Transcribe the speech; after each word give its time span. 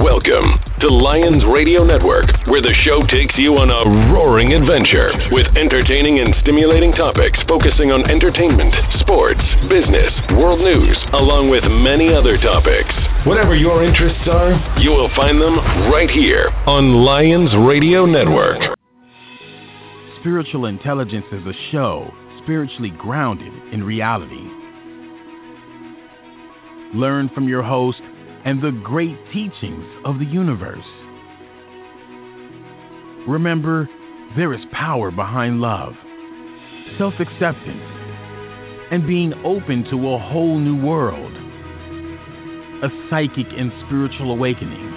Welcome 0.00 0.48
to 0.80 0.88
Lions 0.88 1.44
Radio 1.44 1.84
Network, 1.84 2.24
where 2.48 2.64
the 2.64 2.72
show 2.88 3.04
takes 3.12 3.36
you 3.36 3.60
on 3.60 3.68
a 3.68 3.84
roaring 4.08 4.56
adventure 4.56 5.12
with 5.28 5.44
entertaining 5.60 6.24
and 6.24 6.32
stimulating 6.40 6.96
topics 6.96 7.36
focusing 7.44 7.92
on 7.92 8.08
entertainment, 8.08 8.72
sports, 9.04 9.44
business, 9.68 10.08
world 10.40 10.64
news, 10.64 10.96
along 11.20 11.52
with 11.52 11.60
many 11.68 12.16
other 12.16 12.40
topics. 12.40 12.88
Whatever 13.28 13.52
your 13.52 13.84
interests 13.84 14.24
are, 14.24 14.56
you 14.80 14.88
will 14.88 15.12
find 15.12 15.36
them 15.36 15.60
right 15.92 16.08
here 16.08 16.48
on 16.64 16.96
Lions 16.96 17.52
Radio 17.68 18.08
Network. 18.08 18.56
Spiritual 20.24 20.64
Intelligence 20.64 21.28
is 21.28 21.44
a 21.44 21.56
show 21.72 22.08
spiritually 22.40 22.96
grounded 22.96 23.52
in 23.68 23.84
reality. 23.84 24.48
Learn 26.96 27.28
from 27.36 27.46
your 27.46 27.62
host 27.62 28.00
and 28.44 28.62
the 28.62 28.72
great 28.82 29.16
teachings 29.32 29.84
of 30.04 30.18
the 30.18 30.24
universe. 30.24 30.78
Remember, 33.28 33.88
there 34.36 34.54
is 34.54 34.60
power 34.72 35.10
behind 35.10 35.60
love, 35.60 35.92
self 36.98 37.14
acceptance, 37.20 37.82
and 38.90 39.06
being 39.06 39.34
open 39.44 39.84
to 39.90 39.96
a 40.08 40.18
whole 40.18 40.58
new 40.58 40.80
world. 40.84 41.32
A 42.82 42.88
psychic 43.10 43.46
and 43.56 43.70
spiritual 43.86 44.32
awakening. 44.32 44.88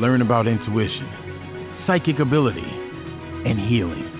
Learn 0.00 0.22
about 0.22 0.46
intuition, 0.46 1.84
psychic 1.86 2.18
ability, 2.18 2.60
and 2.60 3.58
healing. 3.68 4.12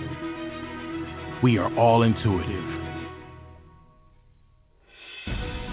We 1.41 1.57
are 1.57 1.75
all 1.77 2.03
intuitive. 2.03 2.76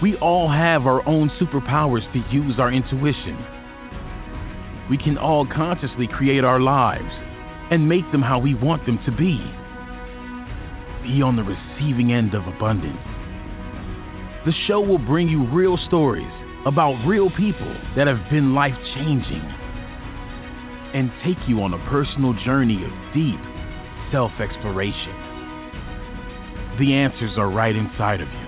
We 0.01 0.15
all 0.17 0.51
have 0.51 0.85
our 0.85 1.07
own 1.07 1.31
superpowers 1.39 2.03
to 2.13 2.19
use 2.33 2.55
our 2.59 2.71
intuition. 2.71 3.37
We 4.89 4.97
can 4.97 5.17
all 5.17 5.47
consciously 5.47 6.07
create 6.07 6.43
our 6.43 6.59
lives 6.59 7.11
and 7.71 7.87
make 7.89 8.09
them 8.11 8.21
how 8.21 8.39
we 8.39 8.53
want 8.53 8.85
them 8.85 8.99
to 9.05 9.11
be. 9.11 9.39
Be 11.01 11.21
on 11.21 11.35
the 11.35 11.43
receiving 11.43 12.11
end 12.11 12.33
of 12.35 12.45
abundance. 12.45 12.99
The 14.45 14.53
show 14.67 14.81
will 14.81 14.99
bring 14.99 15.27
you 15.27 15.47
real 15.47 15.77
stories 15.87 16.31
about 16.67 16.93
real 17.07 17.29
people 17.31 17.73
that 17.95 18.07
have 18.07 18.29
been 18.29 18.53
life 18.53 18.75
changing 18.95 19.41
and 20.93 21.11
take 21.23 21.37
you 21.47 21.61
on 21.61 21.73
a 21.73 21.89
personal 21.89 22.33
journey 22.45 22.83
of 22.83 22.91
deep 23.13 23.39
self 24.11 24.31
exploration. 24.39 25.15
The 26.79 26.93
answers 26.93 27.37
are 27.37 27.49
right 27.49 27.75
inside 27.75 28.21
of 28.21 28.27
you. 28.27 28.44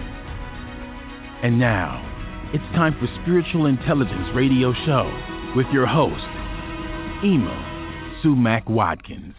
And 1.44 1.60
now, 1.60 2.02
it's 2.52 2.64
time 2.76 2.96
for 3.00 3.08
Spiritual 3.22 3.68
Intelligence 3.68 4.28
Radio 4.34 4.74
Show 4.88 5.54
with 5.56 5.68
your 5.72 5.86
host, 5.86 6.16
Ima 7.24 8.18
Sumac 8.24 8.68
Watkins. 8.68 9.36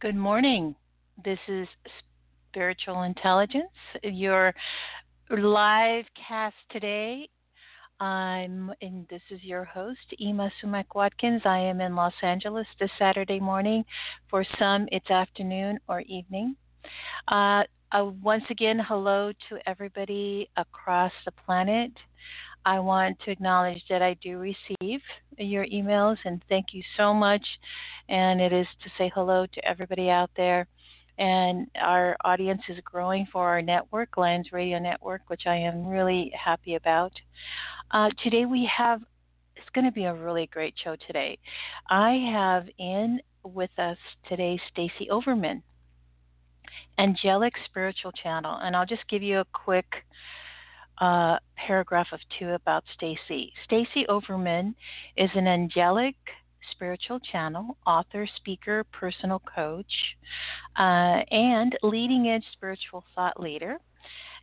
Good 0.00 0.16
morning. 0.16 0.74
This 1.24 1.38
is 1.46 1.68
Spiritual 2.50 3.04
Intelligence, 3.04 3.70
your 4.02 4.52
live 5.30 6.04
cast 6.28 6.56
today 6.72 7.28
I'm 8.02 8.72
and 8.82 9.06
this 9.10 9.22
is 9.30 9.40
your 9.44 9.64
host, 9.64 10.00
Ima 10.18 10.50
Sumac 10.60 10.96
Watkins. 10.96 11.42
I 11.44 11.58
am 11.58 11.80
in 11.80 11.94
Los 11.94 12.14
Angeles 12.24 12.66
this 12.80 12.90
Saturday 12.98 13.38
morning. 13.38 13.84
For 14.28 14.44
some, 14.58 14.88
it's 14.90 15.08
afternoon 15.08 15.78
or 15.86 16.00
evening. 16.00 16.56
Uh, 17.28 17.62
uh, 17.92 18.10
once 18.22 18.44
again, 18.50 18.80
hello 18.86 19.32
to 19.48 19.58
everybody 19.66 20.48
across 20.56 21.12
the 21.24 21.32
planet. 21.32 21.92
I 22.64 22.78
want 22.78 23.18
to 23.24 23.30
acknowledge 23.30 23.82
that 23.90 24.02
I 24.02 24.14
do 24.22 24.38
receive 24.38 25.00
your 25.36 25.66
emails 25.66 26.16
and 26.24 26.42
thank 26.48 26.66
you 26.72 26.82
so 26.96 27.12
much. 27.12 27.44
And 28.08 28.40
it 28.40 28.52
is 28.52 28.66
to 28.84 28.90
say 28.96 29.10
hello 29.14 29.46
to 29.46 29.64
everybody 29.68 30.08
out 30.10 30.30
there 30.36 30.68
and 31.18 31.66
our 31.80 32.16
audience 32.24 32.62
is 32.68 32.78
growing 32.84 33.26
for 33.32 33.46
our 33.48 33.62
network, 33.62 34.16
Lions 34.16 34.48
Radio 34.52 34.78
Network, 34.78 35.22
which 35.28 35.42
I 35.46 35.56
am 35.56 35.86
really 35.86 36.32
happy 36.34 36.74
about. 36.74 37.12
Uh, 37.90 38.08
today 38.22 38.46
we 38.46 38.68
have, 38.76 39.02
it's 39.56 39.68
going 39.74 39.84
to 39.84 39.92
be 39.92 40.04
a 40.04 40.14
really 40.14 40.46
great 40.46 40.74
show 40.82 40.96
today. 41.06 41.38
I 41.90 42.12
have 42.32 42.66
in 42.78 43.20
with 43.44 43.70
us 43.78 43.98
today 44.28 44.58
Stacie 44.74 45.10
Overman, 45.10 45.62
Angelic 46.98 47.54
Spiritual 47.66 48.12
Channel, 48.12 48.58
and 48.62 48.76
I'll 48.76 48.86
just 48.86 49.06
give 49.08 49.22
you 49.22 49.40
a 49.40 49.46
quick 49.52 49.86
uh, 50.98 51.38
paragraph 51.56 52.08
of 52.12 52.20
two 52.38 52.50
about 52.50 52.84
Stacie. 52.96 53.50
Stacie 53.68 54.06
Overman 54.08 54.74
is 55.16 55.30
an 55.34 55.46
angelic 55.46 56.14
spiritual 56.70 57.20
channel, 57.20 57.76
author, 57.86 58.26
speaker, 58.36 58.84
personal 58.92 59.40
coach, 59.40 59.92
uh, 60.78 61.22
and 61.30 61.76
leading 61.82 62.28
edge 62.28 62.44
spiritual 62.52 63.04
thought 63.14 63.38
leader, 63.40 63.78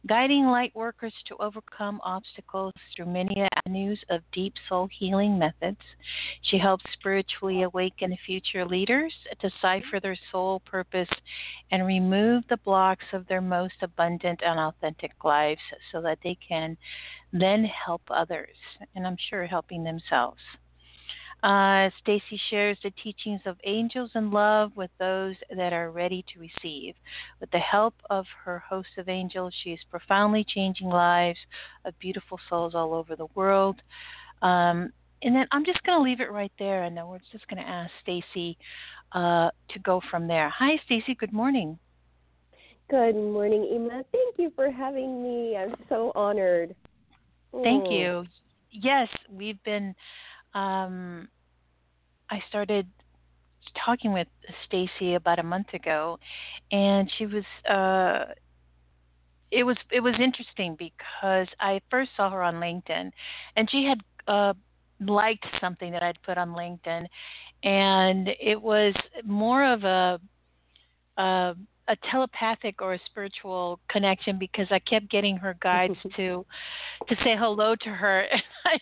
guiding 0.07 0.45
light 0.45 0.73
workers 0.75 1.13
to 1.27 1.35
overcome 1.39 1.99
obstacles 2.03 2.73
through 2.95 3.05
many 3.05 3.47
avenues 3.57 3.99
of 4.09 4.21
deep 4.31 4.53
soul 4.67 4.87
healing 4.97 5.37
methods. 5.37 5.79
She 6.43 6.57
helps 6.57 6.85
spiritually 6.93 7.63
awaken 7.63 8.17
future 8.25 8.65
leaders, 8.65 9.13
to 9.29 9.49
decipher 9.49 9.99
their 9.99 10.17
soul 10.31 10.61
purpose, 10.61 11.09
and 11.71 11.85
remove 11.85 12.43
the 12.49 12.57
blocks 12.57 13.05
of 13.13 13.27
their 13.27 13.41
most 13.41 13.75
abundant 13.81 14.41
and 14.45 14.59
authentic 14.59 15.11
lives 15.23 15.61
so 15.91 16.01
that 16.01 16.19
they 16.23 16.37
can 16.47 16.77
then 17.33 17.63
help 17.65 18.01
others, 18.09 18.55
and 18.95 19.05
I'm 19.05 19.17
sure 19.29 19.45
helping 19.45 19.83
themselves. 19.83 20.41
Uh, 21.41 21.89
Stacie 22.03 22.39
shares 22.49 22.77
the 22.83 22.91
teachings 23.01 23.39
of 23.45 23.55
angels 23.63 24.11
and 24.13 24.31
love 24.31 24.71
with 24.75 24.91
those 24.99 25.35
that 25.55 25.71
are 25.71 25.91
ready 25.91 26.23
to 26.33 26.39
receive. 26.39 26.95
With 27.39 27.49
the 27.51 27.59
help 27.59 27.93
of 28.09 28.25
her 28.43 28.59
host 28.59 28.89
of 28.97 29.07
angels, 29.07 29.53
she 29.63 29.69
is 29.69 29.79
profoundly 29.89 30.43
changing 30.43 30.89
lives 30.89 31.39
of 31.85 31.97
beautiful 31.99 32.39
souls 32.49 32.75
all 32.75 32.93
over 32.93 33.15
the 33.15 33.27
world. 33.35 33.81
Um, 34.41 34.91
and 35.21 35.35
then 35.35 35.45
I'm 35.51 35.65
just 35.65 35.81
going 35.83 35.97
to 35.97 36.03
leave 36.03 36.19
it 36.19 36.31
right 36.31 36.51
there, 36.59 36.83
and 36.83 36.95
then 36.95 37.07
we're 37.07 37.19
just 37.31 37.47
going 37.47 37.61
to 37.63 37.69
ask 37.69 37.91
Stacie 38.05 38.57
uh, 39.13 39.49
to 39.69 39.79
go 39.79 40.01
from 40.11 40.27
there. 40.27 40.49
Hi, 40.49 40.79
Stacie. 40.89 41.17
Good 41.17 41.33
morning. 41.33 41.79
Good 42.89 43.15
morning, 43.15 43.69
Ima. 43.71 44.03
Thank 44.11 44.35
you 44.37 44.51
for 44.55 44.71
having 44.71 45.21
me. 45.21 45.55
I'm 45.55 45.75
so 45.89 46.11
honored. 46.15 46.75
Thank 47.63 47.85
oh. 47.87 47.91
you. 47.91 48.25
Yes, 48.71 49.07
we've 49.31 49.61
been 49.63 49.95
um, 50.53 51.27
I 52.29 52.41
started 52.49 52.87
talking 53.85 54.13
with 54.13 54.27
Stacie 54.65 55.15
about 55.15 55.39
a 55.39 55.43
month 55.43 55.73
ago, 55.73 56.19
and 56.71 57.11
she 57.17 57.25
was. 57.25 57.43
Uh, 57.69 58.33
it 59.51 59.63
was 59.63 59.77
it 59.91 60.01
was 60.01 60.13
interesting 60.21 60.75
because 60.77 61.47
I 61.59 61.81
first 61.89 62.11
saw 62.15 62.29
her 62.29 62.43
on 62.43 62.55
LinkedIn, 62.55 63.11
and 63.55 63.69
she 63.71 63.83
had 63.85 63.99
uh, 64.27 64.53
liked 64.99 65.45
something 65.59 65.91
that 65.91 66.03
I'd 66.03 66.21
put 66.21 66.37
on 66.37 66.49
LinkedIn, 66.49 67.05
and 67.63 68.29
it 68.39 68.61
was 68.61 68.93
more 69.25 69.65
of 69.65 69.83
a, 69.83 70.19
a 71.17 71.55
a 71.89 71.95
telepathic 72.11 72.81
or 72.81 72.93
a 72.93 72.99
spiritual 73.07 73.79
connection 73.89 74.37
because 74.39 74.67
I 74.69 74.79
kept 74.79 75.09
getting 75.09 75.35
her 75.37 75.57
guides 75.61 75.95
to 76.15 76.45
to 77.07 77.15
say 77.23 77.35
hello 77.37 77.75
to 77.75 77.89
her. 77.89 78.21
And, 78.21 78.41
I, 78.65 78.79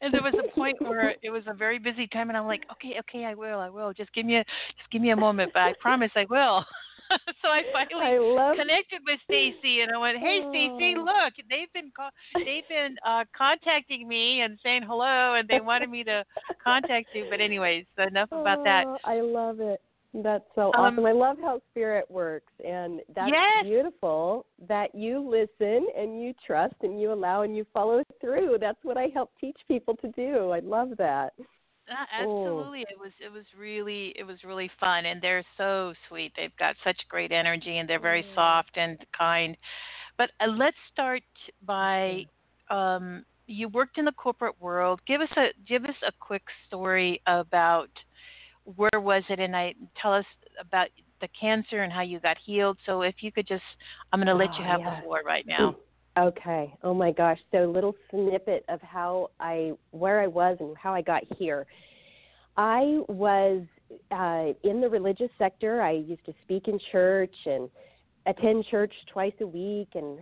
and 0.00 0.14
there 0.14 0.22
was 0.22 0.34
a 0.34 0.54
point 0.54 0.76
where 0.80 1.14
it 1.22 1.30
was 1.30 1.44
a 1.46 1.54
very 1.54 1.78
busy 1.78 2.06
time 2.06 2.28
and 2.30 2.36
I'm 2.36 2.46
like 2.46 2.64
okay 2.72 2.96
okay 3.00 3.24
I 3.24 3.34
will 3.34 3.60
I 3.60 3.68
will. 3.68 3.92
Just 3.92 4.12
give 4.14 4.26
me 4.26 4.36
a 4.36 4.44
just 4.78 4.90
give 4.90 5.02
me 5.02 5.10
a 5.10 5.16
moment 5.16 5.52
but 5.52 5.60
I 5.60 5.74
promise 5.80 6.10
I 6.16 6.26
will. 6.28 6.64
So 7.40 7.48
I 7.48 7.62
finally 7.72 8.36
I 8.36 8.56
connected 8.56 8.98
with 9.06 9.20
Stacie 9.30 9.80
and 9.80 9.92
I 9.94 9.96
went 9.96 10.18
hey 10.18 10.40
Stacie 10.42 10.96
oh. 10.96 11.04
look 11.04 11.34
they've 11.48 11.72
been 11.72 11.92
they've 12.34 12.66
been 12.68 12.96
uh 13.06 13.22
contacting 13.32 14.08
me 14.08 14.40
and 14.40 14.58
saying 14.60 14.82
hello 14.82 15.34
and 15.34 15.46
they 15.46 15.60
wanted 15.60 15.88
me 15.88 16.02
to 16.02 16.24
contact 16.64 17.10
you. 17.14 17.28
But 17.30 17.40
anyways 17.40 17.84
enough 17.96 18.32
about 18.32 18.64
that. 18.64 18.86
Oh, 18.88 18.98
I 19.04 19.20
love 19.20 19.60
it 19.60 19.80
that's 20.24 20.44
so 20.54 20.72
um, 20.74 20.92
awesome. 20.92 21.06
I 21.06 21.12
love 21.12 21.36
how 21.40 21.60
spirit 21.70 22.10
works, 22.10 22.52
and 22.64 23.00
that's 23.14 23.30
yes. 23.30 23.64
beautiful 23.64 24.46
that 24.68 24.94
you 24.94 25.18
listen 25.20 25.86
and 25.96 26.22
you 26.22 26.32
trust 26.46 26.74
and 26.82 27.00
you 27.00 27.12
allow 27.12 27.42
and 27.42 27.56
you 27.56 27.66
follow 27.72 28.02
through. 28.20 28.58
That's 28.60 28.78
what 28.82 28.96
I 28.96 29.08
help 29.12 29.30
teach 29.40 29.58
people 29.68 29.96
to 29.96 30.08
do. 30.12 30.50
I 30.50 30.60
love 30.60 30.90
that. 30.98 31.32
Uh, 31.88 32.22
absolutely, 32.22 32.84
oh. 32.88 32.92
it 32.92 32.98
was 32.98 33.12
it 33.24 33.32
was 33.32 33.44
really 33.58 34.12
it 34.16 34.24
was 34.24 34.36
really 34.44 34.70
fun, 34.80 35.06
and 35.06 35.20
they're 35.22 35.44
so 35.56 35.94
sweet. 36.08 36.32
They've 36.36 36.56
got 36.58 36.74
such 36.82 36.96
great 37.08 37.32
energy, 37.32 37.78
and 37.78 37.88
they're 37.88 38.00
very 38.00 38.24
mm. 38.24 38.34
soft 38.34 38.76
and 38.76 38.98
kind. 39.16 39.56
But 40.18 40.30
uh, 40.40 40.48
let's 40.48 40.76
start 40.92 41.22
by 41.64 42.24
um, 42.70 43.24
you 43.46 43.68
worked 43.68 43.98
in 43.98 44.04
the 44.04 44.12
corporate 44.12 44.60
world. 44.60 45.00
Give 45.06 45.20
us 45.20 45.28
a 45.36 45.48
give 45.68 45.84
us 45.84 45.94
a 46.06 46.12
quick 46.18 46.42
story 46.66 47.22
about 47.26 47.90
where 48.74 49.00
was 49.00 49.22
it, 49.28 49.38
and 49.38 49.56
I 49.56 49.74
tell 50.00 50.12
us 50.12 50.24
about 50.60 50.88
the 51.20 51.28
cancer 51.38 51.82
and 51.82 51.92
how 51.92 52.02
you 52.02 52.20
got 52.20 52.36
healed. 52.44 52.78
So 52.84 53.02
if 53.02 53.16
you 53.20 53.32
could 53.32 53.46
just, 53.46 53.62
I'm 54.12 54.18
going 54.18 54.26
to 54.26 54.34
let 54.34 54.50
oh, 54.54 54.58
you 54.58 54.64
have 54.64 54.80
yeah. 54.80 54.96
the 54.96 55.02
floor 55.02 55.22
right 55.24 55.46
now. 55.46 55.76
Okay. 56.18 56.74
Oh 56.82 56.94
my 56.94 57.12
gosh. 57.12 57.38
So 57.52 57.70
little 57.70 57.94
snippet 58.10 58.64
of 58.70 58.80
how 58.80 59.28
I 59.38 59.72
where 59.90 60.22
I 60.22 60.26
was 60.26 60.56
and 60.60 60.74
how 60.74 60.94
I 60.94 61.02
got 61.02 61.22
here. 61.38 61.66
I 62.56 63.00
was 63.08 63.64
uh, 64.10 64.54
in 64.66 64.80
the 64.80 64.88
religious 64.88 65.28
sector. 65.36 65.82
I 65.82 65.90
used 65.90 66.24
to 66.24 66.32
speak 66.42 66.68
in 66.68 66.80
church 66.90 67.34
and 67.44 67.68
attend 68.24 68.64
church 68.70 68.94
twice 69.12 69.34
a 69.42 69.46
week 69.46 69.88
and 69.94 70.18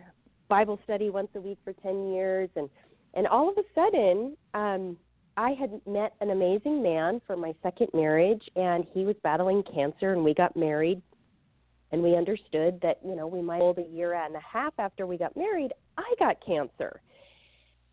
Bible 0.48 0.80
study 0.82 1.10
once 1.10 1.28
a 1.36 1.40
week 1.40 1.58
for 1.64 1.72
10 1.72 2.12
years 2.12 2.50
and 2.56 2.68
and 3.14 3.26
all 3.28 3.48
of 3.48 3.56
a 3.56 3.62
sudden 3.74 4.36
um 4.52 4.96
I 5.36 5.50
had 5.50 5.80
met 5.86 6.14
an 6.20 6.30
amazing 6.30 6.82
man 6.82 7.20
for 7.26 7.36
my 7.36 7.54
second 7.62 7.88
marriage 7.92 8.42
and 8.56 8.84
he 8.92 9.04
was 9.04 9.16
battling 9.22 9.62
cancer 9.62 10.12
and 10.12 10.24
we 10.24 10.34
got 10.34 10.56
married. 10.56 11.02
And 11.92 12.02
we 12.02 12.16
understood 12.16 12.80
that 12.82 12.98
you 13.04 13.14
know 13.14 13.26
we 13.26 13.40
might 13.40 13.60
hold 13.60 13.78
a 13.78 13.82
year 13.82 14.14
and 14.14 14.34
a 14.34 14.40
half 14.40 14.74
after 14.78 15.06
we 15.06 15.16
got 15.16 15.36
married 15.36 15.72
i 15.96 16.14
got 16.18 16.44
cancer. 16.44 17.00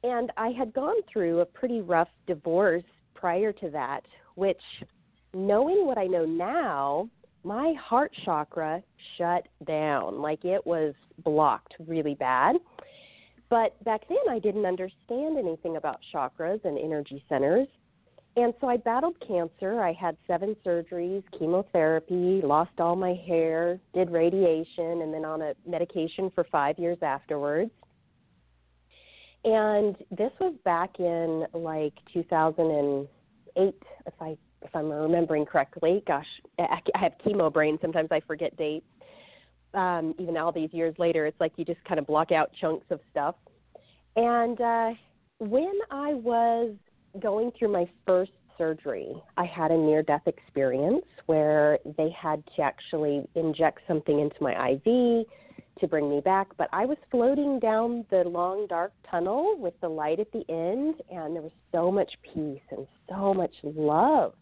And 0.04 0.32
i 0.38 0.50
had 0.50 0.74
gone 0.74 1.02
through 1.12 1.40
a 1.40 1.46
pretty 1.46 1.82
rough 1.82 2.10
divorce 2.26 2.84
prior 3.14 3.52
to 3.54 3.70
that 3.70 4.02
which 4.36 4.62
knowing 5.34 5.86
what 5.86 6.00
i 6.00 6.06
know 6.06 6.26
now 6.26 7.10
my 7.44 7.74
heart 7.74 8.12
chakra 8.24 8.84
shut 9.18 9.48
down. 9.66 10.22
Like 10.22 10.46
it 10.46 10.66
was 10.66 10.94
blocked 11.24 11.76
really 11.88 12.16
bad 12.16 12.58
but 13.51 13.81
back 13.83 14.01
then 14.09 14.18
i 14.30 14.39
didn't 14.39 14.65
understand 14.65 15.38
anything 15.38 15.77
about 15.77 16.00
chakras 16.12 16.63
and 16.65 16.80
energy 16.80 17.24
centers 17.30 17.68
and 18.38 18.53
so 18.62 18.69
I 18.69 18.77
battled 18.77 19.15
cancer. 19.27 19.81
I 19.81 19.92
had 19.92 20.15
seven 20.25 20.56
surgeries, 20.65 21.24
chemotherapy, 21.38 22.42
lost 22.42 22.71
all 22.80 22.95
my 22.95 23.13
hair, 23.27 23.77
did 23.94 24.09
radiation, 24.09 25.01
and 25.01 25.13
then 25.13 25.25
on 25.25 25.42
a 25.42 25.53
medication 25.68 26.31
for 26.33 26.45
five 26.45 26.80
years 26.80 26.98
afterwards. 27.01 27.71
And 29.44 29.98
this 30.12 30.31
was 30.39 30.53
back 30.63 31.00
in 31.00 31.45
like 31.53 31.94
2008, 32.13 33.75
if 34.06 34.13
I 34.21 34.38
if 34.62 34.75
I'm 34.75 34.92
remembering 34.92 35.45
correctly. 35.45 36.03
Gosh, 36.07 36.27
I, 36.59 36.80
I 36.95 37.00
have 37.00 37.13
chemo 37.25 37.51
brain. 37.51 37.80
Sometimes 37.81 38.09
I 38.12 38.21
forget 38.21 38.56
dates. 38.56 38.86
Um, 39.74 40.14
even 40.20 40.38
all 40.38 40.52
these 40.52 40.74
years 40.74 40.96
later, 40.98 41.26
it's 41.26 41.40
like 41.40 41.54
you 41.56 41.66
just 41.66 41.84
kind 41.86 42.00
of 42.00 42.06
block 42.06 42.32
out 42.32 42.52
chunks 42.60 42.86
of 42.90 43.00
stuff. 43.10 43.36
And 44.16 44.60
uh, 44.60 44.90
when 45.40 45.74
I 45.90 46.14
was 46.14 46.76
going 47.20 47.52
through 47.58 47.72
my 47.72 47.90
first 48.06 48.32
surgery, 48.58 49.14
I 49.38 49.46
had 49.46 49.72
a 49.72 49.78
near 49.78 50.04
death 50.04 50.28
experience 50.28 51.06
where 51.26 51.80
they 51.98 52.10
had 52.10 52.44
to 52.56 52.62
actually 52.62 53.28
inject 53.36 53.80
something 53.88 54.20
into 54.20 54.36
my 54.42 54.74
IV 54.74 55.26
to 55.80 55.88
bring 55.88 56.10
me 56.10 56.22
back. 56.22 56.48
But 56.58 56.70
I 56.72 56.86
was 56.86 56.98
floating 57.10 57.60
down 57.60 58.06
the 58.10 58.24
long, 58.24 58.68
dark 58.68 58.94
tunnel 59.10 59.58
with 59.58 59.74
the 59.82 59.90
light 59.90 60.20
at 60.20 60.32
the 60.32 60.46
end, 60.50 60.96
and 61.10 61.36
there 61.36 61.42
was 61.42 61.52
so 61.72 61.92
much 61.92 62.12
peace 62.34 62.62
and 62.70 62.86
so 63.10 63.34
much 63.34 63.56
love. 63.64 64.34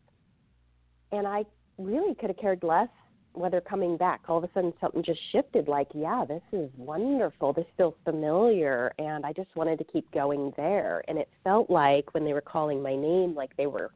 And 1.12 1.26
I 1.26 1.46
really 1.78 2.14
could 2.16 2.30
have 2.30 2.38
cared 2.38 2.62
less 2.62 2.90
whether 3.34 3.62
coming 3.62 3.98
back. 3.98 4.22
All 4.28 4.38
of 4.38 4.44
a 4.44 4.50
sudden, 4.54 4.74
something 4.82 5.04
just 5.04 5.20
shifted 5.32 5.68
like, 5.68 5.88
yeah, 5.94 6.26
this 6.28 6.42
is 6.52 6.70
wonderful. 6.78 7.54
This 7.54 7.66
feels 7.78 7.96
familiar. 8.04 8.92
And 8.98 9.26
I 9.26 9.34
just 9.34 9.56
wanted 9.56 9.78
to 9.80 9.86
keep 9.86 10.10
going 10.12 10.54
there. 10.58 11.04
And 11.08 11.18
it 11.18 11.30
felt 11.44 11.70
like 11.70 12.14
when 12.14 12.26
they 12.26 12.34
were 12.34 12.42
calling 12.42 12.82
my 12.82 12.96
name, 12.96 13.36
like 13.36 13.56
they 13.58 13.68
were 13.68 13.92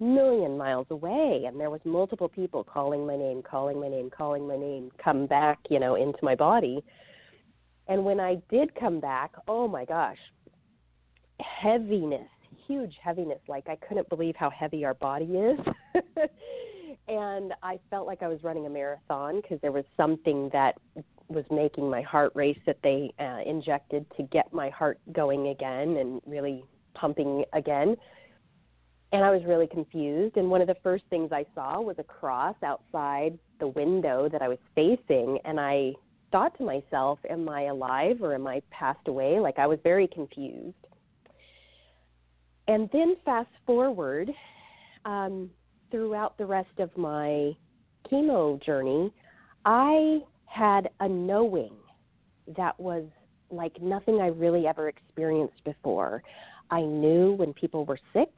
million 0.00 0.56
miles 0.56 0.86
away 0.90 1.44
and 1.46 1.58
there 1.58 1.70
was 1.70 1.80
multiple 1.84 2.28
people 2.28 2.62
calling 2.62 3.04
my 3.04 3.16
name 3.16 3.42
calling 3.42 3.80
my 3.80 3.88
name 3.88 4.08
calling 4.08 4.46
my 4.46 4.56
name 4.56 4.92
come 5.02 5.26
back 5.26 5.58
you 5.70 5.80
know 5.80 5.96
into 5.96 6.18
my 6.22 6.36
body 6.36 6.84
and 7.88 8.04
when 8.04 8.20
i 8.20 8.36
did 8.48 8.72
come 8.76 9.00
back 9.00 9.32
oh 9.48 9.66
my 9.66 9.84
gosh 9.84 10.18
heaviness 11.40 12.28
huge 12.68 12.94
heaviness 13.02 13.40
like 13.48 13.68
i 13.68 13.74
couldn't 13.88 14.08
believe 14.08 14.36
how 14.36 14.48
heavy 14.50 14.84
our 14.84 14.94
body 14.94 15.24
is 15.24 15.58
and 17.08 17.54
I 17.62 17.78
felt 17.90 18.06
like 18.06 18.22
I 18.22 18.28
was 18.28 18.42
running 18.42 18.66
a 18.66 18.70
marathon 18.70 19.40
because 19.40 19.58
there 19.62 19.72
was 19.72 19.84
something 19.96 20.50
that 20.52 20.76
was 21.28 21.44
making 21.50 21.88
my 21.90 22.02
heart 22.02 22.32
race 22.34 22.58
that 22.66 22.78
they 22.82 23.12
uh, 23.18 23.40
injected 23.46 24.06
to 24.16 24.22
get 24.24 24.52
my 24.52 24.70
heart 24.70 24.98
going 25.12 25.48
again 25.48 25.96
and 25.96 26.20
really 26.26 26.64
pumping 26.94 27.44
again. 27.52 27.96
And 29.12 29.24
I 29.24 29.30
was 29.30 29.42
really 29.46 29.66
confused. 29.66 30.36
And 30.36 30.50
one 30.50 30.60
of 30.60 30.66
the 30.66 30.76
first 30.82 31.04
things 31.08 31.30
I 31.32 31.46
saw 31.54 31.80
was 31.80 31.96
a 31.98 32.04
cross 32.04 32.56
outside 32.62 33.38
the 33.58 33.68
window 33.68 34.28
that 34.30 34.42
I 34.42 34.48
was 34.48 34.58
facing. 34.74 35.38
And 35.44 35.58
I 35.58 35.92
thought 36.30 36.56
to 36.58 36.64
myself, 36.64 37.18
Am 37.28 37.48
I 37.48 37.64
alive 37.64 38.18
or 38.20 38.34
am 38.34 38.46
I 38.46 38.62
passed 38.70 39.08
away? 39.08 39.40
Like 39.40 39.58
I 39.58 39.66
was 39.66 39.78
very 39.82 40.08
confused. 40.08 40.76
And 42.66 42.90
then 42.92 43.16
fast 43.24 43.48
forward, 43.64 44.30
um, 45.06 45.50
throughout 45.90 46.36
the 46.38 46.46
rest 46.46 46.78
of 46.78 46.96
my 46.96 47.56
chemo 48.10 48.62
journey, 48.64 49.12
I 49.64 50.20
had 50.46 50.90
a 51.00 51.08
knowing 51.08 51.72
that 52.56 52.78
was 52.78 53.04
like 53.50 53.80
nothing 53.80 54.20
I 54.20 54.28
really 54.28 54.66
ever 54.66 54.88
experienced 54.88 55.62
before. 55.64 56.22
I 56.70 56.82
knew 56.82 57.32
when 57.32 57.52
people 57.54 57.84
were 57.84 57.98
sick 58.12 58.32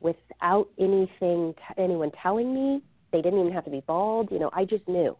without 0.00 0.68
anything 0.78 1.54
anyone 1.76 2.10
telling 2.22 2.54
me. 2.54 2.82
They 3.12 3.22
didn't 3.22 3.40
even 3.40 3.52
have 3.52 3.64
to 3.64 3.70
be 3.70 3.82
bald, 3.86 4.30
you 4.30 4.38
know, 4.38 4.50
I 4.52 4.64
just 4.64 4.86
knew. 4.88 5.16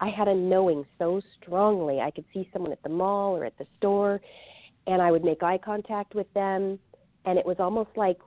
I 0.00 0.08
had 0.08 0.28
a 0.28 0.34
knowing 0.34 0.84
so 0.98 1.20
strongly. 1.40 2.00
I 2.00 2.10
could 2.10 2.24
see 2.32 2.48
someone 2.52 2.72
at 2.72 2.82
the 2.82 2.88
mall 2.88 3.36
or 3.36 3.44
at 3.44 3.56
the 3.58 3.66
store 3.76 4.20
and 4.86 5.02
I 5.02 5.10
would 5.10 5.24
make 5.24 5.42
eye 5.42 5.58
contact 5.58 6.14
with 6.14 6.32
them 6.32 6.78
and 7.24 7.38
it 7.38 7.44
was 7.44 7.56
almost 7.58 7.90
like 7.96 8.18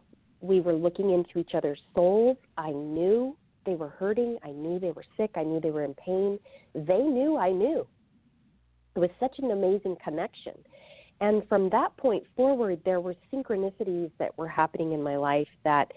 we 0.44 0.60
were 0.60 0.74
looking 0.74 1.12
into 1.12 1.40
each 1.40 1.56
other's 1.56 1.80
souls. 1.96 2.38
I 2.58 2.72
knew 2.72 3.36
they 3.66 3.76
were 3.76 3.90
hurting. 3.90 4.38
I 4.44 4.52
knew 4.52 4.78
they 4.78 4.92
were 4.92 5.06
sick. 5.16 5.32
I 5.36 5.44
knew 5.44 5.62
they 5.62 5.72
were 5.72 5.86
in 5.86 5.94
pain. 5.94 6.38
They 6.76 7.00
knew 7.00 7.38
I 7.38 7.52
knew. 7.52 7.88
It 8.96 9.00
was 9.00 9.10
such 9.22 9.40
an 9.40 9.52
amazing 9.52 9.96
connection. 10.04 10.54
And 11.22 11.48
from 11.48 11.70
that 11.70 11.96
point 11.96 12.26
forward, 12.36 12.82
there 12.84 13.00
were 13.00 13.16
synchronicities 13.34 14.12
that 14.20 14.38
were 14.38 14.50
happening 14.50 14.92
in 14.92 15.02
my 15.02 15.16
life 15.16 15.48
that 15.64 15.94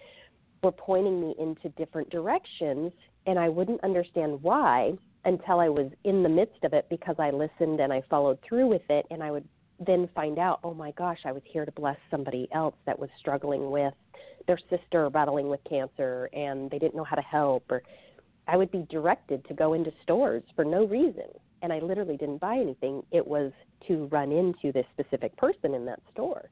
were 0.63 0.73
pointing 0.73 1.21
me 1.21 1.35
into 1.41 1.69
different 1.71 2.09
directions. 2.11 2.93
And 3.27 3.41
I 3.41 3.49
wouldn't 3.49 3.83
understand 3.83 4.41
why 4.43 4.93
until 5.25 5.59
I 5.59 5.69
was 5.69 5.91
in 6.05 6.23
the 6.23 6.29
midst 6.29 6.63
of 6.63 6.73
it 6.73 6.87
because 6.89 7.17
I 7.19 7.31
listened 7.31 7.81
and 7.81 7.93
I 7.93 8.01
followed 8.09 8.39
through 8.49 8.69
with 8.69 8.89
it. 8.89 9.07
And 9.11 9.25
I 9.25 9.33
would 9.33 9.49
then 9.85 10.09
find 10.15 10.39
out, 10.39 10.61
oh 10.63 10.73
my 10.73 10.93
gosh, 10.93 11.19
I 11.25 11.33
was 11.33 11.43
here 11.45 11.65
to 11.65 11.73
bless 11.73 11.99
somebody 12.13 12.49
else 12.55 12.77
that 12.87 12.97
was 12.97 13.11
struggling 13.19 13.73
with 13.73 13.93
their 14.47 14.59
sister 14.71 15.09
battling 15.11 15.49
with 15.49 15.61
cancer 15.69 16.29
and 16.33 16.71
they 16.71 16.79
didn't 16.79 16.95
know 16.95 17.05
how 17.05 17.17
to 17.17 17.23
help 17.23 17.65
or 17.71 17.83
I 18.49 18.57
would 18.57 18.71
be 18.71 18.87
directed 18.91 19.45
to 19.49 19.55
go 19.55 19.73
into 19.73 19.93
stores 20.03 20.43
for 20.55 20.65
no 20.65 20.85
reason 20.87 21.27
and 21.63 21.73
I 21.73 21.81
literally 21.81 22.17
didn't 22.17 22.39
buy 22.39 22.59
anything. 22.59 23.03
It 23.11 23.27
was 23.27 23.53
to 23.89 24.07
run 24.07 24.31
into 24.31 24.73
this 24.73 24.87
specific 24.93 25.37
person 25.37 25.75
in 25.75 25.85
that 25.87 26.01
store. 26.13 26.49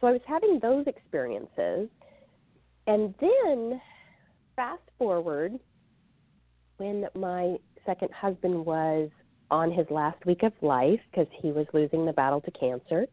So 0.00 0.06
I 0.06 0.12
was 0.12 0.20
having 0.26 0.58
those 0.60 0.86
experiences. 0.86 1.88
And 2.86 3.14
then 3.20 3.80
fast 4.56 4.82
forward 4.98 5.58
when 6.78 7.06
my 7.14 7.56
second 7.84 8.10
husband 8.12 8.64
was 8.64 9.10
on 9.50 9.72
his 9.72 9.86
last 9.90 10.24
week 10.26 10.42
of 10.42 10.52
life 10.62 11.00
because 11.10 11.26
he 11.42 11.50
was 11.50 11.66
losing 11.72 12.06
the 12.06 12.12
battle 12.12 12.40
to 12.42 12.50
cancer. 12.52 13.06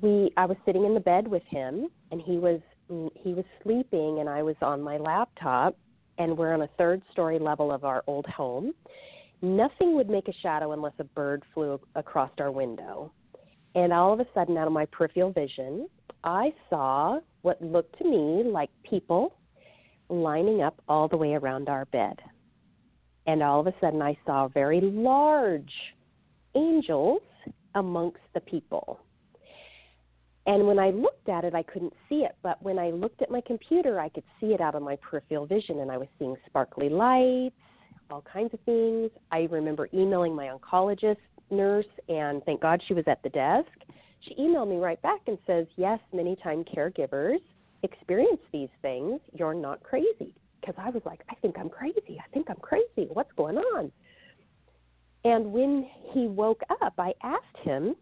We 0.00 0.32
I 0.36 0.46
was 0.46 0.56
sitting 0.64 0.84
in 0.84 0.94
the 0.94 1.00
bed 1.00 1.26
with 1.28 1.42
him 1.48 1.88
and 2.10 2.20
he 2.20 2.38
was 2.38 2.60
he 2.88 3.34
was 3.34 3.44
sleeping 3.62 4.18
and 4.20 4.28
I 4.28 4.42
was 4.42 4.56
on 4.62 4.82
my 4.82 4.96
laptop 4.96 5.76
and 6.18 6.36
we're 6.36 6.54
on 6.54 6.62
a 6.62 6.68
third 6.78 7.02
story 7.12 7.38
level 7.38 7.70
of 7.70 7.84
our 7.84 8.02
old 8.06 8.26
home. 8.26 8.72
Nothing 9.40 9.94
would 9.94 10.08
make 10.08 10.28
a 10.28 10.32
shadow 10.42 10.72
unless 10.72 10.94
a 10.98 11.04
bird 11.04 11.44
flew 11.54 11.80
across 11.94 12.30
our 12.38 12.50
window. 12.50 13.12
And 13.74 13.92
all 13.92 14.12
of 14.12 14.20
a 14.20 14.26
sudden 14.34 14.56
out 14.56 14.66
of 14.66 14.72
my 14.72 14.86
peripheral 14.86 15.30
vision, 15.30 15.88
I 16.24 16.52
saw 16.68 17.20
what 17.42 17.62
looked 17.62 17.96
to 17.98 18.04
me 18.04 18.42
like 18.44 18.70
people 18.82 19.34
lining 20.08 20.62
up 20.62 20.80
all 20.88 21.06
the 21.06 21.16
way 21.16 21.34
around 21.34 21.68
our 21.68 21.84
bed. 21.86 22.18
And 23.26 23.42
all 23.42 23.60
of 23.60 23.66
a 23.66 23.74
sudden 23.80 24.02
I 24.02 24.16
saw 24.26 24.48
very 24.48 24.80
large 24.80 25.72
angels 26.54 27.22
amongst 27.74 28.22
the 28.34 28.40
people. 28.40 28.98
And 30.48 30.66
when 30.66 30.78
I 30.78 30.88
looked 30.88 31.28
at 31.28 31.44
it, 31.44 31.54
I 31.54 31.62
couldn't 31.62 31.92
see 32.08 32.24
it. 32.24 32.34
But 32.42 32.60
when 32.62 32.78
I 32.78 32.90
looked 32.90 33.20
at 33.20 33.30
my 33.30 33.42
computer, 33.42 34.00
I 34.00 34.08
could 34.08 34.24
see 34.40 34.54
it 34.54 34.62
out 34.62 34.74
of 34.74 34.82
my 34.82 34.96
peripheral 34.96 35.44
vision, 35.44 35.80
and 35.80 35.92
I 35.92 35.98
was 35.98 36.08
seeing 36.18 36.36
sparkly 36.46 36.88
lights, 36.88 37.54
all 38.10 38.22
kinds 38.22 38.54
of 38.54 38.60
things. 38.60 39.10
I 39.30 39.46
remember 39.50 39.90
emailing 39.92 40.34
my 40.34 40.48
oncologist 40.48 41.18
nurse, 41.50 41.84
and 42.08 42.42
thank 42.44 42.62
God 42.62 42.82
she 42.88 42.94
was 42.94 43.04
at 43.06 43.22
the 43.22 43.28
desk. 43.28 43.68
She 44.20 44.34
emailed 44.36 44.70
me 44.70 44.76
right 44.78 45.00
back 45.02 45.20
and 45.26 45.36
says, 45.46 45.66
Yes, 45.76 46.00
many 46.14 46.34
time 46.36 46.64
caregivers 46.64 47.40
experience 47.82 48.40
these 48.50 48.70
things. 48.80 49.20
You're 49.34 49.52
not 49.52 49.82
crazy. 49.82 50.32
Because 50.62 50.76
I 50.78 50.88
was 50.88 51.02
like, 51.04 51.20
I 51.30 51.34
think 51.36 51.56
I'm 51.58 51.68
crazy. 51.68 52.18
I 52.18 52.28
think 52.32 52.48
I'm 52.48 52.56
crazy. 52.56 53.06
What's 53.12 53.32
going 53.36 53.58
on? 53.58 53.92
And 55.24 55.52
when 55.52 55.86
he 56.14 56.26
woke 56.26 56.62
up, 56.82 56.94
I 56.98 57.12
asked 57.22 57.58
him 57.62 57.94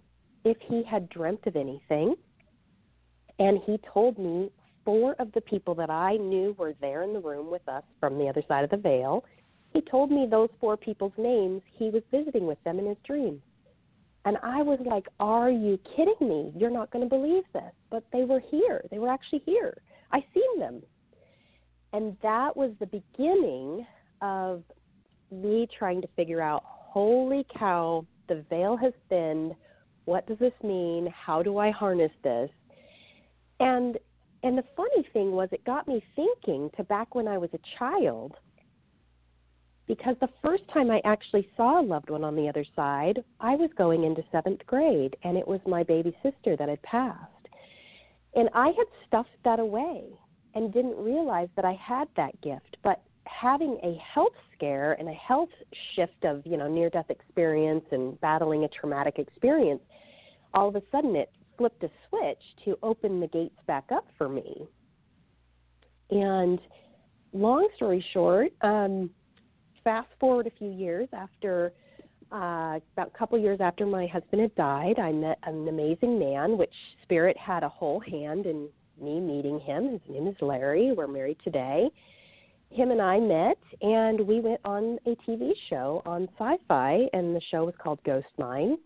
if 0.44 0.56
he 0.68 0.84
had 0.88 1.08
dreamt 1.08 1.44
of 1.46 1.56
anything. 1.56 2.14
And 3.38 3.60
he 3.66 3.78
told 3.92 4.18
me 4.18 4.50
four 4.84 5.14
of 5.18 5.32
the 5.32 5.40
people 5.40 5.74
that 5.74 5.90
I 5.90 6.16
knew 6.16 6.54
were 6.58 6.74
there 6.80 7.02
in 7.02 7.12
the 7.12 7.20
room 7.20 7.50
with 7.50 7.66
us 7.68 7.82
from 8.00 8.18
the 8.18 8.28
other 8.28 8.42
side 8.48 8.64
of 8.64 8.70
the 8.70 8.76
veil. 8.76 9.24
He 9.72 9.80
told 9.82 10.10
me 10.10 10.26
those 10.30 10.48
four 10.60 10.76
people's 10.76 11.12
names. 11.18 11.60
He 11.76 11.90
was 11.90 12.02
visiting 12.10 12.46
with 12.46 12.62
them 12.64 12.78
in 12.78 12.86
his 12.86 12.96
dream. 13.04 13.42
And 14.24 14.38
I 14.42 14.62
was 14.62 14.78
like, 14.84 15.06
Are 15.20 15.50
you 15.50 15.78
kidding 15.94 16.28
me? 16.28 16.52
You're 16.56 16.70
not 16.70 16.90
going 16.90 17.04
to 17.04 17.08
believe 17.08 17.44
this. 17.52 17.72
But 17.90 18.04
they 18.12 18.24
were 18.24 18.40
here. 18.50 18.82
They 18.90 18.98
were 18.98 19.08
actually 19.08 19.42
here. 19.44 19.76
I 20.12 20.24
seen 20.32 20.58
them. 20.58 20.82
And 21.92 22.16
that 22.22 22.56
was 22.56 22.72
the 22.80 22.86
beginning 22.86 23.86
of 24.22 24.62
me 25.30 25.68
trying 25.78 26.00
to 26.02 26.08
figure 26.16 26.40
out 26.40 26.62
holy 26.64 27.46
cow, 27.58 28.04
the 28.28 28.44
veil 28.48 28.76
has 28.76 28.92
thinned. 29.08 29.54
What 30.06 30.26
does 30.26 30.38
this 30.38 30.52
mean? 30.62 31.12
How 31.14 31.42
do 31.42 31.58
I 31.58 31.70
harness 31.70 32.12
this? 32.22 32.50
And 33.60 33.98
and 34.42 34.56
the 34.56 34.64
funny 34.76 35.06
thing 35.12 35.32
was 35.32 35.48
it 35.52 35.64
got 35.64 35.88
me 35.88 36.02
thinking 36.14 36.70
to 36.76 36.84
back 36.84 37.14
when 37.14 37.26
I 37.26 37.38
was 37.38 37.50
a 37.52 37.78
child 37.78 38.36
because 39.86 40.16
the 40.20 40.28
first 40.42 40.64
time 40.72 40.90
I 40.90 41.00
actually 41.04 41.48
saw 41.56 41.80
a 41.80 41.82
loved 41.82 42.10
one 42.10 42.24
on 42.24 42.34
the 42.34 42.48
other 42.48 42.64
side, 42.74 43.22
I 43.40 43.54
was 43.54 43.70
going 43.78 44.04
into 44.04 44.24
seventh 44.32 44.66
grade, 44.66 45.16
and 45.22 45.36
it 45.36 45.46
was 45.46 45.60
my 45.66 45.82
baby 45.84 46.16
sister 46.22 46.56
that 46.56 46.68
had 46.68 46.82
passed. 46.82 47.32
And 48.34 48.48
I 48.54 48.66
had 48.66 48.86
stuffed 49.06 49.36
that 49.44 49.60
away 49.60 50.04
and 50.54 50.72
didn't 50.72 50.96
realize 50.96 51.48
that 51.56 51.64
I 51.64 51.74
had 51.74 52.08
that 52.16 52.40
gift. 52.40 52.76
But 52.82 53.00
having 53.24 53.78
a 53.82 53.96
health 54.12 54.34
scare 54.54 54.94
and 54.94 55.08
a 55.08 55.12
health 55.12 55.50
shift 55.94 56.24
of, 56.24 56.44
you 56.44 56.56
know, 56.56 56.68
near 56.68 56.90
death 56.90 57.10
experience 57.10 57.84
and 57.92 58.20
battling 58.20 58.64
a 58.64 58.68
traumatic 58.68 59.18
experience, 59.18 59.82
all 60.52 60.68
of 60.68 60.76
a 60.76 60.82
sudden 60.90 61.14
it 61.14 61.30
flipped 61.56 61.82
a 61.82 61.90
switch 62.08 62.42
to 62.64 62.78
open 62.82 63.20
the 63.20 63.26
gates 63.28 63.58
back 63.66 63.84
up 63.92 64.06
for 64.16 64.28
me. 64.28 64.66
And 66.10 66.60
long 67.32 67.68
story 67.76 68.04
short, 68.12 68.52
um, 68.62 69.10
fast 69.82 70.08
forward 70.18 70.46
a 70.46 70.50
few 70.58 70.70
years 70.70 71.08
after 71.12 71.72
uh, 72.32 72.80
about 72.94 73.08
a 73.14 73.18
couple 73.18 73.38
years 73.38 73.60
after 73.60 73.86
my 73.86 74.06
husband 74.06 74.42
had 74.42 74.54
died, 74.56 74.98
I 74.98 75.12
met 75.12 75.38
an 75.44 75.68
amazing 75.68 76.18
man, 76.18 76.58
which 76.58 76.74
Spirit 77.02 77.36
had 77.36 77.62
a 77.62 77.68
whole 77.68 78.00
hand 78.00 78.46
in 78.46 78.68
me 79.00 79.20
meeting 79.20 79.60
him. 79.60 79.92
His 79.92 80.00
name 80.08 80.26
is 80.26 80.34
Larry. 80.40 80.92
We're 80.92 81.06
married 81.06 81.38
today. 81.44 81.88
Him 82.70 82.90
and 82.90 83.00
I 83.00 83.20
met, 83.20 83.58
and 83.80 84.26
we 84.26 84.40
went 84.40 84.60
on 84.64 84.98
a 85.06 85.14
TV 85.28 85.52
show 85.70 86.02
on 86.04 86.28
Sci 86.36 86.56
Fi, 86.66 87.08
and 87.12 87.34
the 87.34 87.40
show 87.50 87.64
was 87.64 87.74
called 87.78 88.00
Ghost 88.04 88.26
Mine. 88.38 88.76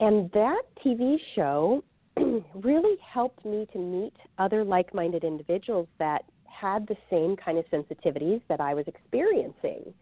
And 0.00 0.30
that 0.32 0.62
TV 0.84 1.16
show 1.34 1.82
really 2.54 2.96
helped 3.00 3.44
me 3.44 3.66
to 3.72 3.78
meet 3.78 4.14
other 4.38 4.64
like 4.64 4.94
minded 4.94 5.24
individuals 5.24 5.88
that 5.98 6.24
had 6.44 6.86
the 6.86 6.96
same 7.10 7.36
kind 7.36 7.58
of 7.58 7.64
sensitivities 7.70 8.40
that 8.48 8.60
I 8.60 8.74
was 8.74 8.86
experiencing. 8.86 9.92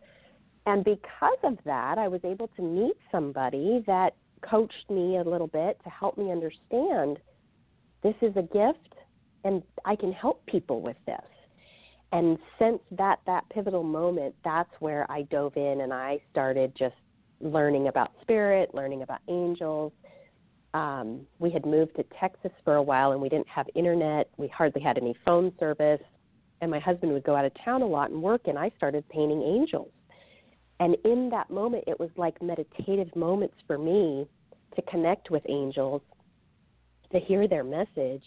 And 0.66 0.84
because 0.84 1.38
of 1.44 1.58
that, 1.64 1.98
I 1.98 2.08
was 2.08 2.20
able 2.24 2.48
to 2.56 2.62
meet 2.62 2.96
somebody 3.12 3.84
that 3.86 4.14
coached 4.42 4.90
me 4.90 5.18
a 5.18 5.22
little 5.22 5.46
bit 5.46 5.78
to 5.84 5.90
help 5.90 6.18
me 6.18 6.30
understand 6.30 7.18
this 8.02 8.14
is 8.20 8.36
a 8.36 8.42
gift 8.42 8.94
and 9.44 9.62
I 9.84 9.96
can 9.96 10.12
help 10.12 10.44
people 10.46 10.80
with 10.80 10.96
this. 11.06 11.20
And 12.12 12.38
since 12.58 12.80
that 12.92 13.20
that 13.26 13.48
pivotal 13.50 13.82
moment, 13.82 14.34
that's 14.44 14.70
where 14.80 15.10
I 15.10 15.22
dove 15.22 15.56
in 15.56 15.80
and 15.82 15.92
I 15.92 16.20
started 16.30 16.72
just 16.76 16.94
learning 17.40 17.88
about 17.88 18.12
spirit, 18.22 18.74
learning 18.74 19.02
about 19.02 19.20
angels. 19.28 19.92
Um, 20.74 21.26
we 21.38 21.50
had 21.50 21.64
moved 21.64 21.96
to 21.96 22.04
Texas 22.20 22.52
for 22.64 22.74
a 22.74 22.82
while 22.82 23.12
and 23.12 23.20
we 23.20 23.28
didn't 23.28 23.48
have 23.48 23.66
internet. 23.74 24.28
We 24.36 24.48
hardly 24.48 24.82
had 24.82 24.98
any 24.98 25.14
phone 25.24 25.52
service. 25.58 26.00
And 26.60 26.70
my 26.70 26.78
husband 26.78 27.12
would 27.12 27.24
go 27.24 27.36
out 27.36 27.44
of 27.44 27.52
town 27.64 27.82
a 27.82 27.86
lot 27.86 28.10
and 28.10 28.22
work, 28.22 28.42
and 28.46 28.58
I 28.58 28.70
started 28.76 29.06
painting 29.10 29.42
angels. 29.42 29.90
And 30.80 30.96
in 31.04 31.28
that 31.30 31.50
moment, 31.50 31.84
it 31.86 31.98
was 31.98 32.10
like 32.16 32.40
meditative 32.42 33.14
moments 33.14 33.56
for 33.66 33.78
me 33.78 34.26
to 34.74 34.82
connect 34.82 35.30
with 35.30 35.42
angels, 35.48 36.02
to 37.12 37.20
hear 37.20 37.46
their 37.48 37.64
message. 37.64 38.22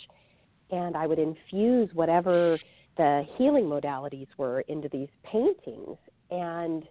And 0.71 0.95
I 0.95 1.07
would 1.07 1.19
infuse 1.19 1.89
whatever 1.93 2.57
the 2.97 3.25
healing 3.37 3.65
modalities 3.65 4.27
were 4.37 4.61
into 4.61 4.89
these 4.89 5.09
paintings. 5.23 5.97
And 6.29 6.83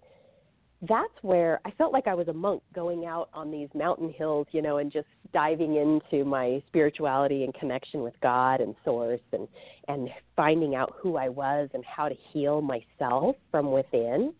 that's 0.83 1.15
where 1.23 1.61
I 1.65 1.73
felt 1.73 1.93
like 1.93 2.07
I 2.07 2.15
was 2.15 2.29
a 2.29 2.33
monk 2.33 2.63
going 2.75 3.05
out 3.05 3.31
on 3.35 3.51
these 3.51 3.69
mountain 3.75 4.13
hills, 4.17 4.47
you 4.53 4.63
know, 4.63 4.79
and 4.79 4.93
just 4.93 5.09
diving 5.33 5.75
into 5.75 6.25
my 6.25 6.63
spirituality 6.69 7.45
and 7.45 7.53
connection 7.55 8.03
with 8.03 8.15
God 8.23 8.61
and 8.61 8.75
source 8.85 9.21
and 9.33 9.49
and 9.89 10.09
finding 10.37 10.75
out 10.75 10.95
who 11.01 11.17
I 11.17 11.29
was 11.29 11.69
and 11.75 11.85
how 11.85 12.09
to 12.09 12.15
heal 12.33 12.61
myself 12.61 13.37
from 13.51 13.73
within 13.73 14.33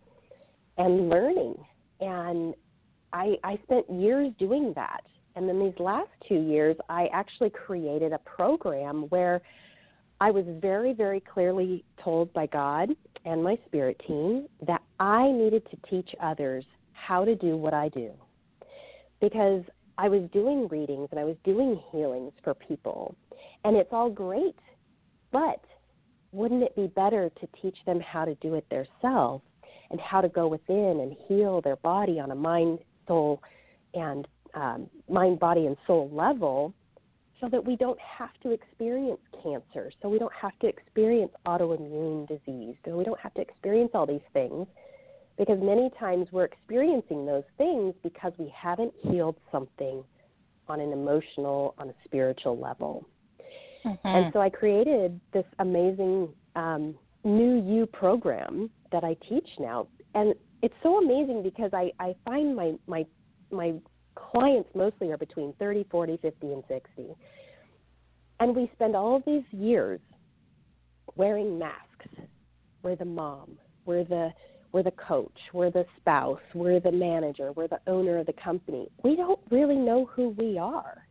and 0.77 1.09
learning. 1.09 1.55
And 1.99 2.53
I, 3.11 3.35
I 3.43 3.59
spent 3.63 3.89
years 3.89 4.31
doing 4.39 4.73
that. 4.75 5.01
And 5.35 5.47
then 5.47 5.59
these 5.59 5.77
last 5.79 6.09
two 6.27 6.41
years, 6.41 6.75
I 6.89 7.07
actually 7.13 7.49
created 7.49 8.13
a 8.13 8.19
program 8.19 9.03
where 9.09 9.41
I 10.21 10.31
was 10.31 10.45
very, 10.47 10.93
very 10.93 11.21
clearly 11.21 11.83
told 12.03 12.33
by 12.33 12.45
God 12.47 12.89
and 13.25 13.43
my 13.43 13.57
spirit 13.67 14.01
team 14.05 14.47
that 14.65 14.81
I 14.99 15.31
needed 15.31 15.63
to 15.71 15.77
teach 15.89 16.09
others 16.21 16.65
how 16.93 17.23
to 17.23 17.35
do 17.35 17.55
what 17.55 17.73
I 17.73 17.89
do. 17.89 18.11
Because 19.21 19.63
I 19.97 20.09
was 20.09 20.29
doing 20.31 20.67
readings 20.67 21.09
and 21.11 21.19
I 21.19 21.23
was 21.23 21.35
doing 21.43 21.81
healings 21.91 22.33
for 22.43 22.53
people, 22.53 23.15
and 23.63 23.75
it's 23.75 23.89
all 23.91 24.09
great, 24.09 24.55
but 25.31 25.63
wouldn't 26.31 26.63
it 26.63 26.75
be 26.75 26.87
better 26.87 27.29
to 27.29 27.47
teach 27.61 27.77
them 27.85 27.99
how 27.99 28.25
to 28.25 28.35
do 28.35 28.55
it 28.55 28.65
themselves 28.69 29.43
and 29.91 29.99
how 29.99 30.21
to 30.21 30.29
go 30.29 30.47
within 30.47 30.99
and 31.01 31.15
heal 31.27 31.61
their 31.61 31.75
body 31.77 32.19
on 32.19 32.31
a 32.31 32.35
mind, 32.35 32.79
soul, 33.07 33.41
and 33.93 34.27
um, 34.53 34.89
mind, 35.09 35.39
body, 35.39 35.65
and 35.65 35.75
soul 35.87 36.09
level 36.13 36.73
so 37.39 37.47
that 37.49 37.63
we 37.63 37.75
don't 37.75 37.99
have 37.99 38.33
to 38.43 38.51
experience 38.51 39.19
cancer, 39.43 39.91
so 40.01 40.09
we 40.09 40.19
don't 40.19 40.33
have 40.33 40.57
to 40.59 40.67
experience 40.67 41.31
autoimmune 41.45 42.27
disease, 42.27 42.75
so 42.85 42.97
we 42.97 43.03
don't 43.03 43.19
have 43.19 43.33
to 43.35 43.41
experience 43.41 43.91
all 43.93 44.05
these 44.05 44.19
things 44.33 44.67
because 45.37 45.57
many 45.61 45.89
times 45.97 46.27
we're 46.31 46.43
experiencing 46.43 47.25
those 47.25 47.45
things 47.57 47.93
because 48.03 48.33
we 48.37 48.53
haven't 48.55 48.93
healed 49.01 49.37
something 49.51 50.03
on 50.67 50.81
an 50.81 50.91
emotional, 50.91 51.73
on 51.77 51.89
a 51.89 51.93
spiritual 52.03 52.59
level. 52.59 53.07
Mm-hmm. 53.85 54.07
And 54.07 54.33
so 54.33 54.41
I 54.41 54.49
created 54.49 55.19
this 55.33 55.45
amazing 55.59 56.29
um, 56.55 56.93
new 57.23 57.63
you 57.65 57.85
program 57.85 58.69
that 58.91 59.03
I 59.03 59.15
teach 59.27 59.47
now, 59.59 59.87
and 60.13 60.35
it's 60.61 60.75
so 60.83 60.97
amazing 60.97 61.41
because 61.43 61.71
I 61.73 61.91
I 61.99 62.13
find 62.25 62.55
my 62.55 62.73
my 62.87 63.05
my 63.49 63.73
clients 64.15 64.69
mostly 64.75 65.11
are 65.11 65.17
between 65.17 65.53
30, 65.59 65.85
40, 65.89 66.17
50, 66.21 66.47
and 66.53 66.63
60. 66.67 67.15
And 68.39 68.55
we 68.55 68.69
spend 68.73 68.95
all 68.95 69.21
these 69.25 69.43
years 69.51 69.99
wearing 71.15 71.59
masks. 71.59 72.07
We're 72.83 72.95
the 72.95 73.05
mom, 73.05 73.57
we're 73.85 74.05
the 74.05 74.31
we're 74.71 74.83
the 74.83 74.91
coach, 74.91 75.37
we're 75.51 75.71
the 75.71 75.85
spouse, 75.97 76.39
we're 76.53 76.79
the 76.79 76.91
manager, 76.91 77.51
we're 77.53 77.67
the 77.67 77.79
owner 77.87 78.19
of 78.19 78.27
the 78.27 78.33
company. 78.33 78.87
We 79.03 79.15
don't 79.15 79.39
really 79.49 79.77
know 79.77 80.05
who 80.05 80.29
we 80.29 80.59
are. 80.59 81.07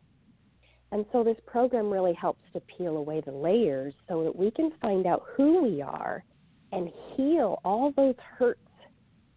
And 0.91 1.05
so 1.11 1.23
this 1.23 1.35
program 1.45 1.91
really 1.91 2.13
helps 2.13 2.41
to 2.53 2.61
peel 2.61 2.97
away 2.97 3.21
the 3.21 3.33
layers 3.33 3.93
so 4.07 4.23
that 4.23 4.35
we 4.35 4.49
can 4.49 4.71
find 4.81 5.05
out 5.05 5.23
who 5.35 5.61
we 5.61 5.81
are 5.81 6.23
and 6.71 6.89
heal 7.15 7.59
all 7.65 7.91
those 7.95 8.15
hurts 8.37 8.61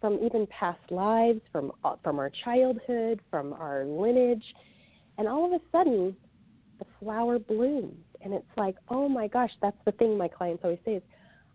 from 0.03 0.19
even 0.21 0.45
past 0.47 0.81
lives, 0.89 1.39
from 1.49 1.71
uh, 1.85 1.95
from 2.03 2.19
our 2.19 2.29
childhood, 2.43 3.21
from 3.31 3.53
our 3.53 3.85
lineage, 3.85 4.43
and 5.17 5.29
all 5.29 5.45
of 5.45 5.53
a 5.53 5.63
sudden, 5.71 6.13
the 6.77 6.85
flower 6.99 7.39
blooms, 7.39 8.03
and 8.19 8.33
it's 8.33 8.45
like, 8.57 8.75
oh 8.89 9.07
my 9.07 9.29
gosh, 9.29 9.51
that's 9.61 9.77
the 9.85 9.93
thing 9.93 10.17
my 10.17 10.27
clients 10.27 10.61
always 10.65 10.79
say 10.83 10.95
is, 10.95 11.03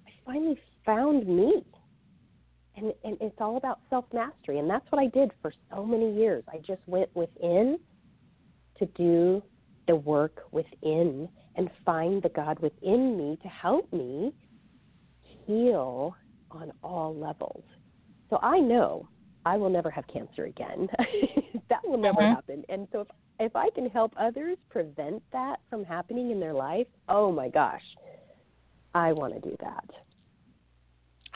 I 0.07 0.13
finally 0.25 0.59
found 0.87 1.27
me, 1.29 1.63
and 2.75 2.95
and 3.05 3.19
it's 3.21 3.37
all 3.39 3.59
about 3.59 3.81
self 3.91 4.07
mastery, 4.15 4.59
and 4.59 4.71
that's 4.71 4.87
what 4.89 4.99
I 4.99 5.09
did 5.09 5.31
for 5.43 5.53
so 5.71 5.85
many 5.85 6.17
years. 6.17 6.43
I 6.51 6.57
just 6.57 6.81
went 6.87 7.15
within 7.15 7.79
to 8.79 8.87
do 8.87 9.43
the 9.89 9.97
work 9.97 10.45
within 10.53 11.29
and 11.57 11.69
find 11.85 12.23
the 12.23 12.31
God 12.31 12.61
within 12.61 13.19
me 13.19 13.39
to 13.43 13.49
help 13.49 13.93
me 13.93 14.33
heal 15.45 16.17
on 16.51 16.73
all 16.83 17.15
levels. 17.15 17.65
So 18.31 18.39
I 18.43 18.59
know 18.59 19.09
I 19.47 19.57
will 19.57 19.71
never 19.71 19.91
have 19.91 20.07
cancer 20.07 20.45
again. 20.45 20.89
that 21.71 21.81
will 21.85 21.99
never 21.99 22.21
uh-huh. 22.21 22.35
happen. 22.35 22.65
And 22.69 22.89
so 22.93 23.01
if 23.01 23.09
if 23.41 23.55
I 23.55 23.71
can 23.71 23.89
help 23.89 24.13
others 24.19 24.59
prevent 24.69 25.23
that 25.33 25.61
from 25.71 25.85
happening 25.85 26.33
in 26.33 26.41
their 26.41 26.55
life, 26.55 26.89
oh 27.09 27.31
my 27.31 27.49
gosh, 27.49 27.83
I 28.95 29.13
want 29.13 29.35
to 29.35 29.41
do 29.41 29.57
that. 29.61 29.85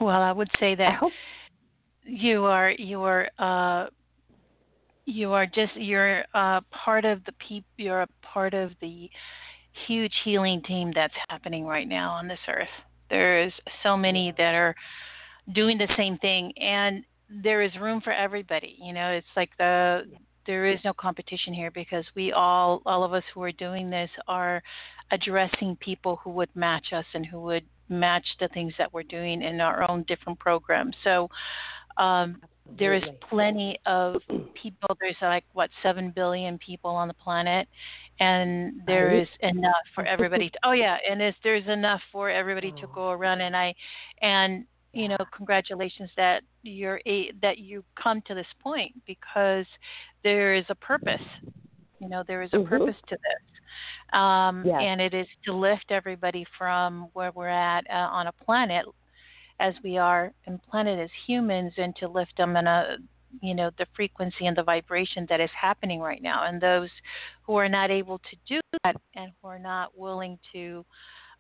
Well, 0.01 0.21
I 0.21 0.33
would 0.33 0.51
say 0.59 0.75
that 0.75 1.01
you 2.05 2.45
are 2.45 2.71
you 2.71 3.03
are 3.03 3.29
uh, 3.39 3.87
You 5.05 5.33
are 5.33 5.47
just 5.47 5.75
you're 5.77 6.25
a 6.35 6.63
part 6.71 7.05
of 7.05 7.25
the 7.25 7.33
peop 7.33 7.65
you're 7.77 8.03
a 8.03 8.09
part 8.23 8.55
of 8.55 8.71
the 8.81 9.11
huge 9.87 10.13
healing 10.25 10.63
team 10.63 10.93
that's 10.95 11.15
happening 11.29 11.65
right 11.65 11.89
now 11.89 12.11
on 12.13 12.29
this 12.29 12.39
earth. 12.49 12.69
There's 13.11 13.53
so 13.83 13.97
many 13.97 14.33
that 14.39 14.55
are 14.55 14.75
doing 15.55 15.79
the 15.79 15.89
same 15.97 16.19
thing 16.19 16.53
and 16.59 17.05
there 17.43 17.63
is 17.63 17.71
room 17.81 18.01
for 18.01 18.13
everybody. 18.13 18.77
You 18.81 18.93
know, 18.93 19.11
it's 19.11 19.27
like 19.37 19.51
the 19.59 20.03
there 20.47 20.67
is 20.67 20.79
no 20.85 20.93
competition 20.93 21.55
here 21.55 21.71
because 21.71 22.05
we 22.15 22.33
all 22.33 22.83
all 22.85 23.05
of 23.05 23.13
us 23.13 23.23
who 23.33 23.43
are 23.43 23.53
doing 23.53 23.91
this 23.91 24.11
are 24.29 24.63
addressing 25.11 25.77
people 25.77 26.21
who 26.23 26.31
would 26.31 26.49
match 26.55 26.93
us 26.93 27.05
and 27.15 27.25
who 27.25 27.41
would 27.41 27.65
match 27.89 28.27
the 28.41 28.49
things 28.49 28.73
that 28.79 28.93
we're 28.93 29.03
doing 29.03 29.43
in 29.43 29.61
our 29.61 29.89
own 29.89 30.05
different 30.09 30.39
programs. 30.39 30.97
So 31.05 31.29
um, 31.99 32.41
there 32.79 32.95
is 32.95 33.03
plenty 33.29 33.79
of 33.87 34.23
people. 34.61 34.97
There's 35.01 35.17
like 35.21 35.45
what 35.53 35.71
seven 35.83 36.11
billion 36.15 36.59
people 36.59 36.91
on 36.91 37.09
the 37.09 37.15
planet, 37.15 37.69
and 38.19 38.83
there 38.87 39.15
is 39.15 39.29
enough 39.41 39.75
for 39.95 40.05
everybody. 40.07 40.49
To, 40.51 40.59
oh 40.65 40.73
yeah, 40.73 40.97
and 41.09 41.21
there's 41.43 41.67
enough 41.67 42.01
for 42.11 42.31
everybody 42.31 42.73
to 42.73 42.87
oh. 42.87 42.95
go 42.95 43.11
around. 43.11 43.43
And 43.43 43.57
I, 43.57 43.75
and 44.23 44.65
you 44.93 45.09
know, 45.09 45.17
congratulations 45.35 46.11
that 46.17 46.43
you're 46.63 47.01
a, 47.07 47.33
that 47.41 47.59
you 47.59 47.83
come 48.01 48.23
to 48.27 48.35
this 48.35 48.47
point 48.63 48.93
because 49.07 49.67
there 50.23 50.55
is 50.55 50.65
a 50.69 50.75
purpose. 50.75 51.21
You 51.99 52.09
know, 52.09 52.25
there 52.27 52.43
is 52.43 52.51
a 52.53 52.57
mm-hmm. 52.57 52.69
purpose 52.69 52.97
to 53.09 53.17
this, 53.17 54.19
um, 54.19 54.65
yes. 54.67 54.81
and 54.83 55.01
it 55.01 55.15
is 55.15 55.27
to 55.45 55.53
lift 55.53 55.87
everybody 55.91 56.45
from 56.59 57.09
where 57.13 57.31
we're 57.33 57.49
at 57.49 57.85
uh, 57.89 57.95
on 57.95 58.27
a 58.27 58.33
planet, 58.33 58.85
as 59.61 59.75
we 59.85 59.99
are 59.99 60.33
in 60.47 60.59
planet 60.59 60.99
as 60.99 61.11
humans, 61.27 61.73
and 61.77 61.95
to 61.97 62.09
lift 62.09 62.37
them 62.37 62.57
in 62.57 62.67
a 62.67 62.97
you 63.41 63.55
know 63.55 63.71
the 63.79 63.87
frequency 63.97 64.47
and 64.47 64.57
the 64.57 64.63
vibration 64.63 65.27
that 65.31 65.41
is 65.41 65.49
happening 65.59 66.01
right 66.01 66.23
now 66.23 66.45
and 66.47 66.61
those 66.61 66.91
who 67.43 67.55
are 67.57 67.69
not 67.69 67.91
able 67.91 68.19
to 68.19 68.37
do 68.47 68.61
that 68.85 68.95
and 69.17 69.33
who 69.41 69.49
are 69.49 69.59
not 69.59 69.97
willing 69.97 70.39
to 70.53 70.85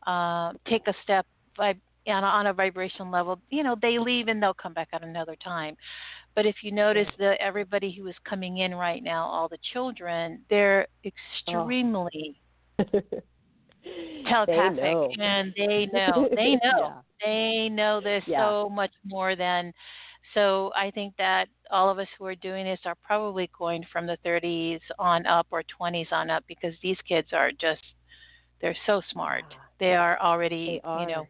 uh, 0.06 0.52
take 0.66 0.86
a 0.86 0.94
step 1.02 1.26
by 1.56 1.74
on 2.06 2.24
a, 2.24 2.26
on 2.26 2.46
a 2.46 2.52
vibration 2.52 3.10
level, 3.10 3.40
you 3.50 3.62
know, 3.62 3.76
they 3.80 3.98
leave 3.98 4.28
and 4.28 4.42
they'll 4.42 4.54
come 4.54 4.74
back 4.74 4.88
at 4.92 5.02
another 5.02 5.36
time. 5.42 5.76
But 6.34 6.46
if 6.46 6.56
you 6.62 6.72
notice 6.72 7.08
that 7.18 7.36
everybody 7.40 7.92
who 7.92 8.06
is 8.08 8.14
coming 8.28 8.58
in 8.58 8.74
right 8.74 9.02
now, 9.02 9.26
all 9.26 9.48
the 9.48 9.58
children, 9.72 10.40
they're 10.48 10.86
extremely 11.04 12.40
oh. 12.78 12.84
telepathic 14.28 15.16
they 15.18 15.24
and 15.24 15.52
they 15.56 15.88
know 15.92 16.28
they 16.36 16.52
know 16.62 16.78
yeah. 16.78 17.00
they 17.20 17.68
know 17.68 18.00
this 18.00 18.22
yeah. 18.28 18.46
so 18.46 18.68
much 18.68 18.92
more 19.04 19.34
than 19.34 19.72
so 20.34 20.70
I 20.76 20.90
think 20.90 21.14
that 21.18 21.46
all 21.70 21.90
of 21.90 21.98
us 21.98 22.06
who 22.18 22.24
are 22.26 22.34
doing 22.36 22.64
this 22.64 22.78
are 22.84 22.94
probably 23.02 23.50
going 23.58 23.84
from 23.92 24.06
the 24.06 24.16
30s 24.24 24.80
on 24.98 25.26
up 25.26 25.46
or 25.50 25.62
20s 25.80 26.12
on 26.12 26.30
up 26.30 26.44
because 26.46 26.74
these 26.82 26.96
kids 27.08 27.28
are 27.32 27.50
just 27.50 27.82
they're 28.62 28.76
so 28.86 29.02
smart. 29.12 29.44
They 29.80 29.94
are 29.94 30.18
already, 30.20 30.80
they 30.82 30.88
are. 30.88 31.00
you 31.00 31.06
know, 31.08 31.26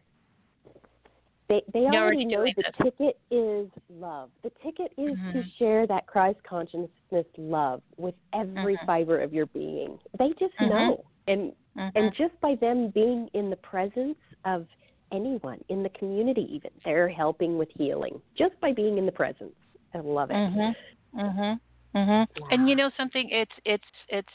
they 1.73 1.79
they 1.79 1.97
already 1.97 2.25
know 2.25 2.43
the 2.43 2.53
this. 2.55 2.65
ticket 2.81 3.19
is 3.29 3.67
love. 3.89 4.29
The 4.43 4.51
ticket 4.63 4.91
is 4.97 5.11
mm-hmm. 5.11 5.31
to 5.31 5.43
share 5.59 5.85
that 5.87 6.07
Christ 6.07 6.39
consciousness 6.47 7.25
love 7.37 7.81
with 7.97 8.15
every 8.33 8.75
mm-hmm. 8.75 8.85
fiber 8.85 9.21
of 9.21 9.33
your 9.33 9.45
being. 9.47 9.99
They 10.17 10.29
just 10.39 10.53
mm-hmm. 10.59 10.69
know. 10.69 11.03
And 11.27 11.53
and 11.75 11.93
mm-hmm. 11.93 12.23
just 12.23 12.39
by 12.41 12.55
them 12.55 12.89
being 12.93 13.29
in 13.33 13.49
the 13.49 13.55
presence 13.57 14.17
of 14.45 14.67
anyone 15.11 15.59
in 15.69 15.83
the 15.83 15.89
community 15.89 16.47
even, 16.51 16.71
they're 16.83 17.09
helping 17.09 17.57
with 17.57 17.69
healing 17.75 18.19
just 18.37 18.59
by 18.61 18.73
being 18.73 18.97
in 18.97 19.05
the 19.05 19.11
presence. 19.11 19.53
I 19.93 19.99
love 19.99 20.31
it. 20.31 20.35
Mhm. 20.35 20.75
Mhm. 21.15 21.59
Mhm. 21.95 22.27
Wow. 22.41 22.47
And 22.51 22.67
you 22.67 22.75
know 22.75 22.89
something 22.97 23.29
it's 23.29 23.51
it's 23.65 23.83
it's 24.09 24.33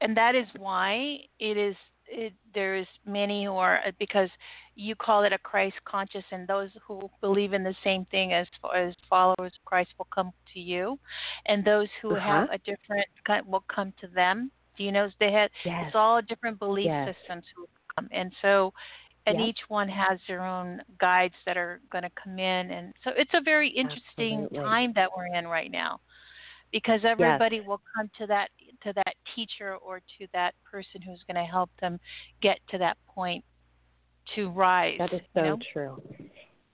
and 0.00 0.16
that 0.16 0.34
is 0.34 0.46
why 0.56 1.18
it 1.38 1.56
is 1.56 1.76
it, 2.06 2.32
there's 2.54 2.86
many 3.06 3.44
who 3.44 3.52
are 3.52 3.80
because 3.98 4.28
you 4.74 4.94
call 4.94 5.24
it 5.24 5.32
a 5.32 5.38
Christ 5.38 5.76
conscious, 5.84 6.24
and 6.30 6.46
those 6.46 6.70
who 6.86 7.10
believe 7.20 7.52
in 7.52 7.62
the 7.62 7.74
same 7.84 8.06
thing 8.06 8.32
as 8.32 8.46
as 8.74 8.94
followers 9.08 9.52
of 9.58 9.64
Christ 9.64 9.90
will 9.98 10.08
come 10.14 10.32
to 10.54 10.60
you, 10.60 10.98
and 11.46 11.64
those 11.64 11.88
who 12.00 12.16
uh-huh. 12.16 12.20
have 12.20 12.50
a 12.50 12.58
different 12.58 13.06
kind 13.26 13.46
will 13.46 13.64
come 13.74 13.92
to 14.00 14.06
them. 14.08 14.50
Do 14.76 14.84
you 14.84 14.92
know 14.92 15.08
they 15.20 15.32
had 15.32 15.50
yes. 15.64 15.84
it's 15.86 15.96
all 15.96 16.20
different 16.22 16.58
belief 16.58 16.86
yes. 16.86 17.14
systems 17.14 17.44
who 17.54 17.66
come, 17.94 18.08
and 18.12 18.32
so 18.40 18.72
and 19.26 19.38
yep. 19.38 19.48
each 19.48 19.60
one 19.68 19.88
has 19.88 20.18
their 20.26 20.44
own 20.44 20.80
guides 21.00 21.34
that 21.46 21.56
are 21.56 21.80
going 21.90 22.04
to 22.04 22.10
come 22.22 22.38
in, 22.38 22.70
and 22.70 22.92
so 23.04 23.10
it's 23.16 23.32
a 23.34 23.42
very 23.42 23.68
interesting 23.68 24.44
Absolutely. 24.44 24.58
time 24.58 24.92
that 24.94 25.10
we're 25.16 25.26
in 25.26 25.46
right 25.46 25.70
now 25.70 26.00
because 26.72 27.00
everybody 27.04 27.56
yes. 27.56 27.66
will 27.66 27.80
come 27.94 28.10
to 28.18 28.26
that 28.26 28.48
to 28.84 28.92
that 28.94 29.14
teacher 29.34 29.76
or 29.76 30.00
to 30.18 30.26
that 30.32 30.54
person 30.70 31.00
who's 31.02 31.20
going 31.26 31.42
to 31.42 31.50
help 31.50 31.70
them 31.80 31.98
get 32.40 32.58
to 32.70 32.78
that 32.78 32.96
point 33.06 33.44
to 34.34 34.50
rise. 34.50 34.98
That 34.98 35.12
is 35.12 35.20
so 35.34 35.40
you 35.40 35.50
know? 35.50 35.58
true. 35.72 36.02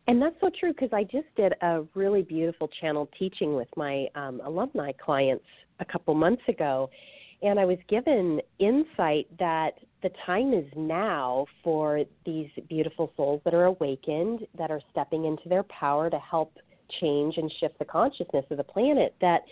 And 0.07 0.23
that's 0.23 0.37
so 0.40 0.51
true 0.59 0.73
because 0.73 0.90
I 0.92 1.05
just 1.05 1.27
did 1.37 1.53
a 1.61 1.83
really 1.94 2.23
beautiful 2.23 2.68
channel 2.81 3.11
teaching 3.18 3.55
with 3.55 3.68
my 3.77 4.07
um, 4.14 4.40
alumni 4.42 4.92
clients 4.92 5.44
a 5.81 5.85
couple 5.85 6.14
months 6.14 6.42
ago. 6.49 6.88
And 7.42 7.61
I 7.61 7.66
was 7.66 7.79
given 7.88 8.40
insight 8.59 9.27
that 9.38 9.73
the 10.03 10.11
time 10.25 10.55
is 10.55 10.64
now 10.77 11.47
for 11.62 12.05
these 12.25 12.49
beautiful 12.68 13.12
souls 13.16 13.42
that 13.44 13.55
are 13.55 13.66
awakened, 13.66 14.47
that 14.57 14.71
are 14.71 14.81
stepping 14.90 15.27
into 15.27 15.49
their 15.49 15.62
power 15.64 16.09
to 16.09 16.18
help 16.18 16.57
change 17.01 17.37
and 17.37 17.53
shift 17.61 17.79
the 17.79 17.85
consciousness 17.85 18.47
of 18.51 18.57
the 18.57 18.64
planet, 18.64 19.14
that 19.21 19.42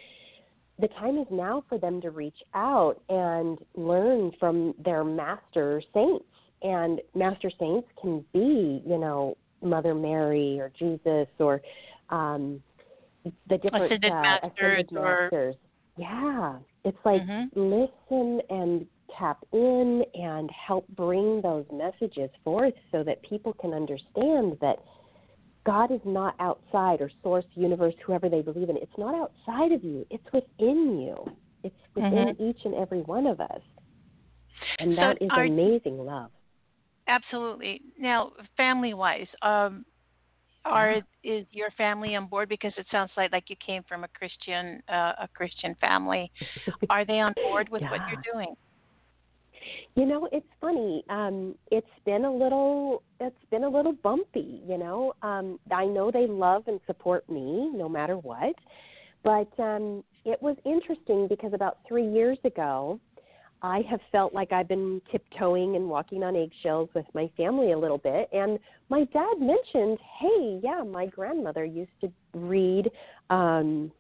the 0.79 0.89
time 0.89 1.19
is 1.19 1.27
now 1.31 1.65
for 1.69 1.79
them 1.79 2.01
to 2.03 2.11
reach 2.11 2.43
out 2.55 3.01
and 3.09 3.59
learn 3.75 4.33
from 4.39 4.75
their 4.85 5.05
master 5.05 5.83
saints. 5.95 6.25
And 6.63 7.01
master 7.15 7.51
saints 7.59 7.89
can 8.01 8.25
be, 8.33 8.83
you 8.87 8.99
know, 8.99 9.37
Mother 9.63 9.95
Mary 9.95 10.59
or 10.61 10.71
Jesus 10.79 11.29
or 11.39 11.63
um, 12.11 12.63
the 13.49 13.59
different 13.59 13.87
ascended 13.87 14.13
uh, 14.13 14.23
masters, 14.23 14.53
ascended 14.53 14.93
masters. 14.93 15.55
Yeah, 15.97 16.59
it's 16.85 16.99
like 17.05 17.23
mm-hmm. 17.23 17.59
listen 17.59 18.41
and 18.51 18.87
tap 19.19 19.39
in 19.53 20.05
and 20.15 20.51
help 20.51 20.87
bring 20.89 21.41
those 21.41 21.65
messages 21.73 22.31
forth 22.45 22.75
so 22.93 23.03
that 23.03 23.23
people 23.23 23.55
can 23.55 23.73
understand 23.73 24.59
that 24.61 24.77
God 25.67 25.91
is 25.91 26.01
not 26.05 26.37
outside 26.39 27.01
or 27.01 27.11
source, 27.23 27.45
universe, 27.55 27.95
whoever 28.07 28.29
they 28.29 28.41
believe 28.41 28.71
in. 28.71 28.77
It's 28.77 28.97
not 28.97 29.15
outside 29.15 29.73
of 29.73 29.83
you. 29.83 30.07
It's 30.11 30.25
within 30.33 31.01
you. 31.01 31.37
It's 31.65 31.75
within 31.95 32.13
mm-hmm. 32.13 32.49
each 32.49 32.61
and 32.65 32.75
every 32.75 33.01
one 33.01 33.27
of 33.27 33.41
us. 33.41 33.61
And 34.79 34.97
that 34.97 35.17
so 35.19 35.25
is 35.25 35.31
are, 35.35 35.45
amazing 35.45 35.99
love. 35.99 36.31
Absolutely. 37.09 37.83
Now, 37.99 38.33
family 38.57 38.95
wise, 38.95 39.27
um, 39.43 39.85
are 40.65 40.97
is 41.23 41.47
your 41.51 41.71
family 41.77 42.17
on 42.17 42.27
board 42.27 42.49
because 42.49 42.73
it 42.77 42.87
sounds 42.91 43.11
like 43.17 43.33
like 43.33 43.45
you 43.49 43.57
came 43.65 43.83
from 43.89 44.05
a 44.05 44.09
Christian 44.09 44.83
uh, 44.89 45.13
a 45.21 45.29
Christian 45.33 45.77
family. 45.81 46.31
Are 46.91 47.05
they 47.05 47.21
on 47.21 47.35
board 47.35 47.69
with 47.69 47.83
yeah. 47.83 47.91
what 47.91 48.01
you're 48.11 48.35
doing? 48.35 48.55
You 49.95 50.07
know, 50.07 50.29
it's 50.33 50.47
funny. 50.61 51.05
Um, 51.09 51.55
it's 51.71 51.87
been 52.05 52.25
a 52.25 52.33
little 52.33 53.03
it's 53.21 53.37
been 53.51 53.65
a 53.65 53.69
little 53.69 53.93
bumpy, 53.93 54.61
you 54.67 54.79
know. 54.79 55.15
Um, 55.23 55.59
I 55.73 55.87
know 55.87 56.11
they 56.11 56.27
love 56.27 56.65
and 56.67 56.81
support 56.87 57.29
me 57.31 57.71
no 57.75 57.89
matter 57.89 58.17
what. 58.17 58.55
But 59.25 59.49
um 59.63 60.05
it 60.25 60.41
was 60.43 60.57
interesting 60.65 61.29
because 61.29 61.53
about 61.53 61.79
3 61.89 62.07
years 62.07 62.39
ago, 62.45 63.01
I 63.63 63.83
have 63.91 64.01
felt 64.13 64.35
like 64.35 64.53
I've 64.53 64.69
been 64.69 65.01
tiptoeing 65.11 65.77
and 65.77 65.89
walking 65.89 66.23
on 66.23 66.37
eggshells 66.37 66.91
with 66.95 67.07
my 67.15 67.31
family 67.37 67.73
a 67.73 67.79
little 67.79 67.99
bit. 67.99 68.29
And 68.33 68.59
my 68.91 69.05
dad 69.13 69.35
mentioned, 69.39 69.99
hey, 70.21 70.61
yeah, 70.63 70.83
my 70.83 71.07
grandmother 71.07 71.65
used 71.65 71.93
to 72.03 72.13
read 72.35 72.91
um, 73.31 73.91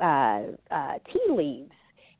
uh, 0.00 0.42
uh, 0.70 0.94
tea 1.12 1.26
leaves 1.30 1.72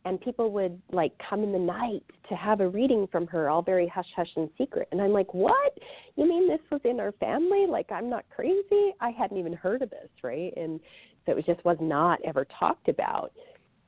and 0.06 0.20
people 0.20 0.52
would 0.52 0.80
like 0.92 1.12
come 1.28 1.42
in 1.42 1.52
the 1.52 1.58
night 1.58 2.02
to 2.28 2.36
have 2.36 2.60
a 2.60 2.68
reading 2.68 3.08
from 3.10 3.26
her 3.26 3.50
all 3.50 3.60
very 3.60 3.88
hush 3.88 4.06
hush 4.14 4.30
and 4.36 4.48
secret. 4.56 4.88
And 4.92 5.02
i'm 5.02 5.12
like 5.12 5.34
what? 5.34 5.76
You 6.14 6.28
mean 6.28 6.48
this 6.48 6.60
was 6.70 6.80
in 6.84 7.00
our 7.00 7.12
family? 7.12 7.66
Like 7.68 7.90
i'm 7.90 8.08
not 8.08 8.24
crazy? 8.34 8.94
I 9.00 9.10
hadn't 9.10 9.36
even 9.36 9.52
heard 9.52 9.82
of 9.82 9.90
this 9.90 10.08
right? 10.22 10.52
And 10.56 10.80
so 11.26 11.32
it 11.36 11.44
just 11.44 11.62
was 11.64 11.76
not 11.80 12.20
ever 12.24 12.46
talked 12.58 12.88
about. 12.88 13.32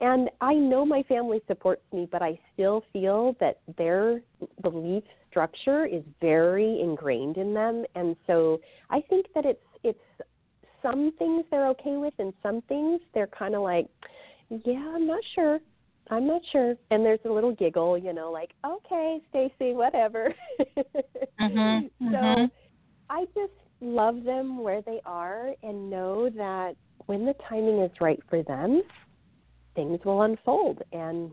And 0.01 0.29
i 0.41 0.55
know 0.55 0.85
my 0.85 1.05
family 1.05 1.41
supports 1.47 1.83
me 1.93 2.09
but 2.11 2.21
i 2.21 2.39
still 2.53 2.85
feel 2.93 3.37
that 3.41 3.61
their 3.79 4.21
belief 4.61 5.05
structure 5.31 5.87
is 5.87 6.03
very 6.21 6.81
ingrained 6.81 7.37
in 7.37 7.55
them. 7.55 7.85
And 7.95 8.17
so 8.27 8.61
i 8.91 9.01
think 9.09 9.27
that 9.37 9.47
it's 9.47 9.65
it's 9.85 9.99
some 10.83 11.13
things 11.19 11.45
they're 11.51 11.69
okay 11.69 11.97
with 11.97 12.15
and 12.19 12.33
some 12.43 12.61
things 12.63 13.01
they're 13.15 13.29
kind 13.29 13.55
of 13.55 13.63
like 13.63 13.87
yeah 14.65 14.93
i'm 14.95 15.07
not 15.07 15.23
sure 15.35 15.59
I'm 16.11 16.27
not 16.27 16.43
sure. 16.51 16.75
And 16.91 17.05
there's 17.05 17.21
a 17.25 17.33
little 17.33 17.55
giggle, 17.55 17.99
you 17.99 18.13
know, 18.13 18.31
like, 18.31 18.51
okay, 18.65 19.21
Stacie, 19.33 19.75
whatever. 19.75 20.35
mm-hmm, 21.41 21.87
so 21.99 22.17
mm-hmm. 22.17 22.45
I 23.11 23.25
just 23.35 23.53
love 23.81 24.25
them 24.25 24.59
where 24.63 24.83
they 24.83 25.01
are 25.05 25.55
and 25.63 25.91
know 25.91 26.31
that 26.31 26.77
when 27.07 27.25
the 27.25 27.35
timing 27.49 27.81
is 27.81 27.91
right 28.01 28.21
for 28.29 28.43
them, 28.43 28.83
things 29.75 30.01
will 30.05 30.23
unfold 30.23 30.83
and 30.93 31.33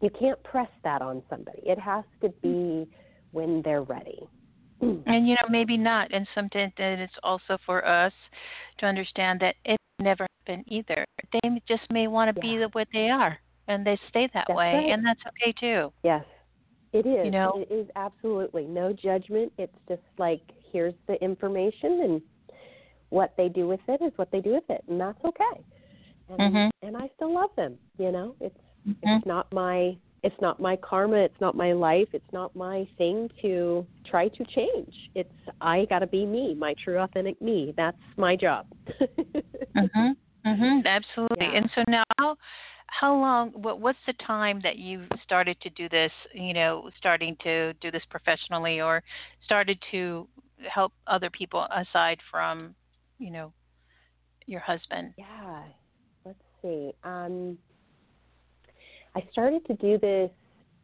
you 0.00 0.10
can't 0.18 0.42
press 0.44 0.70
that 0.82 1.02
on 1.02 1.22
somebody. 1.28 1.60
It 1.62 1.78
has 1.78 2.04
to 2.22 2.30
be 2.42 2.88
when 3.32 3.62
they're 3.62 3.82
ready. 3.82 4.20
And 4.80 5.28
you 5.28 5.34
know, 5.34 5.48
maybe 5.50 5.76
not. 5.76 6.12
And 6.12 6.26
sometimes 6.34 6.72
it's 6.78 7.12
also 7.22 7.58
for 7.66 7.86
us 7.86 8.12
to 8.78 8.86
understand 8.86 9.40
that 9.40 9.56
it 9.66 9.76
never 10.00 10.26
happened 10.38 10.64
either. 10.68 11.04
They 11.32 11.60
just 11.68 11.82
may 11.92 12.06
want 12.06 12.34
to 12.34 12.40
yeah. 12.46 12.58
be 12.58 12.64
what 12.72 12.88
they 12.92 13.10
are, 13.10 13.38
and 13.70 13.86
they 13.86 13.98
stay 14.08 14.28
that 14.34 14.44
that's 14.48 14.56
way, 14.56 14.74
right. 14.74 14.90
and 14.90 15.04
that's 15.04 15.20
okay 15.28 15.52
too. 15.58 15.92
Yes, 16.02 16.24
it 16.92 17.06
is. 17.06 17.24
You 17.24 17.30
know, 17.30 17.64
it 17.68 17.72
is 17.72 17.88
absolutely 17.96 18.64
no 18.64 18.92
judgment. 18.92 19.52
It's 19.58 19.76
just 19.88 20.02
like 20.18 20.42
here's 20.72 20.94
the 21.06 21.22
information, 21.22 22.00
and 22.02 22.22
what 23.10 23.32
they 23.36 23.48
do 23.48 23.68
with 23.68 23.80
it 23.88 24.02
is 24.02 24.12
what 24.16 24.30
they 24.32 24.40
do 24.40 24.54
with 24.54 24.68
it, 24.68 24.82
and 24.88 25.00
that's 25.00 25.24
okay. 25.24 25.64
And, 26.28 26.38
mm-hmm. 26.38 26.86
and 26.86 26.96
I 26.96 27.08
still 27.16 27.32
love 27.32 27.50
them. 27.56 27.76
You 27.98 28.12
know, 28.12 28.34
it's 28.40 28.58
mm-hmm. 28.86 29.08
it's 29.08 29.26
not 29.26 29.52
my 29.52 29.96
it's 30.22 30.36
not 30.40 30.60
my 30.60 30.76
karma 30.76 31.16
it's 31.16 31.40
not 31.40 31.56
my 31.56 31.72
life 31.72 32.08
it's 32.12 32.32
not 32.32 32.54
my 32.54 32.86
thing 32.98 33.28
to 33.40 33.86
try 34.06 34.28
to 34.28 34.44
change 34.44 34.94
it's 35.14 35.32
i 35.62 35.86
got 35.86 36.00
to 36.00 36.06
be 36.06 36.26
me 36.26 36.54
my 36.54 36.74
true 36.84 36.98
authentic 36.98 37.40
me 37.40 37.72
that's 37.76 37.96
my 38.18 38.36
job 38.36 38.66
mhm 39.76 40.12
mhm 40.46 40.84
absolutely 40.84 41.46
yeah. 41.46 41.56
and 41.56 41.70
so 41.74 41.82
now 41.88 42.36
how 42.90 43.14
long 43.14 43.50
what 43.50 43.80
what's 43.80 43.98
the 44.06 44.12
time 44.14 44.60
that 44.62 44.76
you 44.76 45.04
started 45.22 45.56
to 45.60 45.70
do 45.70 45.88
this 45.88 46.12
you 46.34 46.52
know 46.52 46.90
starting 46.98 47.36
to 47.42 47.72
do 47.74 47.90
this 47.90 48.02
professionally 48.10 48.80
or 48.80 49.02
started 49.44 49.78
to 49.90 50.28
help 50.68 50.92
other 51.06 51.30
people 51.30 51.66
aside 51.70 52.18
from 52.30 52.74
you 53.18 53.30
know 53.30 53.52
your 54.46 54.60
husband? 54.60 55.14
Yeah. 55.16 55.62
Let's 56.24 56.38
see. 56.62 56.92
Um 57.04 57.56
I 59.14 59.26
started 59.32 59.64
to 59.66 59.74
do 59.74 59.98
this 59.98 60.30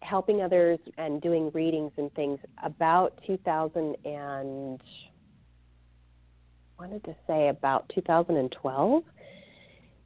helping 0.03 0.43
others 0.43 0.79
and 0.99 1.21
doing 1.21 1.51
readings 1.53 1.93
and 1.97 2.13
things 2.15 2.39
about 2.63 3.19
2000 3.27 3.97
and 4.05 4.81
wanted 6.79 7.03
to 7.05 7.17
say 7.27 7.49
about 7.49 7.91
2012 7.95 9.03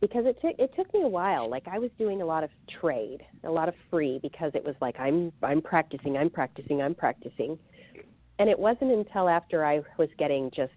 because 0.00 0.24
it 0.26 0.38
took 0.40 0.54
it 0.58 0.72
took 0.76 0.92
me 0.94 1.02
a 1.02 1.08
while. 1.08 1.48
Like 1.48 1.66
i 1.68 1.78
was 1.78 1.90
doing 1.98 2.22
a 2.22 2.24
lot 2.26 2.44
of 2.44 2.50
trade 2.80 3.22
a 3.44 3.50
lot 3.50 3.68
of 3.68 3.74
free 3.90 4.18
because 4.22 4.52
it 4.54 4.64
was 4.64 4.74
like 4.80 4.98
i'm 4.98 5.32
i'm 5.42 5.60
practicing 5.60 6.16
i'm 6.16 6.30
practicing 6.30 6.82
i'm 6.82 6.94
practicing. 6.94 7.58
And 8.38 8.48
it 8.48 8.58
wasn't 8.58 8.92
until 8.92 9.28
after 9.28 9.64
i 9.64 9.80
was 9.98 10.08
getting 10.18 10.50
just 10.54 10.72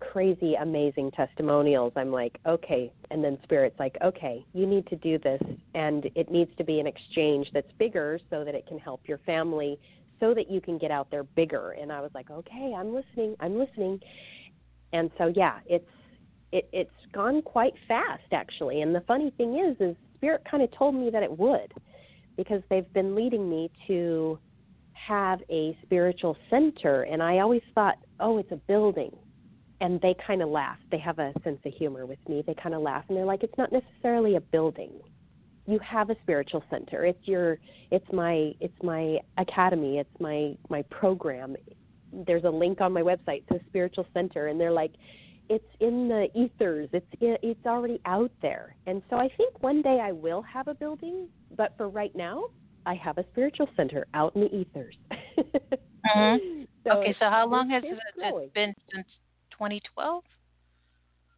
crazy 0.00 0.54
amazing 0.54 1.10
testimonials 1.12 1.92
i'm 1.96 2.10
like 2.10 2.38
okay. 2.46 2.92
And 3.10 3.22
then 3.22 3.38
spirit's 3.42 3.78
like 3.78 3.96
okay 4.02 4.44
you 4.52 4.66
need 4.66 4.86
to 4.88 4.96
do 4.96 5.18
this. 5.18 5.42
And 5.74 6.10
it 6.14 6.30
needs 6.30 6.50
to 6.58 6.64
be 6.64 6.80
an 6.80 6.86
exchange 6.86 7.48
that's 7.52 7.70
bigger 7.78 8.18
so 8.30 8.44
that 8.44 8.54
it 8.54 8.66
can 8.66 8.78
help 8.78 9.02
your 9.06 9.18
family 9.18 9.78
so 10.18 10.34
that 10.34 10.50
you 10.50 10.60
can 10.60 10.76
get 10.76 10.90
out 10.90 11.10
there 11.10 11.24
bigger. 11.24 11.72
And 11.72 11.92
i 11.92 12.00
was 12.00 12.10
like 12.14 12.30
okay 12.30 12.74
i'm 12.76 12.92
listening 12.94 13.36
i'm 13.40 13.56
listening. 13.58 14.00
And 14.92 15.10
so 15.18 15.32
yeah 15.36 15.60
it's 15.66 15.86
it 16.52 16.68
it's 16.72 16.90
gone 17.12 17.42
quite 17.42 17.74
fast 17.88 18.32
actually 18.32 18.82
and 18.82 18.94
the 18.94 19.02
funny 19.02 19.32
thing 19.36 19.58
is 19.58 19.76
is 19.80 19.96
spirit 20.16 20.42
kind 20.50 20.62
of 20.62 20.70
told 20.72 20.94
me 20.94 21.10
that 21.10 21.22
it 21.22 21.38
would 21.38 21.72
because 22.36 22.62
they've 22.70 22.92
been 22.92 23.14
leading 23.14 23.48
me 23.48 23.70
to 23.86 24.38
have 24.92 25.40
a 25.50 25.76
spiritual 25.82 26.36
center 26.48 27.02
and 27.02 27.22
i 27.22 27.38
always 27.38 27.62
thought 27.74 27.96
oh 28.20 28.38
it's 28.38 28.52
a 28.52 28.56
building 28.56 29.10
and 29.80 30.00
they 30.00 30.14
kind 30.26 30.42
of 30.42 30.48
laugh. 30.48 30.76
They 30.90 30.98
have 30.98 31.18
a 31.18 31.32
sense 31.42 31.58
of 31.64 31.72
humor 31.72 32.06
with 32.06 32.18
me. 32.28 32.42
They 32.46 32.54
kind 32.54 32.74
of 32.74 32.82
laugh 32.82 33.04
and 33.08 33.16
they're 33.16 33.24
like, 33.24 33.42
"It's 33.42 33.56
not 33.56 33.72
necessarily 33.72 34.36
a 34.36 34.40
building. 34.40 34.92
You 35.66 35.78
have 35.78 36.10
a 36.10 36.16
spiritual 36.22 36.62
center. 36.70 37.04
It's 37.04 37.26
your, 37.26 37.58
it's 37.90 38.10
my, 38.12 38.54
it's 38.60 38.82
my 38.82 39.18
academy. 39.38 39.98
It's 39.98 40.20
my 40.20 40.56
my 40.68 40.82
program. 40.82 41.56
There's 42.12 42.44
a 42.44 42.50
link 42.50 42.80
on 42.80 42.92
my 42.92 43.02
website 43.02 43.46
to 43.48 43.60
spiritual 43.68 44.06
center, 44.12 44.48
and 44.48 44.60
they're 44.60 44.72
like, 44.72 44.92
it's 45.50 45.64
in 45.80 46.08
the 46.08 46.28
ethers. 46.34 46.88
It's 46.92 47.06
it's 47.20 47.66
already 47.66 48.00
out 48.06 48.30
there. 48.40 48.76
And 48.86 49.02
so 49.10 49.16
I 49.16 49.28
think 49.36 49.62
one 49.62 49.82
day 49.82 49.98
I 50.00 50.12
will 50.12 50.42
have 50.42 50.68
a 50.68 50.74
building, 50.74 51.26
but 51.56 51.74
for 51.76 51.88
right 51.88 52.14
now, 52.14 52.44
I 52.86 52.94
have 52.94 53.18
a 53.18 53.24
spiritual 53.32 53.68
center 53.76 54.06
out 54.14 54.34
in 54.36 54.42
the 54.42 54.54
ethers. 54.54 54.94
mm-hmm. 55.38 56.62
so 56.84 56.90
okay, 56.98 57.14
so 57.18 57.28
how 57.28 57.48
long 57.48 57.68
has 57.70 57.82
it 57.84 58.54
been 58.54 58.72
since 58.94 59.06
2012? 59.50 60.22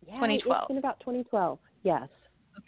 Yeah, 0.07 0.15
2012. 0.15 0.61
It's 0.61 0.69
been 0.69 0.77
about 0.77 1.01
2012. 1.01 1.59
Yes. 1.83 2.09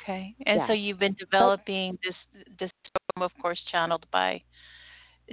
Okay, 0.03 0.35
and 0.47 0.63
so 0.67 0.73
you've 0.73 0.99
been 0.99 1.17
developing 1.21 1.99
this 2.03 2.15
this 2.59 2.71
program, 2.95 3.31
of 3.31 3.43
course, 3.43 3.61
channeled 3.71 4.07
by. 4.11 4.43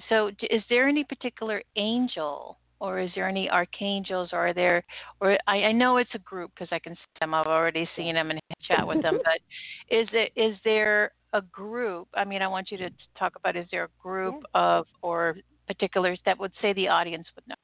So, 0.10 0.28
is 0.50 0.62
there 0.70 0.90
any 0.90 1.06
particular 1.06 1.64
angel, 1.78 2.58
or 2.82 3.00
is 3.00 3.12
there 3.14 3.30
any 3.30 3.48
archangels, 3.48 4.30
or 4.34 4.48
are 4.48 4.54
there, 4.54 4.84
or 5.22 5.38
I, 5.48 5.58
I 5.58 5.72
know 5.72 5.98
it's 5.98 6.10
a 6.16 6.20
group 6.20 6.52
because 6.54 6.70
I 6.72 6.80
can 6.80 6.96
see 6.96 7.20
them. 7.20 7.36
I've 7.36 7.46
already 7.46 7.88
seen 7.96 8.16
them 8.16 8.32
and 8.32 8.40
chat 8.68 8.86
with 8.86 9.04
them. 9.04 9.20
but 9.24 9.96
is 9.96 10.08
it 10.12 10.32
is 10.36 10.58
there 10.66 11.12
a 11.34 11.44
group? 11.44 12.08
I 12.16 12.26
mean, 12.26 12.42
I 12.42 12.48
want 12.48 12.72
you 12.72 12.78
to 12.80 12.90
talk 13.18 13.34
about. 13.36 13.56
Is 13.56 13.68
there 13.72 13.84
a 13.84 14.02
group 14.02 14.44
yeah. 14.56 14.62
of 14.62 14.88
or 15.04 15.38
particulars 15.68 16.20
that 16.26 16.40
would 16.40 16.52
say 16.60 16.74
the 16.74 16.88
audience 16.88 17.28
would 17.36 17.48
know? 17.48 17.56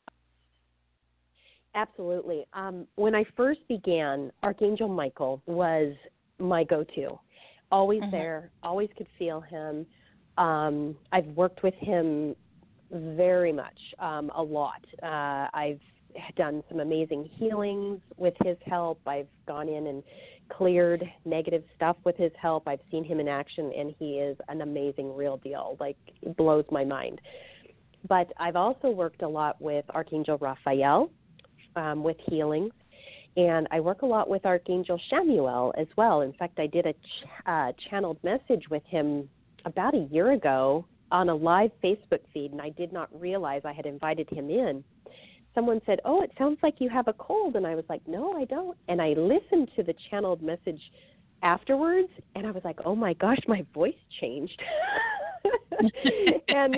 Absolutely. 1.74 2.46
Um, 2.54 2.86
when 2.96 3.16
I 3.16 3.26
first 3.36 3.60
began, 3.68 4.32
Archangel 4.44 4.88
Michael 4.88 5.42
was 5.48 5.96
my 6.38 6.64
go 6.64 6.84
to. 6.96 7.20
Always 7.72 8.02
mm-hmm. 8.02 8.12
there, 8.12 8.52
always 8.62 8.90
could 8.96 9.08
feel 9.18 9.42
him. 9.42 9.86
Um, 10.38 10.96
I've 11.12 11.26
worked 11.26 11.64
with 11.64 11.74
him 11.76 12.36
very 12.92 13.52
much, 13.52 13.78
um, 14.00 14.32
a 14.36 14.42
lot. 14.42 14.84
Uh, 15.04 15.48
I've 15.54 15.80
done 16.36 16.64
some 16.70 16.80
amazing 16.80 17.30
healings 17.34 18.00
with 18.18 18.34
his 18.44 18.58
help. 18.66 19.00
I've 19.06 19.28
gone 19.48 19.70
in 19.70 19.88
and 19.88 20.04
cleared 20.50 21.04
negative 21.26 21.64
stuff 21.76 21.98
with 22.04 22.16
his 22.18 22.32
help. 22.42 22.68
I've 22.68 22.80
seen 22.90 23.04
him 23.04 23.20
in 23.20 23.28
action, 23.28 23.72
and 23.78 23.94
he 24.00 24.20
is 24.20 24.38
an 24.48 24.62
amazing 24.62 25.16
real 25.16 25.38
deal. 25.38 25.78
Like, 25.80 25.98
it 26.22 26.36
blows 26.38 26.66
my 26.72 26.84
mind. 26.84 27.20
But 28.08 28.32
I've 28.38 28.56
also 28.56 28.90
worked 28.90 29.22
a 29.22 29.28
lot 29.28 29.62
with 29.62 29.86
Archangel 29.90 30.38
Raphael 30.38 31.10
um, 31.76 32.04
with 32.04 32.18
healings. 32.28 32.72
And 33.36 33.68
I 33.70 33.80
work 33.80 34.02
a 34.02 34.06
lot 34.06 34.30
with 34.30 34.46
Archangel 34.46 35.00
Chamuel 35.12 35.72
as 35.80 35.88
well. 35.96 36.22
In 36.22 36.34
fact, 36.34 36.60
I 36.60 36.68
did 36.68 36.88
a 36.88 36.94
ch- 36.94 36.98
uh, 37.46 37.72
channeled 37.90 38.18
message 38.24 38.64
with 38.72 38.84
him 38.86 39.30
about 39.66 39.94
a 39.94 40.08
year 40.10 40.32
ago 40.32 40.86
on 41.12 41.30
a 41.30 41.36
live 41.36 41.72
Facebook 41.84 42.22
feed, 42.34 42.52
and 42.52 42.62
I 42.62 42.70
did 42.70 42.92
not 42.92 43.10
realize 43.20 43.62
I 43.66 43.74
had 43.74 43.86
invited 43.86 44.30
him 44.30 44.50
in. 44.50 44.84
Someone 45.56 45.82
said, 45.86 46.00
Oh, 46.06 46.22
it 46.22 46.32
sounds 46.38 46.60
like 46.62 46.76
you 46.80 46.90
have 46.90 47.08
a 47.08 47.14
cold. 47.14 47.56
And 47.56 47.66
I 47.66 47.76
was 47.76 47.86
like, 47.90 48.02
No, 48.08 48.34
I 48.34 48.46
don't. 48.46 48.78
And 48.88 49.02
I 49.02 49.10
listened 49.10 49.70
to 49.76 49.84
the 49.84 49.96
channeled 50.10 50.42
message 50.42 50.82
afterwards, 51.44 52.10
and 52.36 52.46
I 52.46 52.52
was 52.52 52.64
like, 52.64 52.80
Oh 52.86 52.96
my 52.96 53.14
gosh, 53.14 53.40
my 53.48 53.66
voice 53.74 53.96
changed. 54.20 54.62
and 56.48 56.76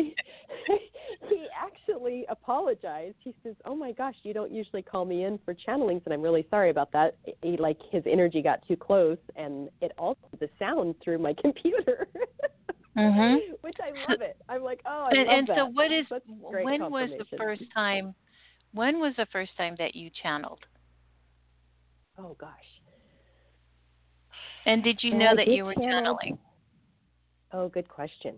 he 1.29 1.47
actually 1.57 2.25
apologized. 2.29 3.15
He 3.23 3.33
says, 3.43 3.55
"Oh 3.65 3.75
my 3.75 3.91
gosh, 3.91 4.15
you 4.23 4.33
don't 4.33 4.51
usually 4.51 4.81
call 4.81 5.05
me 5.05 5.23
in 5.23 5.39
for 5.45 5.53
channelings, 5.53 6.01
and 6.05 6.13
I'm 6.13 6.21
really 6.21 6.45
sorry 6.49 6.69
about 6.69 6.91
that. 6.93 7.15
He, 7.41 7.57
like 7.57 7.77
his 7.91 8.03
energy 8.05 8.41
got 8.41 8.65
too 8.67 8.75
close, 8.75 9.17
and 9.35 9.69
it 9.81 9.91
altered 9.97 10.39
the 10.39 10.49
sound 10.57 10.95
through 11.03 11.19
my 11.19 11.33
computer." 11.41 12.07
Mm-hmm. 12.97 13.53
Which 13.61 13.75
I 13.81 13.89
love 14.09 14.21
it. 14.21 14.37
I'm 14.47 14.63
like, 14.63 14.81
oh, 14.85 15.09
I 15.11 15.17
and, 15.17 15.27
love 15.27 15.37
and 15.37 15.47
that. 15.47 15.57
so, 15.57 15.65
what 15.67 15.91
is 15.91 16.05
when 16.39 16.91
was 16.91 17.09
the 17.17 17.37
first 17.37 17.63
time? 17.73 18.13
When 18.73 18.99
was 18.99 19.13
the 19.17 19.27
first 19.31 19.51
time 19.57 19.75
that 19.79 19.95
you 19.95 20.09
channeled? 20.21 20.59
Oh 22.17 22.35
gosh. 22.39 22.49
And 24.65 24.83
did 24.83 24.99
you 25.01 25.15
know 25.15 25.31
I 25.31 25.35
that 25.35 25.47
you 25.47 25.65
were 25.65 25.73
channel, 25.73 25.89
channeling? 25.89 26.37
Oh, 27.53 27.69
good 27.69 27.87
question. 27.87 28.35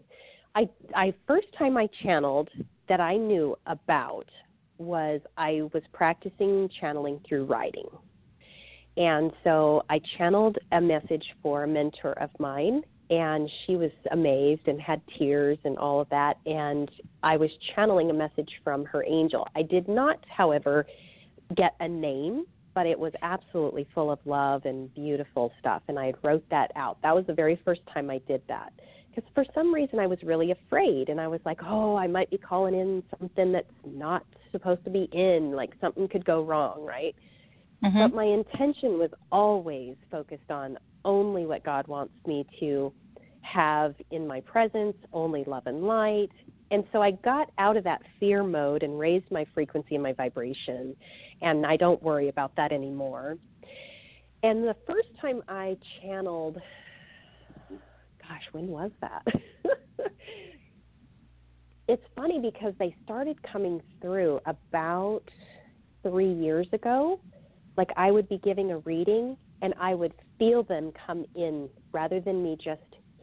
I 0.56 0.70
I 0.96 1.14
first 1.28 1.48
time 1.58 1.78
I 1.78 1.88
channeled 2.04 2.50
that 2.88 3.00
I 3.00 3.18
knew 3.18 3.58
about 3.68 4.30
was 4.78 5.22
I 5.38 5.62
was 5.74 5.84
practicing 5.94 6.70
channeling 6.80 7.20
through 7.28 7.46
writing. 7.46 7.88
And 8.98 9.32
so 9.44 9.84
I 9.90 10.02
channeled 10.18 10.58
a 10.74 10.82
message 10.82 11.26
for 11.42 11.64
a 11.64 11.68
mentor 11.68 12.14
of 12.14 12.30
mine 12.40 12.82
and 13.12 13.50
she 13.65 13.76
was 13.76 13.91
amazed 14.12 14.67
and 14.67 14.82
had 14.82 15.02
tears 15.19 15.58
and 15.65 15.78
all 15.78 16.00
of 16.00 16.10
that 16.10 16.38
and 16.45 16.89
I 17.21 17.38
was 17.38 17.50
channeling 17.76 18.10
a 18.10 18.13
message 18.13 18.50
from 18.63 18.86
her 18.86 19.04
angel. 19.06 19.47
I 19.56 19.62
did 19.62 19.88
not, 19.88 20.17
however, 20.28 20.88
get 21.56 21.76
a 21.82 21.88
name, 21.88 22.45
but 22.74 22.88
it 22.88 22.97
was 22.97 23.12
absolutely 23.21 23.86
full 23.93 24.10
of 24.10 24.19
love 24.26 24.65
and 24.65 24.93
beautiful 24.95 25.52
stuff 25.60 25.84
and 25.89 26.00
I 26.00 26.13
wrote 26.24 26.45
that 26.50 26.71
out. 26.76 26.97
That 27.04 27.13
was 27.13 27.26
the 27.28 27.34
very 27.34 27.62
first 27.65 27.82
time 27.93 28.10
I 28.10 28.19
did 28.28 28.41
that 28.47 28.71
because 29.13 29.30
for 29.36 29.45
some 29.54 29.74
reason 29.74 30.00
I 30.00 30.08
was 30.08 30.19
really 30.24 30.52
afraid 30.52 31.10
and 31.10 31.19
I 31.19 31.28
was 31.28 31.41
like, 31.45 31.60
oh, 31.65 31.97
I 31.97 32.08
might 32.08 32.32
be 32.32 32.38
calling 32.38 32.76
in 32.76 33.04
something 33.19 33.52
that's 33.52 33.67
not 33.86 34.26
supposed 34.54 34.86
to 34.86 34.89
be 34.89 35.10
in, 35.12 35.52
like 35.52 35.71
something 35.82 36.08
could 36.08 36.24
go 36.24 36.43
wrong, 36.43 36.86
right? 36.86 37.13
Mm-hmm. 37.84 38.00
But 38.00 38.13
my 38.13 38.24
intention 38.24 39.00
was 39.00 39.10
always 39.32 39.95
focused 40.10 40.50
on 40.50 40.78
only 41.04 41.45
what 41.45 41.63
God 41.63 41.88
wants 41.88 42.13
me 42.26 42.45
to 42.60 42.93
have 43.52 43.96
in 44.12 44.28
my 44.28 44.42
presence, 44.42 44.96
only 45.14 45.44
love 45.46 45.64
and 45.66 45.84
light. 45.84 46.30
And 46.72 46.84
so 46.92 47.02
I 47.02 47.12
got 47.12 47.52
out 47.58 47.76
of 47.76 47.84
that 47.84 48.02
fear 48.20 48.44
mode 48.44 48.84
and 48.84 48.98
raised 48.98 49.30
my 49.30 49.46
frequency 49.54 49.96
and 49.96 50.04
my 50.04 50.14
vibration, 50.14 50.96
and 51.42 51.66
I 51.66 51.76
don't 51.76 52.02
worry 52.02 52.30
about 52.30 52.56
that 52.56 52.72
anymore. 52.72 53.38
And 54.44 54.64
the 54.64 54.76
first 54.88 55.10
time 55.22 55.44
I 55.48 55.78
channeled, 56.02 56.58
gosh, 57.70 58.44
when 58.54 58.68
was 58.68 58.92
that? 59.02 59.24
it's 61.88 62.04
funny 62.16 62.40
because 62.40 62.74
they 62.80 62.96
started 63.04 63.38
coming 63.44 63.82
through 64.02 64.40
about 64.46 65.22
three 66.04 66.32
years 66.32 66.68
ago. 66.74 67.20
Like 67.78 67.90
I 67.98 68.12
would 68.12 68.30
be 68.30 68.38
giving 68.40 68.72
a 68.72 68.80
reading 68.80 69.38
and 69.62 69.74
I 69.80 69.94
would 69.94 70.14
feel 70.40 70.64
them 70.64 70.92
come 71.06 71.26
in 71.36 71.70
rather 71.92 72.20
than 72.20 72.42
me 72.42 72.58
just 72.64 72.82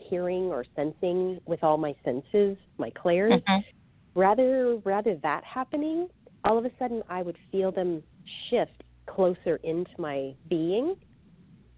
hearing 0.09 0.45
or 0.45 0.65
sensing 0.77 1.41
with 1.47 1.63
all 1.63 1.77
my 1.77 1.95
senses, 2.05 2.57
my 2.79 2.91
clairs. 2.91 3.33
Mm-hmm. 3.49 3.61
Rather 4.19 4.77
rather 4.85 5.17
that 5.23 5.45
happening, 5.45 6.09
all 6.45 6.59
of 6.59 6.65
a 6.65 6.71
sudden 6.79 7.03
I 7.09 7.23
would 7.23 7.37
feel 7.53 7.71
them 7.71 8.03
shift 8.51 8.83
closer 9.07 9.57
into 9.63 9.91
my 9.99 10.35
being. 10.49 10.97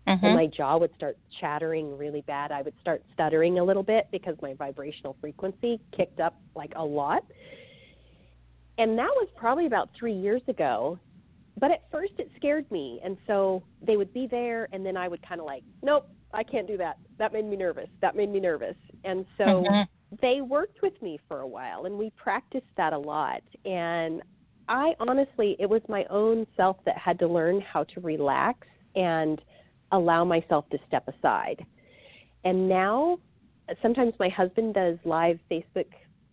Mm-hmm. 0.09 0.25
And 0.25 0.35
my 0.35 0.47
jaw 0.47 0.79
would 0.79 0.95
start 0.97 1.19
chattering 1.41 1.97
really 1.97 2.23
bad. 2.23 2.51
I 2.51 2.63
would 2.63 2.75
start 2.81 3.03
stuttering 3.13 3.59
a 3.59 3.65
little 3.65 3.83
bit 3.83 4.09
because 4.11 4.35
my 4.41 4.55
vibrational 4.55 5.17
frequency 5.21 5.81
kicked 5.97 6.21
up 6.21 6.41
like 6.57 6.73
a 6.77 6.85
lot. 6.85 7.25
And 8.79 8.99
that 8.99 9.11
was 9.15 9.29
probably 9.37 9.67
about 9.67 9.91
three 9.99 10.15
years 10.15 10.43
ago 10.49 10.99
but 11.61 11.71
at 11.71 11.85
first 11.93 12.13
it 12.19 12.31
scared 12.37 12.69
me 12.71 13.01
and 13.05 13.17
so 13.27 13.63
they 13.87 13.97
would 13.97 14.13
be 14.13 14.27
there 14.29 14.69
and 14.73 14.85
then 14.85 14.97
i 14.97 15.07
would 15.07 15.27
kind 15.27 15.41
of 15.41 15.47
like 15.47 15.63
nope 15.83 16.09
i 16.33 16.43
can't 16.43 16.67
do 16.67 16.77
that. 16.77 16.99
That 17.19 17.33
made 17.33 17.45
me 17.45 17.57
nervous. 17.57 17.89
That 18.01 18.17
made 18.17 18.31
me 18.31 18.41
nervous. 18.41 18.77
And 19.05 19.25
so 19.39 19.45
mm-hmm. 19.45 20.17
they 20.21 20.41
worked 20.41 20.83
with 20.83 21.01
me 21.03 21.19
for 21.29 21.41
a 21.41 21.47
while 21.47 21.87
and 21.87 21.99
we 21.99 22.11
practiced 22.17 22.67
that 22.77 22.93
a 22.93 22.99
lot. 22.99 23.43
And 23.65 24.23
i 24.69 24.93
honestly 25.01 25.57
it 25.59 25.69
was 25.69 25.83
my 25.89 26.05
own 26.11 26.47
self 26.57 26.77
that 26.85 26.97
had 26.97 27.19
to 27.19 27.27
learn 27.27 27.61
how 27.61 27.85
to 27.85 28.01
relax 28.01 28.67
and 28.95 29.41
allow 29.93 30.25
myself 30.25 30.69
to 30.71 30.79
step 30.87 31.09
aside. 31.09 31.65
And 32.45 32.69
now 32.69 33.19
sometimes 33.83 34.15
my 34.19 34.29
husband 34.29 34.75
does 34.75 34.99
live 35.05 35.39
facebook 35.51 35.87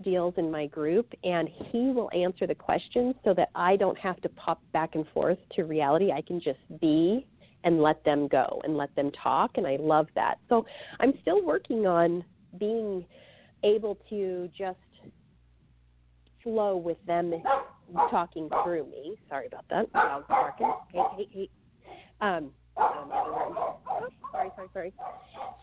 deals 0.04 0.34
in 0.38 0.52
my 0.52 0.68
group, 0.68 1.12
and 1.24 1.50
he 1.72 1.92
will 1.92 2.10
answer 2.14 2.46
the 2.46 2.56
questions 2.56 3.16
so 3.24 3.34
that 3.34 3.50
I 3.56 3.76
don't 3.76 3.98
have 3.98 4.22
to 4.22 4.30
pop 4.30 4.62
back 4.74 4.96
and 4.96 5.06
forth 5.14 5.40
to 5.56 5.64
reality. 5.64 6.12
I 6.12 6.22
can 6.22 6.40
just 6.40 6.60
be 6.80 7.26
and 7.68 7.82
let 7.82 8.02
them 8.06 8.30
go 8.30 8.62
and 8.64 8.78
let 8.78 8.96
them 8.96 9.12
talk, 9.22 9.52
and 9.56 9.68
I 9.68 9.76
love 9.78 10.08
that. 10.16 10.40
So 10.48 10.66
I'm 11.02 11.14
still 11.22 11.46
working 11.46 11.86
on 11.86 12.24
being 12.58 13.06
able 13.66 13.98
to 14.10 14.50
just 14.58 14.80
flow 16.42 16.78
with 16.78 16.98
them 17.06 17.34
talking 18.10 18.50
through 18.64 18.86
me. 18.86 19.16
Sorry 19.28 19.48
about 19.48 19.66
that. 19.70 19.92
Dog's 19.92 20.26
barking. 20.30 20.74
Hey, 20.94 21.02
hey, 21.18 21.28
hey. 21.34 21.50
Um, 22.22 22.52
Oh, 22.80 24.08
sorry, 24.32 24.52
sorry, 24.56 24.68
sorry. 24.72 24.94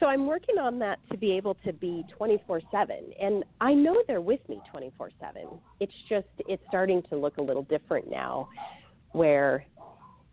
So 0.01 0.07
I'm 0.07 0.27
working 0.27 0.59
on 0.59 0.81
that 0.81 0.99
to 1.13 1.17
be 1.17 1.31
able 1.31 1.55
to 1.65 1.73
be 1.73 2.05
24/7, 2.19 3.15
and 3.21 3.45
I 3.61 3.73
know 3.73 4.03
they're 4.09 4.21
with 4.21 4.41
me 4.49 4.61
24/7. 4.69 5.61
It's 5.79 5.95
just 6.09 6.27
it's 6.49 6.63
starting 6.67 7.03
to 7.05 7.17
look 7.17 7.39
a 7.39 7.43
little 7.43 7.63
different 7.63 8.11
now, 8.11 8.49
where 9.13 9.65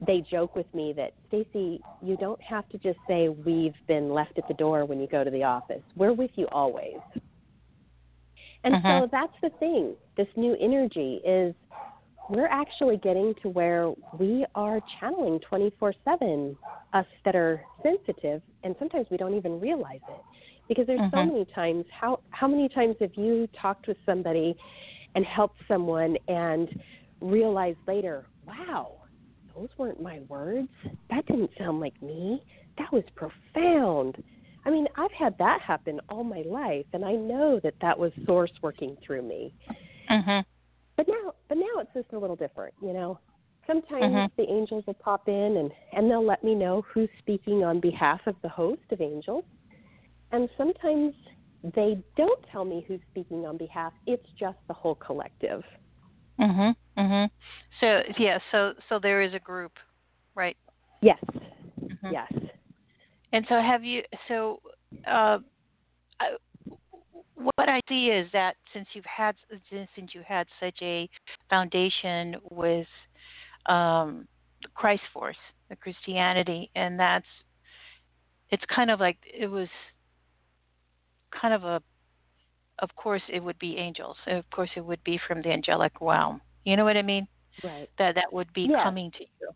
they 0.05 0.23
joke 0.29 0.55
with 0.55 0.71
me 0.73 0.93
that 0.93 1.13
Stacie, 1.31 1.79
you 2.01 2.17
don't 2.17 2.41
have 2.41 2.67
to 2.69 2.77
just 2.79 2.97
say 3.07 3.29
we've 3.29 3.75
been 3.87 4.11
left 4.11 4.37
at 4.37 4.47
the 4.47 4.53
door 4.55 4.85
when 4.85 4.99
you 4.99 5.07
go 5.07 5.23
to 5.23 5.29
the 5.29 5.43
office. 5.43 5.81
We're 5.95 6.13
with 6.13 6.31
you 6.35 6.47
always. 6.51 6.97
And 8.63 8.75
uh-huh. 8.75 9.01
so 9.01 9.09
that's 9.11 9.33
the 9.41 9.49
thing. 9.59 9.95
This 10.17 10.27
new 10.35 10.55
energy 10.59 11.21
is 11.25 11.53
we're 12.29 12.47
actually 12.47 12.97
getting 12.97 13.33
to 13.41 13.49
where 13.49 13.91
we 14.17 14.45
are 14.55 14.79
channeling 14.99 15.39
24 15.47 15.93
7 16.05 16.57
us 16.93 17.05
that 17.25 17.35
are 17.35 17.61
sensitive 17.83 18.41
and 18.63 18.75
sometimes 18.79 19.05
we 19.11 19.17
don't 19.17 19.33
even 19.33 19.59
realize 19.59 19.99
it 20.09 20.21
because 20.69 20.87
there's 20.87 20.99
so 21.11 21.17
mm-hmm. 21.17 21.33
many 21.33 21.45
times 21.53 21.83
how 21.91 22.19
how 22.29 22.47
many 22.47 22.69
times 22.69 22.95
have 23.01 23.11
you 23.15 23.49
talked 23.59 23.87
with 23.87 23.97
somebody 24.05 24.55
and 25.15 25.25
helped 25.25 25.57
someone 25.67 26.15
and 26.27 26.69
realized 27.19 27.79
later 27.87 28.25
wow 28.47 29.00
those 29.55 29.69
weren't 29.77 30.01
my 30.01 30.19
words 30.27 30.69
that 31.09 31.25
didn't 31.27 31.51
sound 31.57 31.79
like 31.79 31.99
me 32.01 32.41
that 32.77 32.91
was 32.91 33.03
profound 33.15 34.21
i 34.65 34.69
mean 34.69 34.87
i've 34.97 35.11
had 35.11 35.37
that 35.37 35.59
happen 35.61 35.99
all 36.09 36.23
my 36.23 36.43
life 36.45 36.85
and 36.93 37.03
i 37.05 37.13
know 37.13 37.59
that 37.63 37.73
that 37.81 37.97
was 37.97 38.11
source 38.25 38.51
working 38.61 38.97
through 39.05 39.21
me 39.21 39.53
mm-hmm. 40.09 40.39
But 40.97 41.07
now, 41.07 41.33
but 41.49 41.57
now 41.57 41.79
it's 41.79 41.89
just 41.95 42.13
a 42.13 42.19
little 42.19 42.35
different, 42.35 42.75
you 42.79 42.93
know. 42.93 43.19
Sometimes 43.65 44.03
mm-hmm. 44.03 44.41
the 44.41 44.47
angels 44.51 44.83
will 44.85 44.93
pop 44.95 45.27
in 45.27 45.57
and 45.57 45.71
and 45.93 46.09
they'll 46.09 46.25
let 46.25 46.43
me 46.43 46.53
know 46.53 46.83
who's 46.93 47.09
speaking 47.19 47.63
on 47.63 47.79
behalf 47.79 48.19
of 48.27 48.35
the 48.43 48.49
host 48.49 48.81
of 48.91 49.01
angels, 49.01 49.43
and 50.31 50.47
sometimes 50.57 51.13
they 51.75 52.03
don't 52.17 52.39
tell 52.51 52.65
me 52.65 52.85
who's 52.87 52.99
speaking 53.09 53.47
on 53.47 53.57
behalf. 53.57 53.93
It's 54.05 54.25
just 54.39 54.57
the 54.67 54.73
whole 54.73 54.95
collective. 54.95 55.63
Mhm. 56.41 56.75
Mhm. 56.97 57.29
So 57.79 58.01
yeah, 58.17 58.39
so 58.51 58.73
so 58.89 58.99
there 58.99 59.21
is 59.21 59.33
a 59.33 59.39
group, 59.39 59.73
right? 60.35 60.57
Yes. 61.01 61.19
Mm-hmm. 61.81 62.11
Yes. 62.11 62.33
And 63.33 63.45
so 63.47 63.61
have 63.61 63.83
you 63.83 64.03
so 64.27 64.61
uh 65.07 65.39
what 67.55 67.69
I 67.69 67.79
see 67.89 68.07
is 68.07 68.27
that 68.33 68.55
since 68.73 68.87
you've 68.93 69.05
had 69.05 69.35
since 69.95 70.13
you 70.13 70.21
had 70.27 70.47
such 70.59 70.77
a 70.81 71.09
foundation 71.49 72.35
with 72.49 72.87
um, 73.67 74.27
Christ 74.73 75.03
Force, 75.13 75.37
the 75.69 75.75
Christianity, 75.75 76.69
and 76.75 76.99
that's 76.99 77.25
it's 78.49 78.63
kind 78.73 78.91
of 78.91 78.99
like 78.99 79.17
it 79.25 79.47
was 79.47 79.69
kind 81.39 81.53
of 81.53 81.63
a 81.63 81.81
of 82.81 82.89
course 82.95 83.21
it 83.29 83.41
would 83.43 83.59
be 83.59 83.77
angels 83.77 84.17
of 84.27 84.49
course 84.51 84.69
it 84.75 84.81
would 84.85 85.03
be 85.03 85.19
from 85.27 85.41
the 85.41 85.49
angelic 85.49 85.93
realm 86.01 86.41
you 86.65 86.75
know 86.75 86.83
what 86.83 86.97
i 86.97 87.01
mean 87.01 87.27
right 87.63 87.89
that 87.97 88.15
that 88.15 88.31
would 88.31 88.51
be 88.53 88.67
yeah. 88.69 88.83
coming 88.83 89.11
to 89.11 89.23
you 89.23 89.49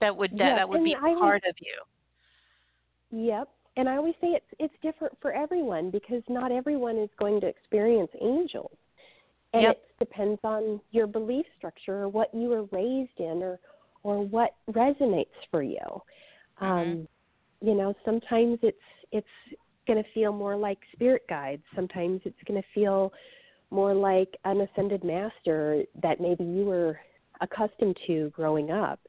that 0.00 0.16
would 0.16 0.30
that, 0.32 0.38
yes. 0.38 0.58
that 0.58 0.68
would 0.68 0.76
and 0.76 0.84
be 0.84 0.94
I 0.96 1.14
part 1.18 1.42
of 1.48 1.54
you 1.60 3.24
yep 3.26 3.48
and 3.76 3.88
I 3.88 3.96
always 3.96 4.14
say 4.20 4.28
it's 4.28 4.46
it's 4.58 4.74
different 4.82 5.16
for 5.20 5.32
everyone 5.32 5.90
because 5.90 6.22
not 6.28 6.52
everyone 6.52 6.98
is 6.98 7.08
going 7.18 7.40
to 7.40 7.46
experience 7.46 8.10
angels. 8.20 8.76
And 9.54 9.62
yep. 9.62 9.82
it 9.98 10.04
depends 10.04 10.40
on 10.44 10.80
your 10.92 11.06
belief 11.06 11.44
structure 11.58 12.02
or 12.02 12.08
what 12.08 12.34
you 12.34 12.48
were 12.48 12.64
raised 12.64 13.18
in 13.18 13.42
or 13.42 13.58
or 14.02 14.24
what 14.24 14.54
resonates 14.70 15.26
for 15.50 15.62
you. 15.62 15.78
Mm-hmm. 16.60 16.64
Um, 16.64 17.08
you 17.60 17.74
know, 17.74 17.94
sometimes 18.04 18.58
it's 18.62 18.76
it's 19.10 19.26
going 19.86 20.02
to 20.02 20.10
feel 20.12 20.32
more 20.32 20.56
like 20.56 20.78
spirit 20.92 21.22
guides. 21.28 21.62
Sometimes 21.74 22.20
it's 22.24 22.36
going 22.46 22.60
to 22.60 22.68
feel 22.74 23.12
more 23.70 23.94
like 23.94 24.28
an 24.44 24.60
ascended 24.60 25.02
master 25.04 25.84
that 26.02 26.20
maybe 26.20 26.44
you 26.44 26.64
were 26.64 26.98
accustomed 27.40 27.96
to 28.06 28.30
growing 28.30 28.70
up. 28.70 29.00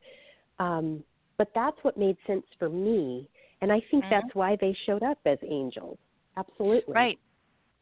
Um, 0.60 1.04
but 1.38 1.52
that's 1.54 1.78
what 1.82 1.98
made 1.98 2.18
sense 2.26 2.46
for 2.58 2.70
me 2.70 3.28
and 3.64 3.72
I 3.72 3.82
think 3.90 4.04
mm-hmm. 4.04 4.14
that's 4.14 4.36
why 4.36 4.58
they 4.60 4.76
showed 4.86 5.04
up 5.04 5.18
as 5.26 5.38
angels. 5.50 5.98
Absolutely. 6.36 6.94
Right. 6.94 7.18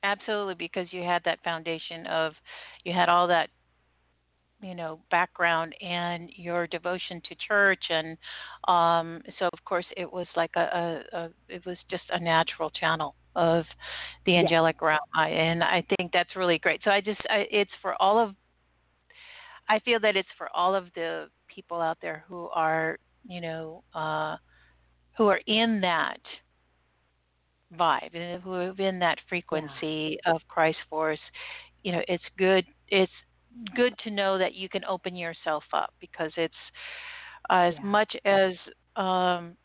Absolutely, 0.04 0.54
because 0.54 0.88
you 0.92 1.02
had 1.02 1.24
that 1.26 1.40
foundation 1.44 2.06
of, 2.06 2.34
you 2.84 2.94
had 2.94 3.10
all 3.10 3.28
that, 3.28 3.50
you 4.62 4.76
know, 4.76 5.00
background 5.10 5.74
and 5.82 6.30
your 6.36 6.68
devotion 6.68 7.22
to 7.28 7.36
church, 7.48 7.84
and 7.90 8.18
um, 8.68 9.22
so 9.40 9.50
of 9.52 9.66
course 9.66 9.86
it 9.98 10.12
was 10.12 10.28
like 10.36 10.52
a, 10.56 10.60
a, 11.14 11.18
a, 11.18 11.30
it 11.50 11.66
was 11.66 11.78
just 11.90 12.04
a 12.12 12.20
natural 12.20 12.70
channel 12.70 13.16
of 13.36 13.66
the 14.26 14.38
angelic 14.38 14.76
yeah. 14.82 14.88
realm, 14.88 15.00
I, 15.16 15.30
and 15.30 15.64
I 15.64 15.84
think 15.98 16.12
that's 16.12 16.36
really 16.36 16.60
great. 16.60 16.82
So 16.84 16.92
I 16.92 17.02
just, 17.02 17.22
I, 17.30 17.46
it's 17.50 17.72
for 17.82 18.00
all 18.02 18.20
of, 18.20 18.36
I 19.70 19.80
feel 19.80 20.00
that 20.02 20.16
it's 20.16 20.30
for 20.38 20.50
all 20.54 20.76
of 20.76 20.86
the 20.96 21.28
people 21.48 21.80
out 21.80 21.98
there 22.02 22.24
who 22.28 22.50
are, 22.50 23.00
you 23.28 23.40
know, 23.40 23.84
uh, 23.96 24.36
who 25.18 25.28
are 25.28 25.42
in 25.48 25.80
that 25.82 26.20
vibe, 27.80 28.14
and 28.16 28.44
who 28.44 28.54
are 28.54 28.76
in 28.78 29.00
that 29.00 29.18
frequency 29.30 30.20
yeah. 30.26 30.34
of 30.34 30.42
Christ 30.50 30.80
force, 30.90 31.20
you 31.84 31.94
know, 31.94 32.02
it's 32.08 32.24
good. 32.38 32.66
It's 32.90 33.12
good 33.76 33.94
to 34.04 34.12
know 34.12 34.38
that 34.38 34.54
you 34.54 34.70
can 34.70 34.84
open 34.86 35.16
yourself 35.16 35.64
up 35.74 35.94
because 36.00 36.32
it's 36.38 36.54
uh, 37.50 37.54
as 37.54 37.74
yeah. 37.76 37.84
much 37.84 38.16
as 38.26 38.54
um, 38.96 39.56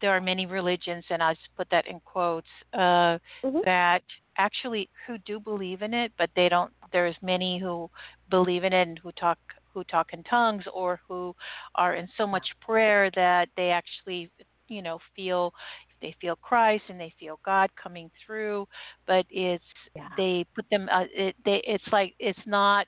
there 0.00 0.10
are 0.10 0.20
many 0.20 0.46
religions, 0.46 1.04
and 1.10 1.22
I 1.22 1.34
just 1.34 1.48
put 1.56 1.68
that 1.70 1.86
in 1.86 2.00
quotes, 2.00 2.46
uh, 2.74 3.18
mm-hmm. 3.44 3.58
that 3.64 4.02
actually 4.38 4.88
who 5.06 5.18
do 5.18 5.38
believe 5.38 5.82
in 5.82 5.94
it, 5.94 6.12
but 6.18 6.30
they 6.36 6.48
don't. 6.48 6.72
There's 6.92 7.16
many 7.22 7.58
who 7.58 7.90
believe 8.30 8.64
in 8.64 8.72
it 8.72 8.88
and 8.88 8.98
who 8.98 9.12
talk 9.12 9.38
who 9.72 9.84
talk 9.84 10.12
in 10.12 10.22
tongues 10.24 10.64
or 10.72 11.00
who 11.06 11.34
are 11.74 11.94
in 11.94 12.08
so 12.16 12.26
much 12.26 12.46
prayer 12.60 13.10
that 13.14 13.48
they 13.56 13.70
actually 13.70 14.30
you 14.68 14.82
know 14.82 14.98
feel 15.14 15.52
they 16.00 16.14
feel 16.20 16.36
Christ 16.36 16.84
and 16.88 17.00
they 17.00 17.12
feel 17.18 17.38
God 17.44 17.70
coming 17.82 18.10
through, 18.24 18.66
but 19.06 19.24
it's 19.30 19.64
Yeah. 19.94 20.08
they 20.16 20.44
put 20.54 20.64
them 20.70 20.88
uh, 20.92 21.04
it 21.12 21.34
they 21.44 21.62
it's 21.66 21.86
like 21.92 22.14
it's 22.18 22.46
not 22.46 22.86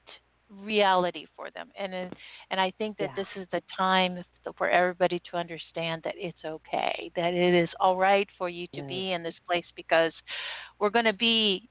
reality 0.50 1.26
for 1.36 1.50
them 1.50 1.70
and 1.78 1.92
it- 1.94 2.12
and 2.50 2.58
I 2.60 2.70
think 2.78 2.96
that 2.98 3.10
Yeah. 3.10 3.16
this 3.16 3.28
is 3.36 3.46
the 3.52 3.62
time 3.76 4.24
for 4.56 4.68
everybody 4.70 5.20
to 5.30 5.36
understand 5.36 6.02
that 6.04 6.14
it's 6.16 6.42
okay 6.44 7.10
that 7.16 7.34
it 7.34 7.54
is 7.54 7.68
all 7.80 7.96
right 7.96 8.28
for 8.38 8.48
you 8.48 8.66
to 8.68 8.82
be 8.82 9.12
in 9.12 9.22
this 9.22 9.34
place 9.46 9.66
because 9.76 10.12
we're 10.78 10.88
going 10.90 11.04
to 11.04 11.12
be 11.12 11.68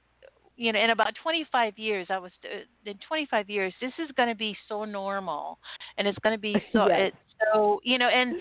you 0.56 0.72
know 0.72 0.80
in 0.80 0.90
about 0.90 1.12
25 1.22 1.76
years 1.78 2.06
I 2.10 2.18
was 2.18 2.32
uh, 2.44 2.64
in 2.88 2.96
25 3.08 3.48
years 3.50 3.72
this 3.80 3.92
is 3.98 4.10
going 4.16 4.28
to 4.28 4.34
be 4.36 4.56
so 4.68 4.84
normal 4.84 5.58
and 5.96 6.06
it's 6.06 6.18
going 6.20 6.36
to 6.36 6.40
be 6.40 6.54
so 6.72 6.86
Yes. 6.88 7.12
it's 7.12 7.16
so 7.52 7.80
you 7.82 7.98
know 7.98 8.08
and 8.08 8.34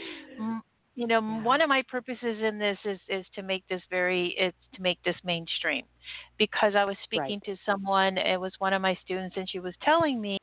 you 0.98 1.06
know 1.08 1.22
Yeah. 1.22 1.44
one 1.44 1.62
of 1.62 1.70
my 1.70 1.84
purposes 1.90 2.38
in 2.42 2.58
this 2.58 2.78
is 2.84 3.00
is 3.08 3.26
to 3.36 3.44
make 3.44 3.64
this 3.70 3.82
very 3.90 4.36
it's 4.38 4.58
to 4.76 4.82
make 4.82 4.98
this 5.06 5.16
mainstream 5.24 5.86
because 6.38 6.74
i 6.76 6.84
was 6.84 6.98
speaking 7.04 7.40
to 7.46 7.56
someone 7.66 8.18
it 8.18 8.40
was 8.40 8.52
one 8.60 8.74
of 8.74 8.82
my 8.82 8.98
students 9.06 9.38
and 9.38 9.50
she 9.50 9.60
was 9.60 9.74
telling 9.84 10.20
me 10.20 10.38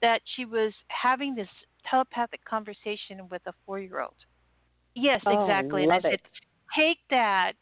that 0.00 0.20
she 0.34 0.44
was 0.46 0.72
having 0.88 1.34
this 1.34 1.48
telepathic 1.88 2.40
conversation 2.44 3.28
with 3.30 3.42
a 3.46 3.52
four 3.66 3.78
year 3.78 4.00
old 4.00 4.16
yes 4.94 5.20
Oh, 5.26 5.42
exactly 5.42 5.82
and 5.82 5.92
i 5.92 6.00
said 6.00 6.14
it. 6.14 6.20
take 6.76 6.98
that 7.10 7.52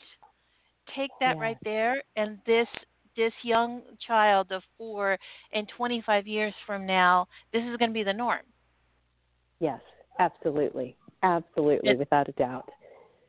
take 0.97 1.11
that 1.21 1.37
Yeah. 1.37 1.43
right 1.43 1.59
there 1.65 2.01
and 2.17 2.39
this 2.47 2.69
this 3.17 3.33
young 3.43 3.83
child 4.07 4.53
of 4.53 4.63
four 4.79 5.19
in 5.53 5.67
25 5.77 6.27
years 6.29 6.55
from 6.65 6.87
now 6.87 7.27
this 7.53 7.63
is 7.63 7.77
going 7.77 7.91
to 7.91 7.95
be 7.95 8.05
the 8.05 8.13
norm 8.13 8.43
Yes, 9.61 9.81
absolutely. 10.19 10.97
Absolutely, 11.23 11.93
It- 11.93 11.99
without 11.99 12.29
a 12.29 12.33
doubt. 12.33 12.69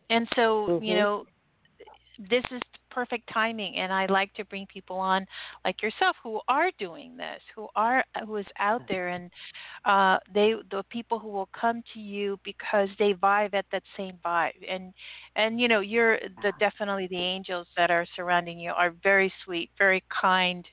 And 0.09 0.27
so, 0.35 0.71
you 0.79 0.93
Mhm. 0.93 0.95
know, 0.95 1.25
this 2.29 2.43
is 2.51 2.61
perfect 2.91 3.27
timing 3.33 3.77
and 3.77 3.91
I 3.91 4.05
like 4.05 4.33
to 4.33 4.45
bring 4.45 4.67
people 4.67 4.97
on 4.97 5.25
like 5.65 5.81
yourself 5.81 6.15
who 6.23 6.41
are 6.47 6.69
doing 6.77 7.17
this, 7.17 7.41
who 7.55 7.67
are 7.75 8.03
who 8.25 8.35
is 8.35 8.45
out 8.59 8.83
there 8.87 9.09
and 9.09 9.31
uh 9.85 10.17
they 10.33 10.53
the 10.71 10.83
people 10.89 11.19
who 11.19 11.29
will 11.29 11.49
come 11.59 11.81
to 11.93 11.99
you 11.99 12.39
because 12.43 12.89
they 12.99 13.13
vibe 13.13 13.53
at 13.53 13.65
that 13.71 13.83
same 13.97 14.17
vibe. 14.23 14.51
And 14.69 14.93
and 15.35 15.59
you 15.59 15.67
know, 15.67 15.79
you're 15.79 16.19
the 16.41 16.51
definitely 16.59 17.07
the 17.07 17.17
angels 17.17 17.67
that 17.77 17.89
are 17.91 18.05
surrounding 18.15 18.59
you 18.59 18.71
are 18.71 18.93
very 19.03 19.33
sweet, 19.45 19.71
very 19.77 20.03
kind. 20.21 20.65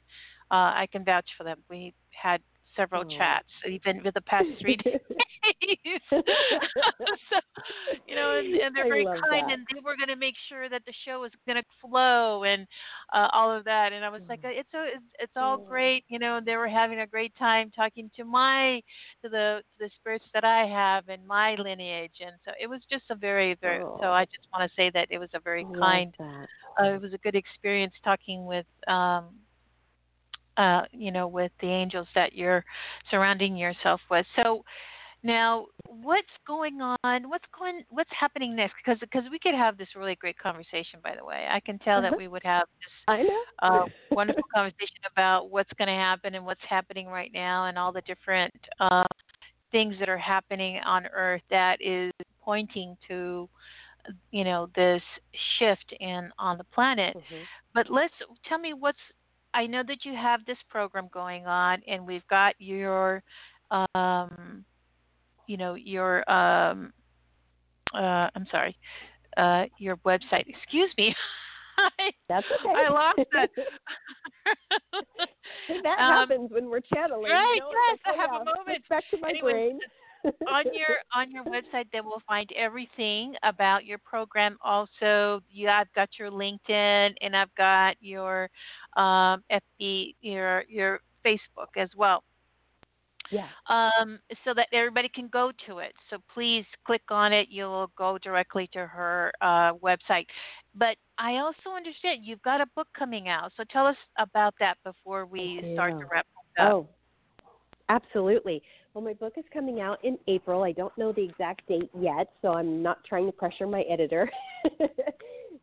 Uh 0.50 0.72
I 0.82 0.88
can 0.92 1.04
vouch 1.04 1.28
for 1.38 1.44
them. 1.44 1.58
We 1.70 1.94
had 2.10 2.42
several 2.78 3.04
Aw. 3.04 3.18
chats 3.18 3.48
even 3.68 4.02
with 4.04 4.14
the 4.14 4.22
past 4.22 4.48
three 4.62 4.76
days. 4.78 5.00
so, 6.12 7.38
you 8.06 8.16
know, 8.16 8.38
and, 8.38 8.54
and 8.62 8.76
they're 8.76 8.84
I 8.84 8.88
very 8.88 9.06
kind, 9.30 9.48
that. 9.48 9.54
and 9.54 9.66
they 9.74 9.80
were 9.84 9.96
going 9.96 10.08
to 10.08 10.16
make 10.16 10.34
sure 10.48 10.68
that 10.70 10.82
the 10.86 10.94
show 11.06 11.20
was 11.20 11.32
going 11.46 11.56
to 11.56 11.64
flow 11.80 12.44
and 12.44 12.66
uh, 13.14 13.28
all 13.32 13.50
of 13.56 13.64
that. 13.64 13.92
And 13.92 14.04
I 14.04 14.08
was 14.10 14.22
like, 14.28 14.40
it's 14.44 14.68
a, 14.74 14.84
it's, 14.96 15.04
it's 15.20 15.32
all 15.36 15.58
Mm. 15.58 15.66
great, 15.68 16.04
you 16.08 16.18
know. 16.18 16.40
They 16.44 16.56
were 16.56 16.68
having 16.68 17.00
a 17.00 17.06
great 17.06 17.32
time 17.38 17.70
talking 17.74 18.10
to 18.16 18.24
my 18.24 18.80
to 19.22 19.28
the 19.28 19.62
to 19.62 19.84
the 19.84 19.90
spirits 20.00 20.24
that 20.34 20.44
I 20.44 20.66
have 20.66 21.08
in 21.08 21.26
my 21.26 21.54
lineage, 21.56 22.20
and 22.20 22.36
so 22.44 22.52
it 22.60 22.66
was 22.68 22.80
just 22.90 23.04
a 23.10 23.14
very 23.14 23.54
very. 23.60 23.82
So 24.00 24.08
I 24.12 24.24
just 24.26 24.46
want 24.52 24.70
to 24.70 24.74
say 24.76 24.90
that 24.94 25.08
it 25.10 25.18
was 25.18 25.30
a 25.34 25.40
very 25.40 25.66
kind 25.78 26.14
uh, 26.80 26.94
it 26.94 27.02
was 27.02 27.12
a 27.14 27.18
good 27.18 27.34
experience 27.34 27.94
talking 28.04 28.46
with 28.46 28.66
um 28.88 29.30
uh 30.58 30.82
you 30.92 31.10
know 31.12 31.28
with 31.28 31.52
the 31.60 31.68
angels 31.68 32.08
that 32.14 32.34
you're 32.34 32.64
surrounding 33.10 33.56
yourself 33.56 34.00
with 34.10 34.26
so 34.36 34.62
now 35.22 35.66
what's 35.86 36.26
going 36.46 36.80
on 36.80 37.28
what's 37.28 37.44
going 37.58 37.82
what's 37.90 38.10
happening 38.18 38.54
next 38.56 38.74
because 38.84 39.00
because 39.00 39.24
we 39.30 39.38
could 39.38 39.54
have 39.54 39.76
this 39.78 39.88
really 39.96 40.16
great 40.16 40.38
conversation 40.38 41.00
by 41.02 41.14
the 41.16 41.24
way 41.24 41.46
i 41.50 41.60
can 41.60 41.78
tell 41.80 42.00
that 42.02 42.10
Uh-huh. 42.10 42.16
we 42.16 42.28
would 42.28 42.42
have 42.44 42.66
this 42.82 42.92
uh, 43.62 43.84
wonderful 44.14 44.46
conversation 44.54 45.02
about 45.12 45.50
what's 45.50 45.70
going 45.78 45.88
to 45.88 45.94
happen 45.94 46.34
and 46.34 46.44
what's 46.44 46.60
happening 46.68 47.06
right 47.08 47.30
now 47.34 47.66
and 47.66 47.78
all 47.78 47.92
the 47.92 48.02
different 48.02 48.52
uh, 48.80 49.04
things 49.72 49.94
that 49.98 50.08
are 50.08 50.18
happening 50.18 50.78
on 50.86 51.06
Earth 51.14 51.42
that 51.50 51.78
is 51.80 52.12
pointing 52.42 52.96
to, 53.08 53.48
you 54.30 54.44
know, 54.44 54.68
this 54.74 55.02
shift 55.58 55.92
in 56.00 56.30
on 56.38 56.58
the 56.58 56.64
planet. 56.72 57.16
Mhm. 57.16 57.46
But 57.74 57.90
let's 57.90 58.14
tell 58.48 58.58
me 58.58 58.72
what's. 58.74 58.98
I 59.58 59.66
know 59.66 59.82
that 59.88 60.04
you 60.04 60.14
have 60.14 60.44
this 60.46 60.56
program 60.70 61.08
going 61.12 61.46
on, 61.46 61.82
and 61.88 62.06
we've 62.06 62.26
got 62.28 62.54
your, 62.58 63.22
um, 63.94 64.64
you 65.48 65.56
know, 65.56 65.74
your. 65.74 66.28
Um, 66.30 66.92
uh, 67.94 68.28
I'm 68.36 68.46
sorry, 68.50 68.76
uh, 69.36 69.64
your 69.78 69.96
website. 69.98 70.44
Excuse 70.46 70.90
me. 70.96 71.14
I, 71.78 72.10
That's 72.28 72.46
okay. 72.60 72.74
I 72.86 72.90
lost 72.92 73.18
that. 73.32 73.50
that 75.82 75.98
Um, 75.98 76.28
happens 76.28 76.50
when 76.52 76.68
we're 76.70 76.80
channeling. 76.94 77.30
right, 77.30 77.54
You 77.56 77.60
know? 77.60 77.70
yes, 77.88 77.98
like, 78.06 78.14
I 78.14 78.16
have 78.20 78.30
oh, 78.32 78.42
a 78.42 78.44
moment. 78.44 78.84
Back 78.88 79.04
to 79.10 79.18
my 79.20 79.30
Anyway, 79.30 79.52
brain. 79.52 79.78
on 80.48 80.64
your 80.72 80.96
on 81.14 81.30
your 81.30 81.44
website 81.44 81.84
they 81.92 82.00
will 82.00 82.22
find 82.26 82.50
everything 82.56 83.34
about 83.42 83.84
your 83.84 83.98
program 83.98 84.58
also 84.64 85.40
you 85.48 85.68
i've 85.68 85.92
got 85.94 86.08
your 86.18 86.30
linkedin 86.30 87.14
and 87.20 87.36
i've 87.36 87.54
got 87.54 87.94
your 88.00 88.50
um 88.98 89.42
fb 89.50 90.14
your 90.20 90.64
your 90.68 91.00
facebook 91.24 91.76
as 91.76 91.88
well 91.96 92.22
yeah. 93.30 93.46
um 93.68 94.18
so 94.44 94.54
that 94.54 94.66
everybody 94.72 95.08
can 95.14 95.28
go 95.28 95.52
to 95.66 95.78
it 95.78 95.92
so 96.10 96.18
please 96.32 96.64
click 96.86 97.02
on 97.10 97.32
it 97.32 97.48
you'll 97.50 97.90
go 97.96 98.18
directly 98.18 98.68
to 98.72 98.86
her 98.86 99.32
uh 99.40 99.72
website 99.74 100.26
but 100.74 100.96
i 101.18 101.36
also 101.36 101.76
understand 101.76 102.20
you've 102.22 102.42
got 102.42 102.60
a 102.60 102.66
book 102.74 102.88
coming 102.98 103.28
out 103.28 103.52
so 103.56 103.64
tell 103.70 103.86
us 103.86 103.96
about 104.18 104.54
that 104.58 104.76
before 104.84 105.26
we 105.26 105.62
I 105.64 105.74
start 105.74 105.92
to 106.00 106.06
wrap 106.10 106.26
up 106.34 106.44
Oh, 106.60 106.88
absolutely. 107.88 108.62
Well, 108.94 109.04
my 109.04 109.12
book 109.12 109.34
is 109.36 109.44
coming 109.52 109.80
out 109.80 110.04
in 110.04 110.18
April. 110.26 110.64
I 110.64 110.72
don't 110.72 110.96
know 110.98 111.12
the 111.12 111.22
exact 111.22 111.66
date 111.68 111.90
yet, 111.98 112.28
so 112.42 112.48
I'm 112.48 112.82
not 112.82 112.98
trying 113.04 113.26
to 113.26 113.32
pressure 113.32 113.66
my 113.66 113.82
editor. 113.82 114.28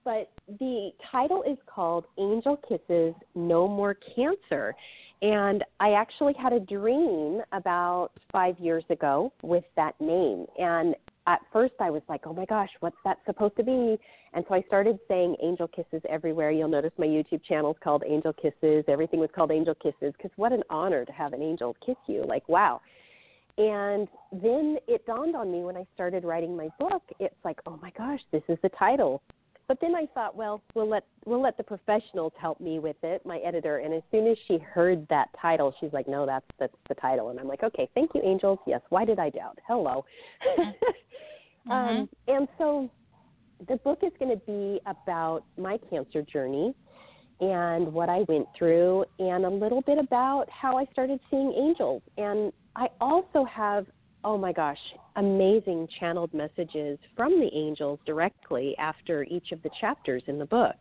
but 0.06 0.30
the 0.60 0.92
title 1.12 1.44
is 1.44 1.58
called 1.66 2.06
Angel 2.18 2.58
Kisses 2.70 3.16
No 3.34 3.68
More 3.68 3.98
Cancer. 4.16 4.74
And 5.22 5.64
I 5.80 5.94
actually 5.94 6.34
had 6.34 6.54
a 6.54 6.60
dream 6.60 7.42
about 7.52 8.12
five 8.32 8.58
years 8.60 8.84
ago 8.90 9.34
with 9.42 9.64
that 9.76 10.00
name. 10.00 10.46
And 10.60 10.96
at 11.26 11.42
first 11.52 11.74
I 11.80 11.90
was 11.90 12.04
like, 12.08 12.28
oh 12.28 12.34
my 12.34 12.46
gosh, 12.46 12.70
what's 12.82 12.98
that 13.04 13.18
supposed 13.26 13.58
to 13.58 13.64
be? 13.64 13.98
And 14.34 14.46
so 14.48 14.54
I 14.54 14.62
started 14.68 15.00
saying 15.08 15.38
angel 15.42 15.68
kisses 15.68 16.02
everywhere. 16.08 16.52
You'll 16.52 16.68
notice 16.68 16.92
my 17.00 17.08
YouTube 17.08 17.44
channel 17.44 17.72
is 17.72 17.78
called 17.84 18.04
Angel 18.06 18.34
Kisses. 18.34 18.86
Everything 18.88 19.20
was 19.20 19.30
called 19.34 19.52
Angel 19.52 19.74
Kisses 19.76 20.14
because 20.16 20.32
what 20.36 20.52
an 20.52 20.62
honor 20.70 21.06
to 21.06 21.12
have 21.12 21.34
an 21.34 21.42
angel 21.42 21.76
kiss 21.84 21.96
you. 22.08 22.24
Like, 22.28 22.48
wow. 22.48 22.82
And 23.58 24.10
then 24.34 24.78
it 24.88 25.06
dawned 25.08 25.36
on 25.36 25.52
me 25.52 25.64
when 25.64 25.78
I 25.78 25.86
started 25.96 26.26
writing 26.26 26.56
my 26.58 26.68
book, 26.78 27.02
it's 27.20 27.36
like, 27.46 27.58
oh 27.66 27.80
my 27.82 27.92
gosh, 27.98 28.20
this 28.32 28.44
is 28.50 28.58
the 28.62 28.70
title. 28.78 29.24
But 29.68 29.80
then 29.82 29.96
I 29.96 30.06
thought, 30.14 30.36
well, 30.36 30.62
we'll 30.76 30.88
let 30.88 31.06
we'll 31.26 31.42
let 31.42 31.58
the 31.58 31.64
professionals 31.64 32.34
help 32.40 32.60
me 32.60 32.80
with 32.80 32.98
it, 33.04 33.26
my 33.26 33.40
editor. 33.40 33.80
And 33.80 33.94
as 33.94 34.04
soon 34.12 34.28
as 34.28 34.38
she 34.48 34.60
heard 34.60 35.08
that 35.10 35.30
title, 35.42 35.74
she's 35.80 35.92
like, 35.92 36.08
no, 36.08 36.26
that's 36.26 36.46
that's 36.60 36.76
the 36.88 36.96
title. 36.96 37.30
And 37.30 37.40
I'm 37.40 37.48
like, 37.48 37.64
okay, 37.64 37.90
thank 37.96 38.12
you, 38.14 38.22
angels. 38.24 38.60
Yes, 38.68 38.82
why 38.90 39.06
did 39.06 39.18
I 39.18 39.30
doubt? 39.30 39.58
Hello. 39.68 40.06
um, 41.72 42.08
and 42.28 42.48
so 42.58 42.90
the 43.68 43.78
book 43.78 44.00
is 44.04 44.12
going 44.20 44.32
to 44.32 44.46
be 44.46 44.80
about 44.86 45.44
my 45.58 45.80
cancer 45.90 46.22
journey 46.22 46.76
and 47.40 47.92
what 47.92 48.10
I 48.10 48.20
went 48.28 48.48
through, 48.58 49.06
and 49.20 49.46
a 49.46 49.50
little 49.50 49.82
bit 49.82 49.98
about 49.98 50.50
how 50.50 50.78
I 50.78 50.86
started 50.92 51.20
seeing 51.30 51.54
angels. 51.54 52.02
And 52.18 52.54
I 52.76 52.88
also 53.02 53.44
have, 53.46 53.86
oh 54.26 54.38
my 54.38 54.52
gosh, 54.52 54.80
amazing 55.16 55.88
channeled 56.00 56.34
messages 56.34 56.98
from 57.16 57.40
the 57.40 57.50
angels 57.54 58.00
directly 58.08 58.76
after 58.80 59.24
each 59.26 59.52
of 59.52 59.62
the 59.62 59.70
chapters 59.80 60.24
in 60.28 60.40
the 60.40 60.46
book. 60.46 60.76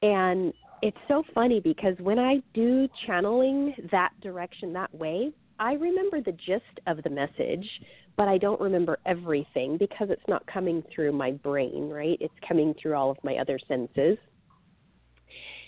And 0.00 0.54
it's 0.80 0.96
so 1.08 1.22
funny 1.34 1.60
because 1.60 1.94
when 1.98 2.18
I 2.18 2.40
do 2.54 2.88
channeling 3.06 3.74
that 3.92 4.12
direction 4.22 4.72
that 4.72 4.92
way, 4.94 5.30
I 5.60 5.74
remember 5.74 6.22
the 6.22 6.32
gist 6.32 6.80
of 6.86 7.02
the 7.02 7.10
message, 7.10 7.68
but 8.16 8.28
I 8.28 8.38
don't 8.38 8.60
remember 8.60 8.98
everything 9.04 9.76
because 9.76 10.08
it's 10.08 10.26
not 10.26 10.46
coming 10.46 10.82
through 10.94 11.12
my 11.12 11.32
brain, 11.32 11.90
right? 11.90 12.16
It's 12.18 12.34
coming 12.46 12.74
through 12.80 12.94
all 12.94 13.10
of 13.10 13.18
my 13.22 13.36
other 13.36 13.58
senses. 13.68 14.16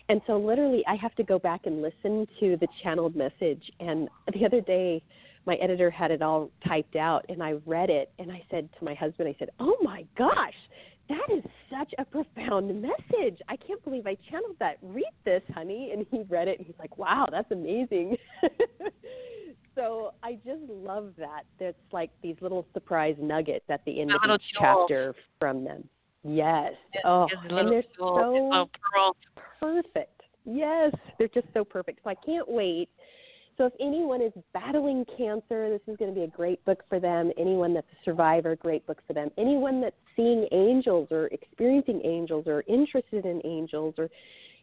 And 0.09 0.23
so 0.27 0.39
literally 0.39 0.83
I 0.89 0.97
have 0.97 1.15
to 1.17 1.25
go 1.25 1.39
back 1.39 1.63
and 1.67 1.83
listen 1.83 2.27
to 2.41 2.57
the 2.57 2.69
channeled 2.83 3.15
message 3.15 3.63
and 3.81 4.09
the 4.33 4.47
other 4.47 4.61
day 4.61 5.03
my 5.47 5.55
editor 5.57 5.91
had 5.91 6.11
it 6.11 6.23
all 6.23 6.51
typed 6.67 6.97
out 6.97 7.25
and 7.29 7.43
I 7.43 7.53
read 7.67 7.91
it 7.91 8.13
and 8.19 8.31
I 8.31 8.43
said 8.51 8.69
to 8.79 8.85
my 8.85 8.95
husband 8.95 9.29
I 9.29 9.37
said, 9.39 9.51
"Oh 9.59 9.77
my 9.83 10.05
gosh, 10.17 10.55
that 11.09 11.27
is 11.33 11.43
such 11.71 11.93
a 11.99 12.05
profound 12.05 12.81
message. 12.81 13.39
I 13.49 13.57
can't 13.57 13.83
believe 13.85 14.07
I 14.07 14.17
channeled 14.31 14.57
that. 14.61 14.79
Read 14.83 15.05
this, 15.25 15.43
honey." 15.55 15.91
And 15.93 16.07
he 16.11 16.23
read 16.29 16.49
it 16.49 16.59
and 16.59 16.67
he's 16.67 16.79
like, 16.79 16.97
"Wow, 16.99 17.27
that's 17.31 17.51
amazing." 17.51 18.17
so 19.75 20.13
I 20.23 20.35
just 20.45 20.63
love 20.69 21.13
that. 21.19 21.45
That's 21.59 21.77
like 21.93 22.11
these 22.23 22.37
little 22.41 22.67
surprise 22.73 23.17
nuggets 23.19 23.65
at 23.69 23.85
the 23.85 24.01
end 24.01 24.13
A 24.13 24.17
of 24.17 24.21
each 24.23 24.43
jewel. 24.53 24.87
chapter 24.89 25.15
from 25.39 25.65
them. 25.65 25.89
Yes. 26.23 26.75
Oh, 27.05 27.27
and 27.49 27.71
they're 27.73 27.83
so 27.99 28.69
perfect. 29.59 30.21
Yes, 30.45 30.93
they're 31.19 31.29
just 31.29 31.47
so 31.55 31.65
perfect. 31.65 32.01
So 32.05 32.11
I 32.11 32.15
can't 32.15 32.49
wait. 32.49 32.89
So 33.61 33.67
if 33.67 33.75
anyone 33.79 34.23
is 34.23 34.33
battling 34.55 35.05
cancer, 35.19 35.69
this 35.69 35.83
is 35.87 35.99
going 35.99 36.09
to 36.09 36.19
be 36.19 36.25
a 36.25 36.29
great 36.29 36.65
book 36.65 36.83
for 36.89 36.99
them. 36.99 37.31
Anyone 37.39 37.75
that's 37.75 37.87
a 37.93 38.05
survivor, 38.07 38.57
great 38.57 38.87
book 38.87 39.03
for 39.07 39.13
them. 39.13 39.29
Anyone 39.37 39.83
that's 39.83 39.95
seeing 40.17 40.49
angels 40.51 41.09
or 41.11 41.27
experiencing 41.27 42.01
angels 42.03 42.45
or 42.47 42.65
interested 42.69 43.27
in 43.27 43.43
angels 43.45 43.97
or 43.99 44.09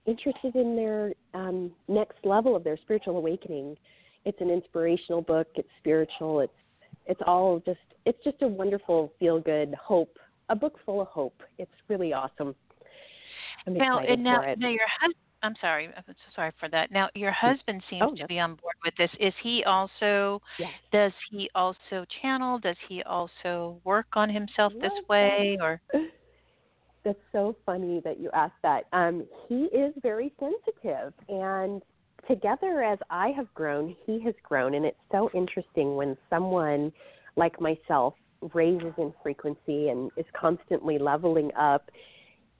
interested 0.08 0.56
in 0.56 0.76
their 0.76 1.14
um, 1.36 1.70
next 1.88 2.18
level 2.24 2.56
of 2.56 2.64
their 2.64 2.76
spiritual 2.76 3.18
awakening, 3.18 3.78
it's 4.26 4.41
an 4.41 4.50
inspirational 4.50 5.22
book. 5.22 5.45
It's 5.54 5.70
spiritual. 5.78 6.39
It's 6.39 6.52
it's 7.06 7.22
all 7.28 7.62
just 7.68 7.78
it's 8.08 8.18
just 8.24 8.41
a 8.41 8.48
wonderful 8.48 9.14
feel 9.20 9.39
good 9.39 9.76
hope 9.76 10.18
a 10.50 10.56
book 10.56 10.80
full 10.88 11.02
of 11.02 11.08
hope. 11.10 11.43
It's 11.60 11.72
really 11.88 12.14
awesome. 12.14 12.56
I'm 13.68 13.76
now, 13.76 14.00
and 14.00 14.24
now, 14.24 14.41
for 14.41 14.48
it. 14.48 14.60
now 14.60 14.70
your 14.70 14.88
husband. 15.00 15.26
I'm 15.48 15.56
sorry. 15.62 15.88
I'm 15.95 16.04
so 16.08 16.14
sorry 16.36 16.52
for 16.60 16.68
that. 16.70 16.91
Now, 16.91 17.08
your 17.16 17.32
husband 17.32 17.82
seems 17.89 18.04
oh, 18.06 18.16
to 18.16 18.28
be 18.28 18.38
on 18.38 18.56
board 18.56 18.76
with 18.84 18.93
this. 18.98 19.10
Is 19.18 19.34
he 19.41 19.64
also? 19.64 20.41
Yes. 20.60 20.70
Does 20.91 21.14
he 21.32 21.50
also 21.56 22.06
channel? 22.22 22.60
Does 22.60 22.76
he 22.89 23.02
also 23.04 23.80
work 23.86 24.08
on 24.14 24.30
himself 24.30 24.74
this 24.82 24.91
way, 25.10 25.58
or? 25.62 25.80
That's 27.06 27.18
so 27.32 27.56
funny 27.66 28.02
that 28.04 28.20
you 28.20 28.30
asked 28.34 28.62
that. 28.64 28.84
Um, 28.91 29.26
he 29.48 29.66
is 29.66 29.93
very 30.04 30.34
sensitive, 30.38 31.14
and 31.30 31.82
together 32.28 32.84
as 32.84 33.00
I 33.10 33.30
have 33.30 33.52
grown, 33.54 33.95
he 34.06 34.20
has 34.26 34.36
grown, 34.43 34.74
and 34.74 34.86
it's 34.86 34.98
so 35.14 35.30
interesting 35.34 35.95
when 35.95 36.18
someone 36.30 36.91
like 37.38 37.62
myself 37.62 38.16
raises 38.54 38.93
in 38.98 39.14
frequency 39.24 39.88
and 39.88 40.12
is 40.18 40.26
constantly 40.38 41.00
leveling 41.00 41.52
up, 41.58 41.89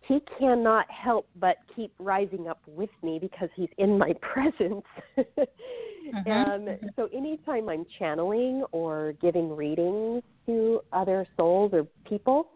he 0.08 0.22
cannot 0.39 0.89
help 0.89 1.28
but 1.36 1.58
keep 1.76 1.91
rising 1.99 2.47
up 2.47 2.62
with 2.66 2.89
me 3.03 3.20
because 3.20 3.49
he's 3.55 3.70
in 3.78 3.97
my 3.97 4.14
presence. 4.22 4.86
mm-hmm. 5.18 6.32
um, 6.32 6.78
so 6.95 7.10
anytime 7.14 7.68
I'm 7.70 7.86
channeling 7.99 8.64
or 8.72 9.14
giving 9.22 9.55
readings 9.55 10.24
to 10.45 10.82
other 10.93 11.28
souls 11.36 11.72
or 11.74 11.86
people, 12.08 12.47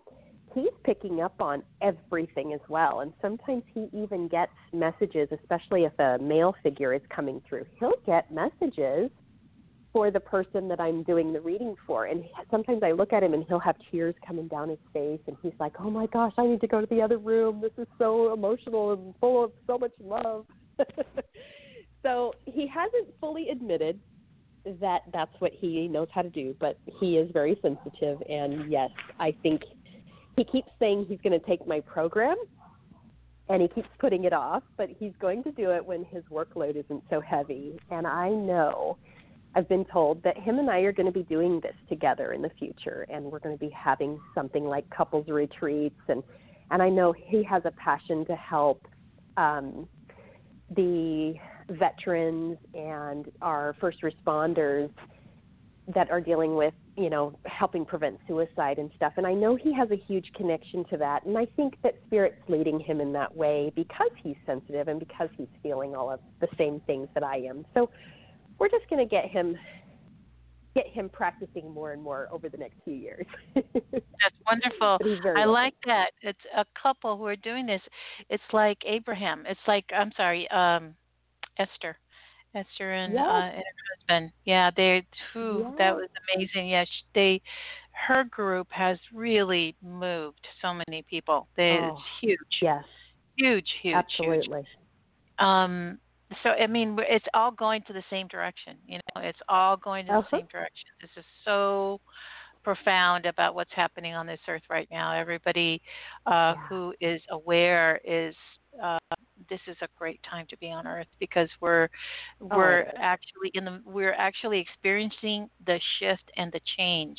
he's 0.54 0.72
picking 0.84 1.22
up 1.22 1.42
on 1.42 1.64
everything 1.82 2.54
as 2.54 2.62
well. 2.70 3.02
And 3.02 3.14
sometimes 3.22 3.64
he 3.74 3.88
even 3.94 4.28
gets 4.28 4.54
messages, 4.74 5.28
especially 5.32 5.84
if 5.84 5.98
a 6.00 6.18
male 6.22 6.56
figure 6.64 6.94
is 6.94 7.02
coming 7.14 7.42
through. 7.48 7.66
He'll 7.80 8.00
get 8.06 8.32
messages 8.32 9.10
for 9.94 10.10
the 10.10 10.20
person 10.20 10.68
that 10.70 10.80
I'm 10.80 11.04
doing 11.04 11.34
the 11.34 11.42
reading 11.42 11.76
for. 11.86 12.06
And 12.06 12.24
sometimes 12.50 12.82
I 12.84 12.92
look 12.92 13.12
at 13.12 13.24
him 13.24 13.34
and 13.34 13.44
he'll 13.48 13.60
have 13.60 13.76
tears 13.92 14.16
coming 14.26 14.48
down 14.48 14.70
his 14.70 14.80
face 14.94 15.20
and 15.28 15.36
he's 15.42 15.54
like, 15.60 15.74
"Oh 15.80 15.90
my 15.90 16.08
gosh, 16.08 16.34
I 16.38 16.46
need 16.48 16.62
to 16.62 16.68
go 16.68 16.82
to 16.82 16.88
the 16.88 17.02
other 17.02 17.18
room. 17.18 17.62
This 17.62 17.74
is 17.78 17.88
so 17.98 18.34
emotional 18.34 18.94
and 18.94 19.14
full 19.20 19.44
of 19.44 19.52
so 19.68 19.78
much 19.78 19.92
love." 20.00 20.46
so, 22.04 22.34
he 22.46 22.68
hasn't 22.68 23.14
fully 23.20 23.50
admitted 23.50 24.00
that 24.80 25.02
that's 25.12 25.34
what 25.40 25.52
he 25.54 25.88
knows 25.88 26.08
how 26.14 26.22
to 26.22 26.30
do, 26.30 26.56
but 26.60 26.78
he 27.00 27.18
is 27.18 27.30
very 27.32 27.60
sensitive 27.62 28.22
and 28.30 28.72
yes, 28.72 28.90
I 29.20 29.36
think 29.44 29.64
he 30.38 30.44
keeps 30.44 30.70
saying 30.80 31.06
he's 31.10 31.20
going 31.22 31.38
to 31.38 31.46
take 31.46 31.66
my 31.68 31.80
program 31.82 32.36
and 33.50 33.62
he 33.62 33.68
keeps 33.68 33.90
putting 34.00 34.24
it 34.24 34.34
off, 34.34 34.64
but 34.78 34.90
he's 34.98 35.12
going 35.20 35.44
to 35.44 35.52
do 35.52 35.72
it 35.72 35.86
when 35.86 36.06
his 36.06 36.24
workload 36.32 36.78
isn't 36.78 37.04
so 37.10 37.20
heavy. 37.20 37.78
And 37.90 38.08
I 38.08 38.30
know 38.30 38.98
I've 39.54 39.68
been 39.68 39.86
told 39.86 40.24
that 40.24 40.38
him 40.38 40.60
and 40.60 40.70
I 40.70 40.80
are 40.80 40.94
going 40.94 41.06
to 41.06 41.12
be 41.12 41.24
doing 41.24 41.60
this 41.62 41.76
together 41.90 42.34
in 42.34 42.42
the 42.42 42.52
future, 42.58 43.06
and 43.10 43.26
we're 43.26 43.40
going 43.40 43.58
to 43.58 43.60
be 43.60 43.72
having 43.72 44.20
something 44.34 44.66
like 44.66 44.90
couples 44.90 45.28
retreats, 45.28 46.00
and 46.08 46.24
and 46.72 46.82
I 46.82 46.90
know 46.90 47.12
he 47.12 47.44
has 47.44 47.64
a 47.66 47.72
passion 47.72 48.26
to 48.28 48.36
help 48.36 48.88
um, 49.36 49.90
the 50.76 51.34
veterans 51.70 52.58
and 52.74 53.30
our 53.42 53.76
first 53.82 54.00
responders 54.04 54.90
that 55.94 56.10
are 56.10 56.22
dealing 56.22 56.56
with 56.56 56.74
you 56.96 57.10
know 57.10 57.38
helping 57.46 57.86
prevent 57.86 58.20
suicide 58.28 58.78
and 58.78 58.92
stuff 58.96 59.14
and 59.18 59.26
i 59.26 59.34
know 59.34 59.56
he 59.56 59.74
has 59.74 59.90
a 59.92 59.96
huge 59.96 60.30
connection 60.36 60.84
to 60.90 60.98
that 60.98 61.26
and 61.26 61.38
i 61.38 61.46
think 61.56 61.76
that 61.82 61.96
spirit's 62.06 62.42
leading 62.50 62.80
him 62.80 63.00
in 63.02 63.14
that 63.14 63.34
way 63.36 63.72
because 63.76 64.12
he's 64.22 64.36
sensitive 64.46 64.88
and 64.90 65.00
because 65.00 65.30
he's 65.38 65.48
feeling 65.64 65.96
all 65.96 66.12
of 66.12 66.20
the 66.40 66.48
same 66.58 66.82
things 66.82 67.08
that 67.14 67.24
i 67.24 67.38
am. 67.38 67.66
So 67.74 67.90
we're 68.62 68.70
just 68.70 68.88
going 68.92 69.04
to 69.04 69.10
get 69.10 69.26
him 69.26 69.58
get 70.76 70.86
him 70.88 71.10
practicing 71.10 71.70
more 71.70 71.94
and 71.94 72.02
more 72.02 72.30
over 72.32 72.48
the 72.48 72.58
next 72.58 72.76
few 72.86 72.94
years. 72.94 73.26
That's 73.56 74.36
wonderful. 74.46 75.00
I 75.36 75.44
like 75.44 75.74
that. 75.86 76.12
It's 76.22 76.40
a 76.56 76.64
couple 76.82 77.18
who 77.18 77.26
are 77.26 77.36
doing 77.36 77.66
this. 77.66 77.82
It's 78.30 78.44
like 78.54 78.78
Abraham. 78.86 79.44
It's 79.50 79.60
like 79.68 79.84
I'm 79.94 80.12
sorry, 80.16 80.50
um, 80.52 80.94
Esther. 81.58 81.98
Esther 82.54 82.94
and, 82.94 83.14
yes. 83.14 83.26
uh, 83.26 83.46
and 83.46 83.56
her 83.56 83.98
husband. 83.98 84.32
Yeah, 84.46 84.70
they 84.78 85.06
too. 85.34 85.64
Yes. 85.64 85.74
That 85.80 85.96
was 85.96 86.10
amazing. 86.36 86.70
Yeah, 86.70 86.86
they, 87.16 87.42
her 88.08 88.26
group 88.26 88.68
has 88.70 89.00
really 89.14 89.76
moved 89.82 90.48
so 90.62 90.74
many 90.74 91.04
people. 91.10 91.48
They, 91.58 91.80
oh, 91.82 91.96
it's 91.96 92.02
huge. 92.22 92.62
Yes. 92.62 92.84
Huge, 93.38 93.68
huge, 93.82 93.96
Absolutely. 93.96 94.60
Huge. 94.60 94.68
Um, 95.40 95.98
so 96.44 96.50
I 96.50 96.68
mean, 96.68 96.98
it's 97.00 97.26
all 97.34 97.52
going 97.52 97.84
to 97.88 97.94
the 97.94 98.04
same 98.10 98.28
direction. 98.28 98.78
You 98.86 98.98
know, 98.98 99.22
it's 99.22 99.40
all 99.50 99.78
going 99.78 100.06
to 100.08 100.14
uh-huh. 100.14 100.28
the 100.32 100.38
same 100.38 100.48
direction. 100.52 100.90
This 101.02 101.12
is 101.18 101.26
so 101.46 102.00
profound 102.64 103.26
about 103.26 103.56
what's 103.56 103.72
happening 103.76 104.14
on 104.14 104.28
this 104.28 104.40
earth 104.48 104.62
right 104.70 104.88
now. 104.92 105.18
Everybody 105.18 105.82
uh, 106.28 106.30
yeah. 106.30 106.56
who 106.70 106.94
is 107.02 107.22
aware 107.32 108.00
is 108.04 108.36
uh, 108.82 109.00
this 109.50 109.60
is 109.68 109.76
a 109.82 109.88
great 109.98 110.22
time 110.30 110.46
to 110.50 110.58
be 110.58 110.72
on 110.72 110.88
earth 110.88 111.08
because 111.20 111.50
we're 111.60 111.90
we're 112.40 112.86
oh. 112.88 112.98
actually 113.00 113.52
in 113.54 113.66
the 113.66 113.82
we're 113.86 114.14
actually 114.14 114.60
experiencing 114.60 115.50
the 115.66 115.80
shift 116.00 116.32
and 116.38 116.52
the 116.52 116.62
change. 116.78 117.18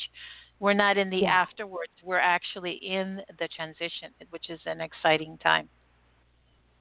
We're 0.59 0.73
not 0.73 0.97
in 0.97 1.09
the 1.09 1.17
yeah. 1.17 1.31
afterwards. 1.31 1.91
We're 2.03 2.19
actually 2.19 2.79
in 2.81 3.19
the 3.39 3.47
transition, 3.55 4.11
which 4.29 4.49
is 4.49 4.61
an 4.65 4.81
exciting 4.81 5.37
time. 5.39 5.67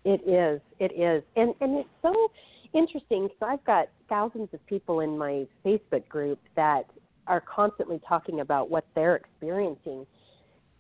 It 0.05 0.21
is. 0.27 0.61
It 0.79 0.93
is. 0.99 1.23
And 1.37 1.55
and 1.61 1.79
it's 1.79 1.89
so 2.03 2.31
interesting 2.75 3.25
because 3.25 3.39
I've 3.43 3.65
got 3.65 3.89
thousands 4.09 4.49
of 4.53 4.65
people 4.67 5.01
in 5.01 5.17
my 5.17 5.47
Facebook 5.65 6.09
group 6.09 6.39
that 6.57 6.85
are 7.27 7.41
constantly 7.41 8.01
talking 8.09 8.41
about 8.41 8.71
what 8.71 8.85
they're 8.95 9.17
experiencing. 9.17 10.07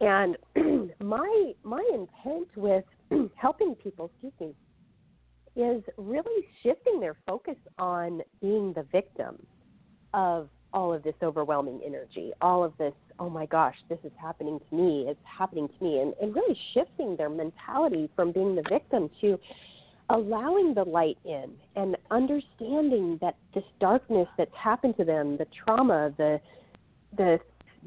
And 0.01 0.37
my 1.01 1.53
my 1.63 1.89
intent 1.93 2.49
with 2.57 2.85
helping 3.37 3.75
people, 3.77 4.11
excuse 4.23 4.33
me, 4.41 5.63
is 5.63 5.83
really 5.97 6.47
shifting 6.63 6.99
their 6.99 7.17
focus 7.27 7.57
on 7.79 8.23
being 8.41 8.73
the 8.73 8.85
victim 8.91 9.37
of 10.15 10.49
all 10.73 10.93
of 10.93 11.03
this 11.03 11.15
overwhelming 11.23 11.81
energy, 11.85 12.33
all 12.41 12.65
of 12.65 12.73
this, 12.79 12.95
oh 13.19 13.29
my 13.29 13.47
gosh, 13.47 13.77
this 13.89 13.99
is 14.05 14.13
happening 14.21 14.59
to 14.71 14.77
me, 14.77 15.05
it's 15.09 15.21
happening 15.25 15.69
to 15.69 15.85
me, 15.85 16.01
and, 16.01 16.15
and 16.21 16.35
really 16.35 16.59
shifting 16.75 17.17
their 17.17 17.29
mentality 17.29 18.09
from 18.17 18.33
being 18.33 18.55
the 18.55 18.63
victim 18.69 19.11
to 19.21 19.39
allowing 20.11 20.75
the 20.75 20.85
light 20.85 21.19
in 21.25 21.51
and 21.77 21.97
understanding 22.11 23.19
that 23.21 23.37
this 23.55 23.65
darkness 23.81 24.29
that's 24.37 24.55
happened 24.57 24.97
to 24.97 25.05
them, 25.05 25.37
the 25.37 25.47
trauma, 25.65 26.13
the 26.17 26.41
the 27.17 27.39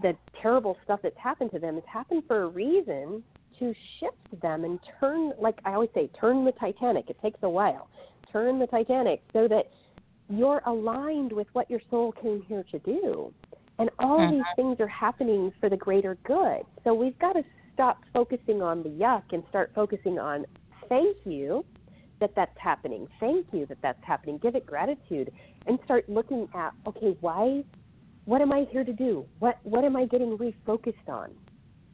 the 0.02 0.14
terrible 0.42 0.78
stuff 0.84 1.00
that's 1.02 1.18
happened 1.18 1.52
to 1.52 1.60
them 1.60 1.76
has 1.76 1.84
happened 1.92 2.24
for 2.28 2.44
a 2.44 2.48
reason 2.48 3.24
to 3.60 3.74
shift 4.00 4.42
them 4.42 4.66
and 4.66 4.80
turn 5.00 5.32
like 5.40 5.58
I 5.66 5.74
always 5.74 5.90
say, 5.94 6.10
turn 6.20 6.46
the 6.46 6.52
Titanic. 6.54 7.10
It 7.10 7.18
takes 7.22 7.40
a 7.44 7.50
while. 7.50 7.90
Turn 8.32 8.60
the 8.60 8.68
Titanic 8.68 9.22
so 9.32 9.48
that 9.48 9.72
you're 10.30 10.62
aligned 10.66 11.32
with 11.32 11.48
what 11.54 11.70
your 11.70 11.82
soul 11.90 12.12
came 12.12 12.44
here 12.48 12.64
to 12.72 12.80
do. 12.80 13.34
And 13.78 13.90
all 14.00 14.20
mm-hmm. 14.20 14.38
these 14.38 14.46
things 14.56 14.80
are 14.80 14.88
happening 14.88 15.52
for 15.60 15.70
the 15.70 15.78
greater 15.78 16.18
good. 16.24 16.62
So 16.84 16.94
we've 16.94 17.18
got 17.20 17.34
to 17.34 17.44
stop 17.74 18.02
focusing 18.14 18.62
on 18.62 18.84
the 18.84 18.90
yuck 18.90 19.24
and 19.32 19.44
start 19.50 19.72
focusing 19.76 20.18
on 20.18 20.46
thank 20.88 21.18
you 21.26 21.66
that 22.20 22.32
that's 22.36 22.58
happening. 22.58 23.08
Thank 23.20 23.48
you 23.52 23.66
that 23.68 23.78
that's 23.82 24.04
happening. 24.04 24.38
Give 24.38 24.56
it 24.56 24.66
gratitude 24.66 25.32
and 25.68 25.78
start 25.84 26.08
looking 26.08 26.48
at 26.56 26.72
okay, 26.88 27.18
why 27.20 27.64
what 28.24 28.42
am 28.42 28.52
I 28.52 28.66
here 28.72 28.84
to 28.84 28.94
do? 28.94 29.26
What 29.40 29.60
what 29.64 29.84
am 29.84 29.96
I 29.96 30.06
getting 30.06 30.38
refocused 30.38 31.08
on? 31.08 31.32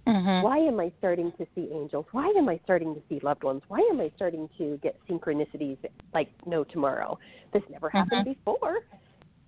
Mm-hmm. 0.08 0.44
Why 0.44 0.58
am 0.58 0.80
I 0.80 0.92
starting 0.98 1.32
to 1.38 1.46
see 1.54 1.70
angels? 1.72 2.06
Why 2.12 2.28
am 2.38 2.50
I 2.50 2.60
starting 2.64 2.96
to 2.96 3.02
see 3.08 3.20
loved 3.22 3.44
ones? 3.44 3.62
Why 3.68 3.80
am 3.92 4.00
I 4.02 4.12
starting 4.16 4.50
to 4.58 4.80
get 4.82 4.98
synchronicities 5.08 5.78
like 6.14 6.30
no 6.46 6.64
tomorrow? 6.64 7.20
This 7.54 7.62
never 7.70 7.90
happened 7.90 8.26
mm-hmm. 8.26 8.34
before. 8.34 8.80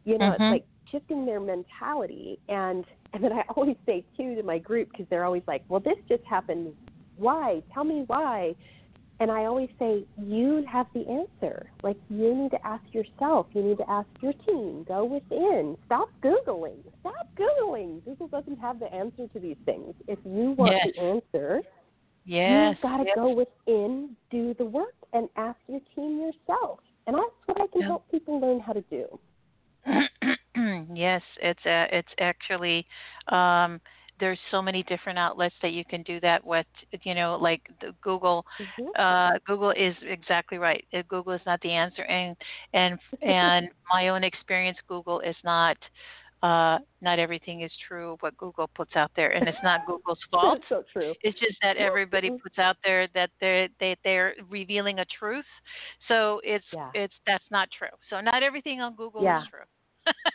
You 0.05 0.17
know, 0.17 0.25
mm-hmm. 0.31 0.43
it's 0.43 0.51
like 0.51 0.65
shifting 0.91 1.25
their 1.25 1.39
mentality. 1.39 2.39
And 2.49 2.85
and 3.13 3.23
then 3.23 3.33
I 3.33 3.43
always 3.55 3.77
say 3.85 4.05
too 4.15 4.35
to 4.35 4.43
my 4.43 4.59
group 4.59 4.91
because 4.91 5.07
they're 5.09 5.25
always 5.25 5.43
like, 5.47 5.63
"Well, 5.69 5.79
this 5.79 5.97
just 6.07 6.23
happened. 6.23 6.73
Why? 7.17 7.63
Tell 7.73 7.83
me 7.83 8.03
why." 8.07 8.55
And 9.19 9.31
I 9.31 9.45
always 9.45 9.69
say, 9.79 10.03
you 10.21 10.65
have 10.69 10.87
the 10.93 11.07
answer. 11.07 11.69
Like, 11.81 11.97
you 12.09 12.35
need 12.35 12.51
to 12.51 12.67
ask 12.67 12.83
yourself. 12.91 13.47
You 13.53 13.61
need 13.61 13.77
to 13.77 13.89
ask 13.89 14.07
your 14.21 14.33
team. 14.45 14.83
Go 14.87 15.05
within. 15.05 15.77
Stop 15.85 16.09
Googling. 16.21 16.79
Stop 17.01 17.27
Googling. 17.37 18.03
Google 18.03 18.27
doesn't 18.27 18.59
have 18.59 18.79
the 18.79 18.91
answer 18.93 19.27
to 19.27 19.39
these 19.39 19.57
things. 19.65 19.93
If 20.07 20.19
you 20.25 20.51
want 20.57 20.73
yes. 20.73 20.93
the 20.95 21.01
answer, 21.01 21.61
Yes. 22.25 22.75
You've 22.75 22.81
got 22.81 22.97
to 22.97 23.03
yes. 23.05 23.15
go 23.15 23.33
within, 23.33 24.15
do 24.31 24.53
the 24.57 24.65
work, 24.65 24.95
and 25.13 25.27
ask 25.35 25.57
your 25.67 25.81
team 25.95 26.19
yourself. 26.19 26.79
And 27.05 27.15
that's 27.17 27.31
what 27.45 27.61
I 27.61 27.67
can 27.67 27.81
Yeah. 27.81 27.87
help 27.87 28.09
people 28.09 28.39
learn 28.39 28.59
how 28.59 28.73
to 28.73 28.81
do. 28.83 29.19
yes, 30.93 31.21
it's 31.41 31.65
a, 31.65 31.87
it's 31.91 32.13
actually 32.19 32.87
um, 33.27 33.81
there's 34.19 34.39
so 34.51 34.61
many 34.61 34.83
different 34.83 35.17
outlets 35.19 35.55
that 35.61 35.71
you 35.73 35.83
can 35.85 36.03
do 36.03 36.19
that 36.21 36.43
with. 36.45 36.65
You 37.03 37.15
know, 37.15 37.37
like 37.41 37.61
the 37.81 37.93
Google. 38.01 38.45
Mhm. 38.59 38.87
Uh, 38.97 39.39
Google 39.45 39.71
is 39.71 39.95
exactly 40.03 40.57
right. 40.57 40.85
Uh, 40.93 41.01
Google 41.07 41.33
is 41.33 41.41
not 41.45 41.59
the 41.61 41.71
answer, 41.71 42.03
and 42.03 42.35
and 42.73 42.99
and 43.21 43.67
my 43.91 44.09
own 44.09 44.23
experience, 44.23 44.77
Google 44.87 45.19
is 45.21 45.35
not. 45.43 45.77
Uh, 46.41 46.77
not 47.01 47.19
everything 47.19 47.61
is 47.61 47.71
true 47.87 48.17
what 48.19 48.35
Google 48.35 48.69
puts 48.75 48.97
out 48.97 49.09
there, 49.15 49.31
and 49.31 49.47
it's 49.47 49.57
not 49.63 49.85
Google's 49.87 50.19
fault. 50.31 50.59
So 50.67 50.83
true. 50.91 51.13
It's 51.23 51.39
just 51.39 51.55
that 51.61 51.77
everybody 51.77 52.29
Mhm. 52.29 52.41
puts 52.41 52.59
out 52.59 52.75
there 52.83 53.07
that 53.13 53.29
they're 53.39 53.69
they 53.79 53.95
they're 54.03 54.35
revealing 54.49 54.99
a 54.99 55.05
truth. 55.05 55.45
So 56.09 56.41
it's 56.43 56.65
Yeah. 56.73 56.89
it's 56.93 57.13
that's 57.25 57.49
not 57.49 57.69
true. 57.77 57.95
So 58.09 58.19
not 58.19 58.43
everything 58.43 58.81
on 58.81 58.93
Google 58.95 59.23
Yeah. 59.23 59.39
is 59.41 59.47
true. 59.49 59.65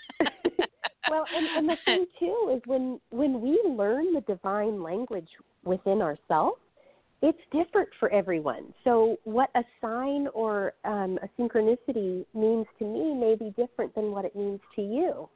well, 1.11 1.29
and, 1.35 1.49
and 1.57 1.69
the 1.69 1.77
thing 1.85 2.07
too 2.19 2.53
is 2.57 2.63
when 2.67 3.01
when 3.11 3.41
we 3.41 3.61
learn 3.69 4.15
the 4.15 4.21
divine 4.23 4.83
language 4.83 5.29
within 5.65 6.03
ourselves, 6.03 6.61
it's 7.23 7.39
different 7.53 7.89
for 7.99 8.11
everyone. 8.13 8.73
So 8.85 9.17
what 9.25 9.51
a 9.55 9.63
sign 9.81 10.29
or 10.35 10.75
um, 10.85 11.19
a 11.23 11.29
synchronicity 11.41 12.25
means 12.35 12.67
to 12.79 12.85
me 12.85 13.15
may 13.15 13.35
be 13.35 13.53
different 13.57 13.95
than 13.95 14.13
what 14.13 14.25
it 14.25 14.37
means 14.37 14.61
to 14.77 14.83
you. 14.83 15.29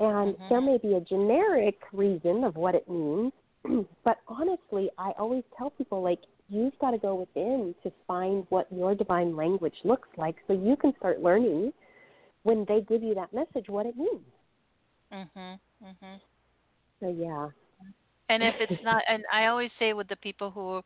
And 0.00 0.36
Mhm. 0.36 0.48
there 0.48 0.60
may 0.60 0.78
be 0.78 0.94
a 0.94 1.00
generic 1.00 1.78
reason 1.92 2.42
of 2.44 2.56
what 2.56 2.74
it 2.74 2.88
means, 2.88 3.32
but 4.04 4.18
honestly, 4.26 4.90
I 4.98 5.12
always 5.18 5.44
tell 5.56 5.70
people 5.70 6.02
like 6.02 6.20
you've 6.48 6.76
got 6.80 6.90
to 6.92 6.98
go 6.98 7.14
within 7.14 7.74
to 7.82 7.92
find 8.06 8.46
what 8.48 8.66
your 8.72 8.94
divine 8.94 9.36
language 9.36 9.76
looks 9.84 10.08
like 10.16 10.36
so 10.46 10.52
you 10.52 10.76
can 10.76 10.94
start 10.96 11.20
learning 11.20 11.72
when 12.42 12.64
they 12.66 12.80
give 12.80 13.02
you 13.02 13.14
that 13.14 13.32
message 13.32 13.68
what 13.68 13.86
it 13.86 13.96
means. 13.96 14.24
Mhm. 15.10 15.60
Mhm. 15.80 16.20
So 17.00 17.08
yeah. 17.08 17.50
And 18.28 18.42
if 18.42 18.54
it's 18.60 18.72
not, 18.82 19.02
and 19.08 19.24
I 19.32 19.46
always 19.46 19.70
say 19.78 19.92
with 19.92 20.08
the 20.08 20.16
people 20.16 20.50
who, 20.50 20.82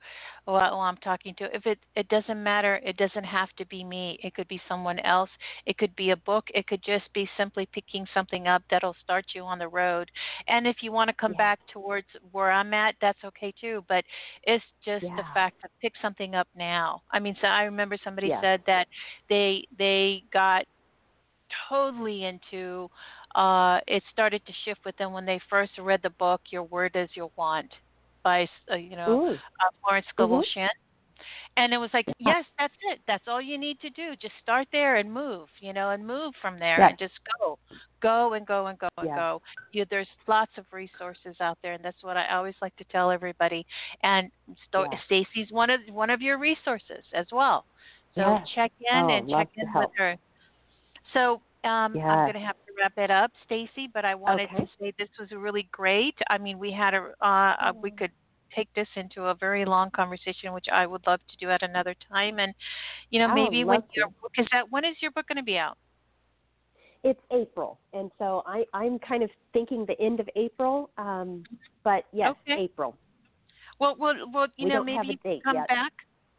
who 0.47 0.55
I'm 0.55 0.97
talking 0.99 1.35
to, 1.39 1.45
if 1.55 1.67
it 1.67 1.79
it 1.95 2.09
doesn't 2.09 2.43
matter, 2.43 2.81
it 2.85 2.97
doesn't 2.97 3.25
have 3.25 3.49
to 3.59 3.67
be 3.67 3.85
me. 3.85 4.19
It 4.23 4.35
could 4.35 4.49
be 4.49 4.61
someone 4.69 4.99
else. 5.01 5.31
It 5.67 5.77
could 5.79 5.95
be 5.97 6.11
a 6.11 6.17
book. 6.17 6.45
It 6.55 6.67
could 6.67 6.83
just 6.85 7.13
be 7.15 7.29
simply 7.37 7.67
picking 7.73 8.07
something 8.15 8.49
up 8.49 8.63
that'll 8.71 8.97
start 9.03 9.27
you 9.35 9.43
on 9.43 9.59
the 9.59 9.69
road. 9.69 10.11
And 10.49 10.67
if 10.67 10.77
you 10.83 10.93
want 10.93 11.09
to 11.11 11.17
come 11.21 11.33
Yeah. 11.33 11.37
back 11.37 11.61
towards 11.73 12.07
where 12.33 12.51
I'm 12.51 12.73
at, 12.75 12.95
that's 13.01 13.23
okay 13.25 13.53
too. 13.61 13.85
But 13.89 14.05
it's 14.45 14.65
just 14.85 15.07
the 15.17 15.25
fact 15.35 15.57
to 15.63 15.69
pick 15.81 15.93
something 16.03 16.35
up 16.35 16.49
now. 16.57 17.03
I 17.13 17.19
mean, 17.21 17.37
so 17.41 17.47
I 17.49 17.65
remember 17.65 17.97
somebody 18.05 18.33
Yeah. 18.33 18.41
said 18.41 18.63
that 18.67 18.87
they 19.29 19.65
they 19.79 20.23
got 20.33 20.65
totally 21.69 22.25
into 22.25 22.89
uh 23.35 23.81
it 23.87 24.03
started 24.13 24.45
to 24.47 24.53
shift 24.65 24.81
with 24.85 24.97
them 24.97 25.13
when 25.13 25.25
they 25.27 25.41
first 25.51 25.73
read 25.79 26.01
the 26.03 26.11
book 26.11 26.41
your 26.51 26.63
word 26.65 26.93
is 26.95 27.09
your 27.15 27.31
wand 27.37 27.71
by 28.23 28.49
uh, 28.71 28.77
you 28.77 28.97
know 28.97 29.21
Ooh. 29.23 29.35
uh, 29.35 29.71
Florence 29.83 30.07
Scovel 30.11 30.39
Mhm. 30.39 30.45
Shinn 30.55 30.69
and 31.57 31.73
it 31.73 31.79
was 31.79 31.91
like 31.95 32.07
yes 32.19 32.45
that's 32.59 32.75
it 32.91 33.01
that's 33.07 33.25
all 33.29 33.41
you 33.41 33.59
need 33.59 33.81
to 33.81 33.91
do 33.91 34.15
just 34.21 34.35
start 34.43 34.67
there 34.73 34.97
and 34.97 35.13
move 35.13 35.49
you 35.61 35.73
know 35.73 35.91
and 35.91 36.07
move 36.07 36.33
from 36.41 36.59
there 36.59 36.81
Right. 36.81 36.91
and 36.91 36.99
just 36.99 37.15
go 37.41 37.59
go 38.01 38.35
and 38.35 38.47
go 38.47 38.67
and 38.67 38.79
go 38.79 38.89
and 38.99 39.09
Yeah. 39.09 39.17
go 39.17 39.43
you, 39.73 39.85
there's 39.91 40.09
lots 40.27 40.53
of 40.59 40.65
resources 40.73 41.37
out 41.41 41.59
there 41.63 41.73
and 41.73 41.85
that's 41.85 42.03
what 42.03 42.17
I 42.17 42.35
always 42.35 42.55
like 42.63 42.77
to 42.77 42.85
tell 42.85 43.11
everybody 43.11 43.65
and 44.03 44.31
Yeah. 44.73 44.99
Stacie's 45.07 45.51
one 45.51 45.71
of 45.71 45.81
one 45.89 46.11
of 46.11 46.21
your 46.23 46.39
resources 46.39 47.05
as 47.15 47.27
well 47.33 47.65
so 48.15 48.21
Yeah. 48.21 48.45
check 48.55 48.73
in 48.81 49.05
Oh, 49.05 49.09
and 49.11 49.29
check 49.29 49.49
in 49.57 49.67
help. 49.69 49.91
with 49.91 49.97
her 49.99 50.17
so 51.13 51.41
um, 51.65 51.97
I'm 51.97 52.21
going 52.25 52.35
to 52.35 52.41
have 52.41 52.57
wrap 52.79 52.93
it 52.97 53.11
up, 53.11 53.31
Stacie. 53.49 53.89
But 53.93 54.05
I 54.05 54.15
wanted 54.15 54.49
Okay. 54.51 54.65
to 54.65 54.69
say 54.81 54.93
this 54.99 55.09
was 55.19 55.31
really 55.33 55.69
great. 55.73 56.15
I 56.31 56.39
mean, 56.39 56.59
we 56.59 56.73
had 56.73 56.95
a 56.95 57.13
uh, 57.25 57.73
we 57.83 57.91
could 57.91 58.13
take 58.55 58.69
this 58.75 58.89
into 58.97 59.25
a 59.25 59.35
very 59.35 59.65
long 59.65 59.91
conversation, 59.91 60.53
which 60.53 60.67
I 60.73 60.87
would 60.87 61.07
love 61.07 61.21
to 61.29 61.37
do 61.39 61.51
at 61.51 61.63
another 61.63 61.95
time. 62.09 62.39
And 62.39 62.55
you 63.11 63.19
know, 63.21 63.29
I 63.29 63.35
maybe 63.35 63.65
when 63.65 63.83
your 63.95 64.09
book 64.23 64.33
is 64.39 64.47
that 64.53 64.71
when 64.71 64.85
is 64.85 64.97
your 65.01 65.11
book 65.11 65.27
going 65.29 65.37
to 65.39 65.43
be 65.45 65.59
out? 65.59 65.77
It's 67.03 67.21
April, 67.31 67.79
and 67.93 68.11
so 68.19 68.43
I, 68.47 68.65
I'm 68.73 68.99
kind 68.99 69.23
of 69.23 69.31
thinking 69.53 69.85
the 69.87 70.01
end 70.01 70.21
of 70.21 70.29
April. 70.37 70.91
Um, 70.97 71.45
but 71.83 72.05
yes, 72.13 72.35
Okay. 72.49 72.63
April. 72.63 72.97
Well, 73.79 73.95
well, 73.99 74.15
well 74.33 74.47
you 74.57 74.67
We 74.67 74.73
know, 74.73 74.83
maybe 74.83 74.97
have 74.97 75.07
a 75.07 75.13
you 75.13 75.19
can 75.19 75.33
date 75.33 75.43
come 75.45 75.57
yet. 75.57 75.69
back. 75.69 75.93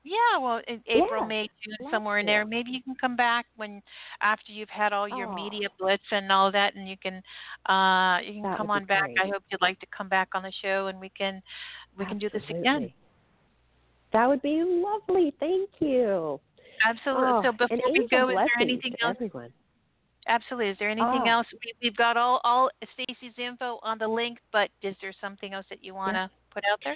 Yeah, 0.07 0.37
well, 0.39 0.61
in 0.67 0.83
April, 0.85 1.21
Yeah, 1.21 1.25
May, 1.27 1.49
June, 1.63 1.89
somewhere 1.89 2.19
in 2.19 2.27
there. 2.27 2.45
Maybe 2.45 2.69
you 2.69 2.83
can 2.83 2.93
come 3.01 3.15
back 3.15 3.47
when 3.55 3.81
after 4.21 4.51
you've 4.51 4.69
had 4.69 4.93
all 4.93 5.07
your 5.09 5.27
Oh. 5.27 5.33
media 5.33 5.67
blitz 5.79 6.03
and 6.11 6.31
all 6.31 6.51
that, 6.51 6.75
and 6.75 6.87
you 6.87 6.95
can 6.95 7.23
uh 7.67 8.19
you 8.21 8.33
can 8.33 8.43
That 8.43 8.57
come 8.57 8.69
on 8.69 8.85
back. 8.85 9.05
great. 9.05 9.19
I 9.19 9.27
hope 9.33 9.43
you'd 9.49 9.61
like 9.61 9.79
to 9.79 9.87
come 9.87 10.07
back 10.07 10.29
on 10.35 10.43
the 10.43 10.51
show, 10.61 10.87
and 10.87 10.99
we 10.99 11.09
can 11.09 11.41
we 11.97 12.05
can 12.05 12.19
do 12.19 12.29
this 12.29 12.43
again. 12.49 12.93
That 14.13 14.27
would 14.29 14.43
be 14.43 14.61
lovely. 14.63 15.33
Thank 15.39 15.71
you. 15.79 16.39
Absolutely. 16.85 17.23
Oh, 17.27 17.41
so 17.43 17.51
before 17.51 17.91
we 17.91 18.07
go, 18.07 18.29
is 18.29 18.35
there 18.35 18.61
anything 18.61 18.93
else? 19.01 19.17
Everyone. 19.19 19.51
Absolutely. 20.27 20.69
Is 20.69 20.77
there 20.77 20.89
anything 20.91 21.23
Oh. 21.25 21.29
else? 21.29 21.47
We, 21.51 21.73
we've 21.81 21.95
got 21.95 22.15
all 22.15 22.41
all 22.43 22.69
Stacie's 22.93 23.33
info 23.39 23.79
on 23.81 23.97
the 23.97 24.07
link, 24.07 24.37
but 24.51 24.69
is 24.83 24.95
there 25.01 25.13
something 25.19 25.53
else 25.53 25.65
that 25.71 25.83
you 25.83 25.95
want 25.95 26.13
to 26.15 26.29
put 26.51 26.63
out 26.71 26.79
there? 26.83 26.95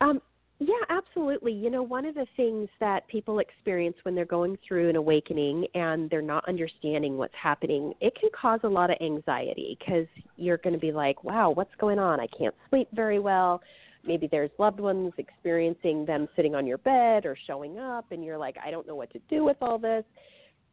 Um, 0.00 0.20
yeah, 0.60 0.74
absolutely. 0.88 1.52
You 1.52 1.70
know, 1.70 1.84
one 1.84 2.04
of 2.04 2.16
the 2.16 2.26
things 2.36 2.68
that 2.80 3.06
people 3.06 3.38
experience 3.38 3.96
when 4.02 4.16
they're 4.16 4.24
going 4.24 4.58
through 4.66 4.88
an 4.88 4.96
awakening 4.96 5.66
and 5.74 6.10
they're 6.10 6.20
not 6.20 6.48
understanding 6.48 7.16
what's 7.16 7.34
happening, 7.40 7.94
it 8.00 8.12
can 8.18 8.28
cause 8.38 8.58
a 8.64 8.68
lot 8.68 8.90
of 8.90 8.96
anxiety 9.00 9.78
because 9.78 10.06
you're 10.36 10.56
going 10.58 10.72
to 10.72 10.78
be 10.78 10.90
like, 10.90 11.22
wow, 11.22 11.50
what's 11.50 11.74
going 11.78 12.00
on? 12.00 12.18
I 12.18 12.26
can't 12.36 12.54
sleep 12.70 12.88
very 12.92 13.20
well. 13.20 13.62
Maybe 14.04 14.26
there's 14.26 14.50
loved 14.58 14.80
ones 14.80 15.12
experiencing 15.18 16.04
them 16.06 16.28
sitting 16.34 16.56
on 16.56 16.66
your 16.66 16.78
bed 16.78 17.24
or 17.24 17.36
showing 17.46 17.78
up, 17.78 18.06
and 18.10 18.24
you're 18.24 18.38
like, 18.38 18.56
I 18.64 18.72
don't 18.72 18.86
know 18.86 18.96
what 18.96 19.12
to 19.12 19.20
do 19.30 19.44
with 19.44 19.58
all 19.60 19.78
this. 19.78 20.04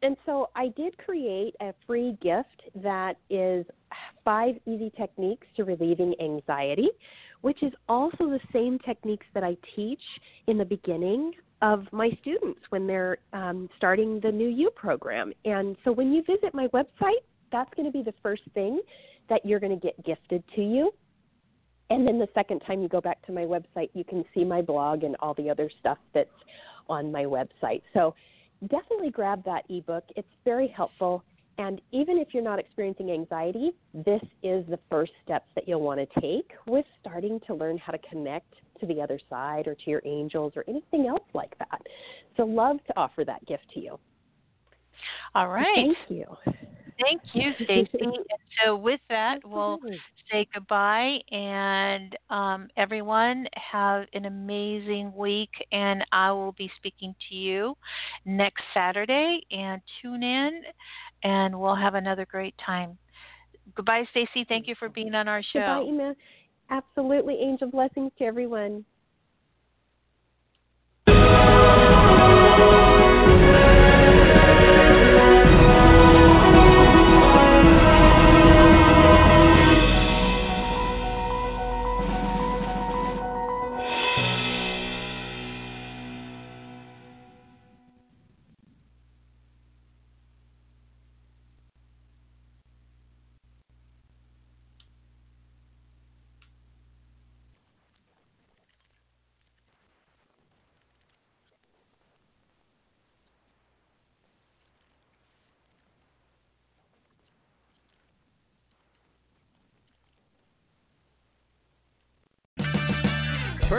And 0.01 0.17
so 0.25 0.49
I 0.55 0.69
did 0.69 0.97
create 0.97 1.55
a 1.61 1.73
free 1.85 2.17
gift 2.21 2.61
that 2.75 3.17
is 3.29 3.65
five 4.23 4.55
easy 4.65 4.91
techniques 4.97 5.47
to 5.55 5.63
relieving 5.63 6.13
anxiety 6.19 6.89
which 7.45 7.61
is 7.61 7.71
also 7.87 8.27
the 8.27 8.39
same 8.51 8.79
techniques 8.79 9.27
that 9.35 9.43
I 9.43 9.55
teach 9.75 10.01
in 10.47 10.57
the 10.57 10.65
beginning 10.65 11.31
of 11.61 11.85
my 11.91 12.09
students 12.19 12.59
when 12.69 12.87
they're 12.87 13.19
um, 13.33 13.69
starting 13.77 14.19
the 14.19 14.31
New 14.31 14.49
You 14.49 14.71
program. 14.71 15.31
And 15.45 15.75
so 15.83 15.91
when 15.91 16.11
you 16.11 16.23
visit 16.23 16.55
my 16.55 16.65
website, 16.69 17.21
that's 17.51 17.71
going 17.75 17.85
to 17.85 17.91
be 17.91 18.01
the 18.01 18.15
first 18.23 18.41
thing 18.55 18.81
that 19.29 19.45
you're 19.45 19.59
going 19.59 19.79
to 19.79 19.79
get 19.79 20.03
gifted 20.03 20.43
to 20.55 20.61
you. 20.61 20.91
And 21.91 22.07
then 22.07 22.17
the 22.17 22.29
second 22.33 22.61
time 22.61 22.81
you 22.81 22.87
go 22.87 22.99
back 22.99 23.23
to 23.27 23.31
my 23.31 23.43
website, 23.43 23.91
you 23.93 24.03
can 24.03 24.25
see 24.33 24.43
my 24.43 24.63
blog 24.63 25.03
and 25.03 25.15
all 25.19 25.35
the 25.35 25.47
other 25.47 25.69
stuff 25.79 25.99
that's 26.15 26.31
on 26.89 27.11
my 27.11 27.25
website. 27.25 27.83
So 27.93 28.15
definitely 28.69 29.11
grab 29.11 29.45
that 29.45 29.65
ebook. 29.69 30.05
It's 30.15 30.27
very 30.45 30.67
helpful. 30.67 31.23
And 31.57 31.81
even 31.91 32.17
if 32.17 32.29
you're 32.33 32.43
not 32.43 32.59
experiencing 32.59 33.11
anxiety, 33.11 33.71
this 33.93 34.21
is 34.43 34.65
the 34.67 34.79
first 34.89 35.13
steps 35.23 35.47
that 35.55 35.67
you'll 35.67 35.81
want 35.81 35.99
to 35.99 36.19
take 36.19 36.51
with 36.67 36.85
starting 36.99 37.39
to 37.47 37.53
learn 37.53 37.77
how 37.77 37.91
to 37.91 37.99
connect 38.09 38.53
to 38.79 38.85
the 38.85 39.01
other 39.01 39.19
side 39.29 39.67
or 39.67 39.75
to 39.75 39.89
your 39.89 40.01
angels 40.05 40.53
or 40.55 40.65
anything 40.67 41.07
else 41.07 41.23
like 41.33 41.57
that. 41.59 41.81
So, 42.35 42.43
love 42.43 42.77
to 42.87 42.97
offer 42.97 43.23
that 43.23 43.45
gift 43.45 43.63
to 43.73 43.79
you. 43.79 43.97
All 45.33 45.47
right. 45.47 45.65
Thank 45.75 45.97
you. 46.09 46.25
Thank 47.01 47.21
you, 47.33 47.51
Stacie. 47.65 48.11
So 48.63 48.77
with 48.77 49.01
that, 49.09 49.39
we'll 49.43 49.79
say 50.31 50.47
goodbye 50.53 51.19
and 51.29 52.17
um, 52.29 52.69
everyone 52.77 53.47
have 53.55 54.05
an 54.13 54.25
amazing 54.25 55.11
week 55.13 55.49
and 55.73 56.05
I 56.13 56.31
will 56.31 56.53
be 56.53 56.71
speaking 56.77 57.13
to 57.29 57.35
you 57.35 57.75
next 58.23 58.63
Saturday 58.73 59.41
and 59.51 59.81
tune 60.01 60.23
in 60.23 60.61
and 61.23 61.59
we'll 61.59 61.75
have 61.75 61.95
another 61.95 62.25
great 62.25 62.55
time. 62.63 62.97
Goodbye, 63.75 64.03
Stacie. 64.15 64.47
Thank 64.47 64.67
you 64.67 64.75
for 64.77 64.89
being 64.89 65.15
on 65.15 65.27
our 65.27 65.41
show. 65.41 65.59
Goodbye. 65.59 65.89
Ima. 65.89 66.15
Absolutely. 66.69 67.35
Angel 67.41 67.69
blessings 67.69 68.11
to 68.17 68.25
everyone. 68.25 68.85